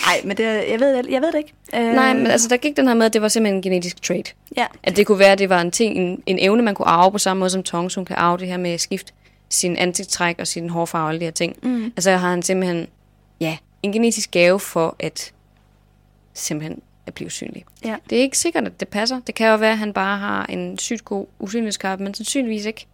[0.05, 1.53] Nej, men det, jeg, ved, jeg ved det ikke.
[1.75, 4.01] Øh, Nej, men altså der gik den her med, at det var simpelthen en genetisk
[4.01, 4.35] trait.
[4.57, 6.87] Ja, At det kunne være, at det var en ting, en, en evne, man kunne
[6.87, 9.13] arve på samme måde som Tongs, hun kan arve det her med at skifte
[9.49, 11.55] sin ansigtstræk og sin hårfarve og alle de her ting.
[11.63, 11.85] Mm.
[11.85, 12.87] Altså har han simpelthen,
[13.39, 15.31] ja, en genetisk gave for at
[16.33, 17.65] simpelthen at blive usynlig.
[17.85, 17.95] Ja.
[18.09, 19.19] Det er ikke sikkert, at det passer.
[19.27, 22.87] Det kan jo være, at han bare har en sygt god usynlighedskappe, men sandsynligvis ikke.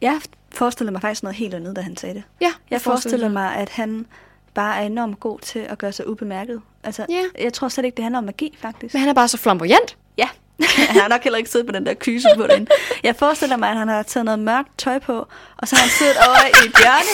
[0.00, 0.20] jeg
[0.52, 2.22] forestillede mig faktisk noget helt andet, da han sagde det.
[2.40, 4.06] Ja, Jeg forestillede mig, at han
[4.54, 6.60] bare er enormt god til at gøre sig ubemærket.
[6.84, 7.42] Altså, Ja.
[7.44, 8.94] jeg tror slet ikke, det handler om magi, faktisk.
[8.94, 9.96] Men han er bare så flamboyant.
[10.18, 10.28] Ja,
[10.88, 12.68] han har nok heller ikke siddet på den der kyse på den.
[13.02, 15.90] Jeg forestiller mig, at han har taget noget mørkt tøj på, og så har han
[15.90, 17.10] siddet over i et hjørne,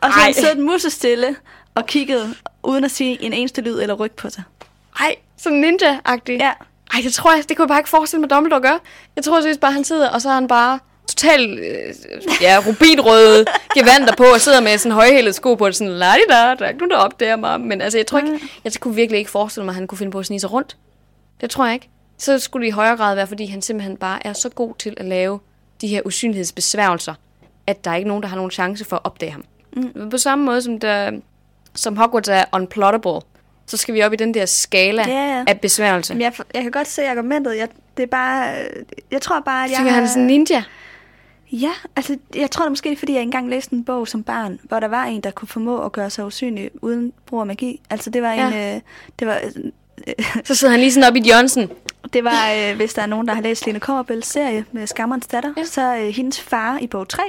[0.00, 1.36] og så har han siddet musestille
[1.74, 4.42] og kigget, uden at sige en eneste lyd eller ryg på sig.
[5.00, 6.36] Ej, sådan ninja-agtig.
[6.38, 6.52] Ja,
[6.94, 8.78] Ej, det tror jeg, det kunne jeg bare ikke forestille mig, Dumbledore gør.
[9.16, 10.78] Jeg tror seriøst bare, han sidder, og så har han bare
[11.08, 11.94] total, øh,
[12.40, 16.34] ja, rubinrøde gevanter på, og sidder med sådan højhældet sko på, og sådan, la da
[16.34, 17.60] der er ikke nogen, der opdager mig.
[17.60, 20.12] Men altså, jeg tror ikke, jeg kunne virkelig ikke forestille mig, at han kunne finde
[20.12, 20.76] på at snige sig rundt.
[21.40, 21.88] Det tror jeg ikke.
[22.18, 24.94] Så skulle det i højere grad være, fordi han simpelthen bare er så god til
[24.96, 25.40] at lave
[25.80, 27.14] de her usynlighedsbesværgelser,
[27.66, 29.44] at der er ikke nogen, der har nogen chance for at opdage ham.
[29.76, 30.10] Mm.
[30.10, 31.10] På samme måde som, der,
[31.74, 33.20] som Hogwarts er unplottable,
[33.66, 35.44] så skal vi op i den der skala ja.
[35.46, 36.14] af besværgelser.
[36.14, 37.56] Jamen, jeg, jeg kan godt se argumentet.
[37.56, 40.26] Jeg, det er bare, øh, jeg tror bare, at jeg Tænker han er sådan en
[40.26, 40.62] ninja?
[41.52, 44.80] Ja, altså jeg tror det måske, fordi jeg engang læste en bog som barn, hvor
[44.80, 47.80] der var en, der kunne formå at gøre sig usynlig uden brug af magi.
[47.90, 48.74] Altså det var en, Ja.
[48.74, 48.80] øh,
[49.18, 49.72] det var, øh,
[50.44, 51.70] Så sidder han lige sådan op i sådan,
[52.12, 55.26] det var øh, hvis der er nogen, der har læst Lene Kommerbælls serie med Skammerens
[55.26, 55.64] datter, ja.
[55.64, 57.22] så øh, hendes far i bog 3,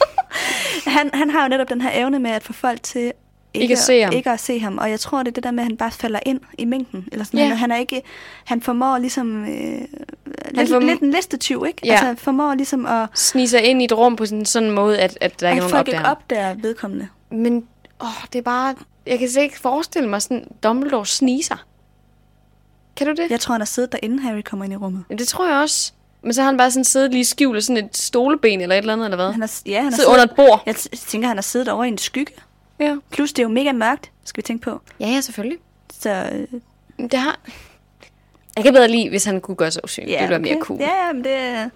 [0.86, 3.12] han, han har jo netop den her evne med at få folk til
[3.54, 4.12] Ikke at se ham.
[4.12, 4.78] Ikke at se ham.
[4.78, 7.08] Og jeg tror, det er det der med, at han bare falder ind i mængden.
[7.12, 7.40] Eller sådan.
[7.40, 7.46] Ja.
[7.46, 8.02] Han, han, er ikke,
[8.44, 9.44] han formår ligesom...
[9.44, 9.80] Øh,
[10.50, 11.80] lidt, form- lidt en listetyv, ikke?
[11.84, 11.92] Ja.
[11.92, 14.98] Altså formår ligesom at, snige sig ind i et rum på sådan, sådan en måde,
[14.98, 17.08] at, at der ikke er nogen folk opdager ikke opdager vedkommende.
[17.30, 17.66] Men
[18.00, 18.74] åh, det er bare...
[19.06, 21.64] Jeg kan slet ikke forestille mig sådan, Dumbledore sniser.
[22.96, 23.30] Kan du det?
[23.30, 25.04] Jeg tror, han har siddet derinde, Harry kommer ind i rummet.
[25.10, 25.92] Ja, det tror jeg også.
[26.22, 28.92] Men så har han bare sådan siddet lige skjult sådan et stoleben eller et eller
[28.92, 29.32] andet, eller hvad?
[29.32, 30.62] Han har, ja, han har Siddet under et bord.
[30.66, 30.74] Jeg
[31.08, 32.32] tænker, han har siddet over i en skygge.
[32.80, 32.96] Ja.
[33.10, 34.80] Plus, det er jo mega mørkt, skal vi tænke på.
[35.00, 35.58] Ja, ja, selvfølgelig.
[35.92, 36.60] Så øh,
[37.10, 37.40] Det har...
[38.56, 40.12] Jeg kan bedre lide, hvis han kunne gøre sig usynlig.
[40.12, 40.80] det ville være mere cool.
[40.80, 41.68] Ja, ja, men det er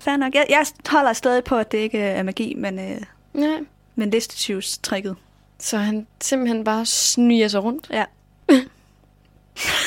[0.00, 0.34] fair nok.
[0.34, 3.00] Jeg, jeg holder stadig på, at det ikke er magi, men, øh,
[3.42, 3.58] ja.
[3.94, 5.16] men listetyvs-tricket.
[5.58, 8.04] Så han simpelthen bare sniger sig rundt Ja.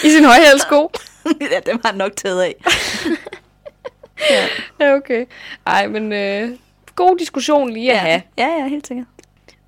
[0.06, 0.92] i sin højhælsko.
[1.52, 2.56] ja, dem har han nok taget af.
[4.30, 4.48] ja.
[4.80, 5.26] ja, okay.
[5.66, 6.58] Ej, men øh,
[6.96, 8.22] god diskussion lige at have.
[8.38, 9.08] ja, ja, helt sikkert.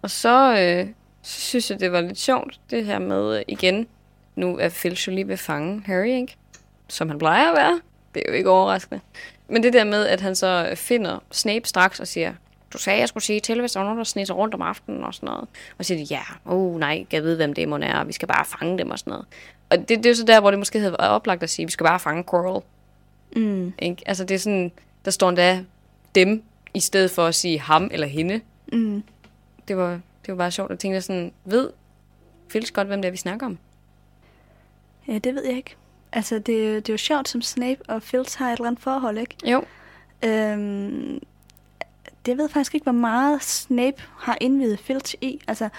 [0.02, 0.88] Og så, øh,
[1.22, 3.88] så synes jeg, det var lidt sjovt, det her med øh, igen,
[4.36, 6.36] nu er Filch jo lige ved at fange Harry, ikke?
[6.88, 7.82] Som han plejer at være.
[8.14, 9.02] Det er jo ikke overraskende.
[9.48, 12.34] Men det der med, at han så finder Snape straks og siger,
[12.74, 15.04] du sagde, jeg skulle sige til, hvis der var nogen, der sig rundt om aftenen
[15.04, 15.48] og sådan noget.
[15.78, 18.46] Og siger de, ja, oh nej, jeg ved, hvem det er, og vi skal bare
[18.46, 19.26] fange dem og sådan noget.
[19.70, 21.66] Og det, det er jo så der, hvor det måske havde været oplagt at sige,
[21.66, 22.62] vi skal bare fange Coral.
[23.36, 23.74] Mm.
[23.80, 24.04] Ikke?
[24.06, 24.72] Altså det er sådan,
[25.06, 25.64] der står endda
[26.16, 26.44] dem,
[26.74, 28.42] i stedet for at sige ham eller hende.
[28.74, 29.04] Mm.
[29.70, 31.70] Det var, det var bare sjovt at tænke sådan, ved
[32.48, 33.58] Filch godt, hvem det er, vi snakker om?
[35.08, 35.76] Ja, det ved jeg ikke.
[36.12, 39.18] Altså, det, det er jo sjovt, som Snape og Filch har et eller andet forhold,
[39.18, 39.36] ikke?
[39.52, 39.64] Jo.
[40.26, 41.20] Øhm,
[42.26, 45.40] det ved faktisk ikke, hvor meget Snape har indvidet Filch i.
[45.48, 45.70] Altså,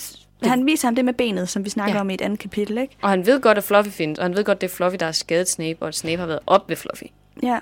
[0.00, 2.00] s- han viser ham det med benet, som vi snakker Ja.
[2.00, 2.96] om i et andet kapitel, ikke?
[3.02, 5.04] Og han ved godt, at Fluffy findes, og han ved godt, det er Fluffy, der
[5.06, 7.04] har skadet Snape, og at Snape har været op ved Fluffy.
[7.42, 7.58] Ja.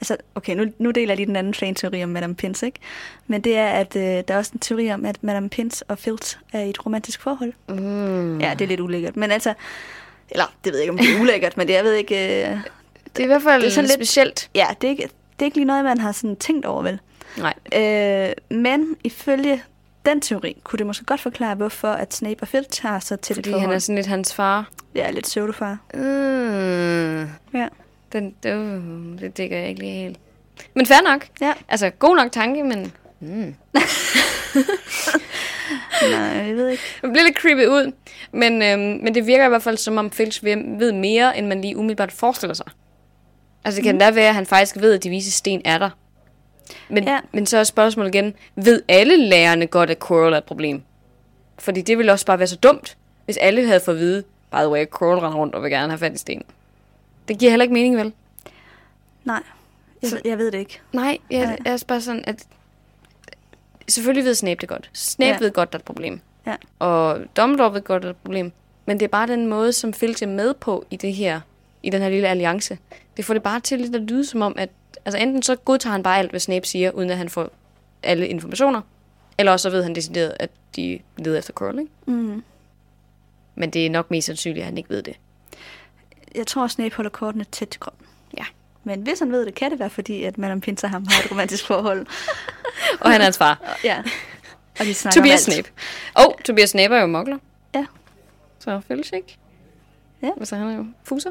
[0.00, 2.78] Altså, okay, nu, nu deler jeg lige den anden fan-teori om Madame Pince, ikke?
[3.26, 5.98] Men det er, at øh, der er også en teori om, at Madame Pince og
[5.98, 7.52] Filch er i et romantisk forhold.
[7.68, 8.40] Mm.
[8.40, 9.16] Ja, det er lidt ulækkert.
[9.16, 9.54] Men altså,
[10.30, 12.14] eller det ved jeg ikke, om det er ulækkert, men det, jeg ved ikke...
[12.46, 12.50] Øh,
[13.16, 14.50] Det er i hvert fald Det er sådan lidt specielt.
[14.54, 16.98] ja, det er, ikke, det er ikke lige noget, man har sådan tænkt over, vel?
[17.38, 17.54] Nej.
[17.76, 19.62] Øh, men ifølge
[20.06, 23.26] den teori, kunne det måske godt forklare, hvorfor at Snape og Filch har så et
[23.34, 23.60] Fordi forhold.
[23.60, 24.70] han er sådan lidt hans far.
[24.94, 25.78] Ja, lidt pseudofar.
[25.94, 27.20] Mm.
[27.58, 27.68] Ja.
[28.12, 30.18] Den, det, uh, det dækker jeg ikke lige helt.
[30.74, 31.26] Men fair nok.
[31.40, 31.52] Ja.
[31.68, 32.92] Altså, god nok tanke, men...
[33.20, 33.54] Mm.
[36.02, 36.82] Nej, jeg ved ikke.
[37.02, 37.92] Det bliver lidt creepy ud.
[38.32, 41.60] Men, øhm, men det virker i hvert fald, som om Filch ved, mere, end man
[41.60, 42.66] lige umiddelbart forestiller sig.
[43.64, 43.98] Altså, det kan mm.
[43.98, 45.90] da være, at han faktisk ved, at de vise sten er der.
[46.88, 47.18] Men, ja.
[47.32, 50.82] Men så er spørgsmålet igen, ved alle lærerne godt, at Coral er et problem?
[51.58, 54.56] Fordi det ville også bare være så dumt, hvis alle havde fået at vide, by
[54.56, 56.42] the way, Coral render rundt og vil gerne have fat i sten.
[57.28, 58.12] Det giver heller ikke mening, vel?
[59.24, 59.42] Nej,
[60.02, 60.80] jeg, Så- ved, jeg ved det ikke.
[60.92, 61.58] Nej, jeg, Nej.
[61.64, 62.46] jeg er bare sådan, at
[63.88, 64.90] selvfølgelig ved Snape det godt.
[64.92, 65.32] Snape Ja.
[65.32, 65.38] ja.
[65.40, 66.20] ved godt, der er et problem.
[66.46, 66.56] Ja.
[66.78, 68.52] Og Dumbledore ved godt, der er et problem.
[68.86, 71.40] Men det er bare den måde, som Filch er med på i det her,
[71.82, 72.78] i den her lille alliance.
[73.16, 74.68] Det får det bare til lidt at lyde som om, at
[75.04, 77.50] altså enten så godtager han bare alt, hvad Snape siger, uden at han får
[78.02, 78.80] alle informationer,
[79.38, 81.90] eller også så ved han decideret, at de leder efter ikke?
[82.06, 82.42] Mm.
[83.54, 85.16] Men det er nok mest sandsynligt, at han ikke ved det.
[86.36, 88.06] Jeg tror, Snape holder kortene tæt til kroppen.
[88.38, 88.44] Ja.
[88.84, 91.30] Men hvis han ved det, kan det være fordi, at Madame og ham har et
[91.30, 92.06] romantisk forhold.
[93.00, 93.78] Og han er hans far.
[93.84, 94.02] ja.
[94.80, 95.40] Og de snakker Tobias.
[95.40, 95.70] Snape.
[96.14, 97.38] Og oh, Tobias Snape er jo mokler.
[97.74, 97.86] Ja.
[98.58, 99.38] Så Filch ikke?
[100.22, 100.30] Ja.
[100.38, 101.30] Altså han er jo fuser.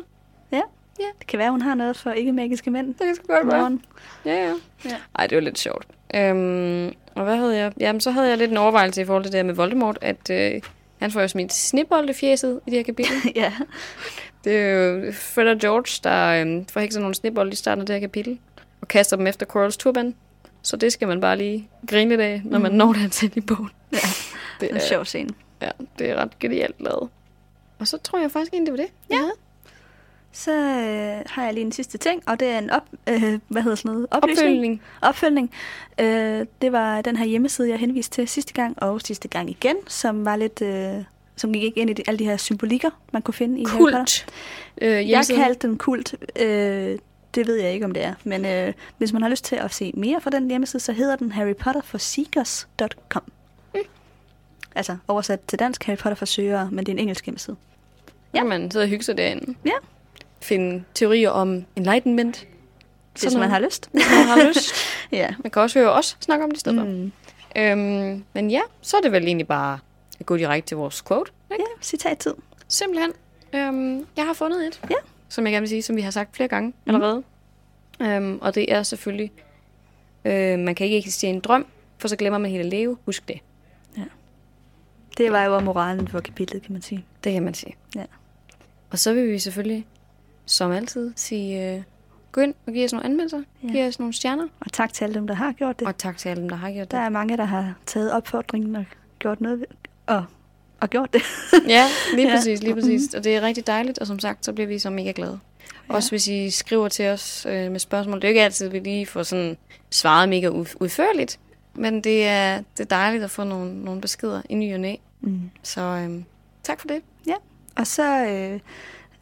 [0.52, 0.62] Ja.
[1.00, 1.06] ja.
[1.20, 2.88] Det kan være, hun har noget for ikke-magiske mænd.
[2.88, 3.60] Det kan sgu godt være.
[3.60, 3.82] Morgen.
[4.26, 4.54] Ja, ja.
[4.86, 4.96] Ja.
[5.16, 5.88] Ej, det var lidt sjovt.
[6.16, 7.72] Øhm, og hvad havde jeg?
[7.80, 10.30] Jamen, så havde jeg lidt en overvejelse i forhold til det her med Voldemort, at
[10.30, 10.62] øh,
[11.00, 13.16] han får jo smidt snibbold i fjeset i det her kapitel.
[13.36, 13.54] ja.
[14.46, 17.86] Det er jo Fred og George, der øh, får hækset nogle snibbold i starten af
[17.86, 18.40] det her kapitel,
[18.82, 20.16] og kaster dem efter Quirrells turban.
[20.62, 22.78] Så det skal man bare lige grine lidt af, når man Mhm.
[22.78, 23.70] når det til i bogen.
[23.94, 23.98] Ja.
[24.60, 25.30] Det En sjov scene.
[25.62, 25.70] Ja,
[26.00, 27.10] det er ret genialt lavet.
[27.80, 28.94] Og så tror jeg faktisk egentlig, det var det.
[29.18, 29.30] Ja.
[30.32, 33.62] Så øh, har jeg lige en sidste ting, og det er en op, øh, hvad
[33.62, 34.08] hedder sådan noget?
[34.12, 34.40] Oplysning.
[34.48, 34.82] Opfølgning.
[35.02, 35.52] Opfølgning.
[36.00, 39.76] Øh, det var den her hjemmeside, jeg henviste til sidste gang, og sidste gang igen,
[39.88, 40.62] som var lidt...
[40.62, 41.04] Øh,
[41.36, 43.80] som gik ikke ind i de, alle de her symbolikker, man kunne finde i Harry
[43.80, 43.98] Potter.
[44.00, 44.26] Kult.
[44.82, 46.16] Øh, Jeg kaldte den kult.
[46.40, 46.98] Øh,
[47.36, 48.14] det ved jeg ikke, om det er.
[48.24, 51.16] Men øh, hvis man har lyst til at se mere fra den hjemmeside, så hedder
[51.16, 53.24] den harrypotterforseekers.com.
[53.74, 53.80] Mm.
[54.76, 57.56] Altså oversat til dansk Harry Potter for søgere, men det er en engelsk hjemmeside.
[58.34, 58.40] Ja.
[58.40, 59.56] Kan man sidde og hygge sig derinde.
[59.66, 59.72] Ja.
[60.42, 62.48] Finde teorier om enlightenment.
[63.22, 63.90] Hvis man har lyst.
[63.94, 64.74] Hvis man har lyst.
[65.12, 65.28] ja.
[65.44, 66.86] Man kan også høre os snakke om det i stedet for.
[66.86, 67.12] Mm.
[67.58, 69.80] Øhm, men ja, så er det vel egentlig bare
[70.26, 71.32] gå direkte til vores quote.
[71.52, 71.64] Ikke?
[71.78, 72.34] Ja, citattid.
[72.68, 73.12] Simpelthen.
[73.54, 74.96] Øhm, jeg har fundet et, Ja.
[75.30, 77.24] som jeg gerne vil sige, som vi har sagt flere gange allerede.
[78.02, 79.32] Øhm, og det er selvfølgelig,
[80.26, 81.66] øh, man kan ikke eksistere i en drøm,
[81.98, 82.98] for så glemmer man hele leve.
[83.06, 83.40] Husk det.
[85.18, 87.06] Det var jo moralen for kapitlet, kan man sige.
[87.24, 87.76] Det kan man sige.
[87.96, 88.04] Ja.
[88.92, 89.88] Og så vil vi selvfølgelig,
[90.46, 91.84] som altid, sige, øh,
[92.32, 93.38] gå ind og give os nogle anmeldelser.
[93.64, 93.68] Ja.
[93.68, 93.74] Ja.
[93.74, 94.48] Give os nogle stjerner.
[94.60, 95.88] Og tak til alle dem, der har gjort det.
[95.88, 97.06] Og tak til alle dem, der har gjort Der det.
[97.06, 98.86] er mange, der har taget opfordringen og
[99.20, 99.66] gjort noget ved,
[100.08, 100.26] og,
[100.82, 101.22] og gjort det.
[101.68, 101.86] Ja,
[102.16, 102.36] lige Ja.
[102.36, 103.14] præcis, lige præcis.
[103.14, 105.40] Og det er rigtig dejligt, og som sagt, så bliver vi så mega glade.
[105.90, 105.94] Ja.
[105.96, 108.16] Også hvis I skriver til os øh, med spørgsmål.
[108.16, 109.58] Det er jo ikke altid, vi lige får sådan
[109.92, 111.40] svaret mega ud- udførligt,
[111.74, 114.96] men det er, det er dejligt at få nogle, nogle beskeder i ny og næ.
[115.22, 115.42] Mm.
[115.64, 116.24] Så øh,
[116.64, 117.02] tak for det.
[117.78, 118.60] Og så øh,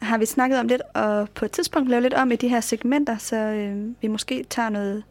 [0.02, 2.60] har vi snakket om lidt, og på et tidspunkt lavet lidt om i de her
[2.60, 5.02] segmenter, så øh, vi måske tager noget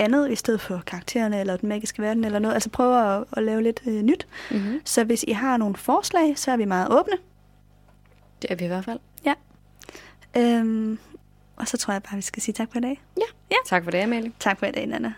[0.00, 2.54] andet i stedet for karaktererne eller den magiske verden eller noget.
[2.54, 4.26] Altså prøver at, at lave lidt øh, nyt.
[4.50, 4.80] Mm-hmm.
[4.84, 7.16] Så hvis I har nogle forslag, så er vi meget åbne.
[8.42, 8.98] Det er vi i hvert fald.
[10.36, 10.98] Øhm,
[11.56, 13.00] og så tror jeg bare, vi skal sige tak for i dag.
[13.66, 14.32] Tak for det, Amalie.
[14.40, 15.12] Tak for i dag, Nana.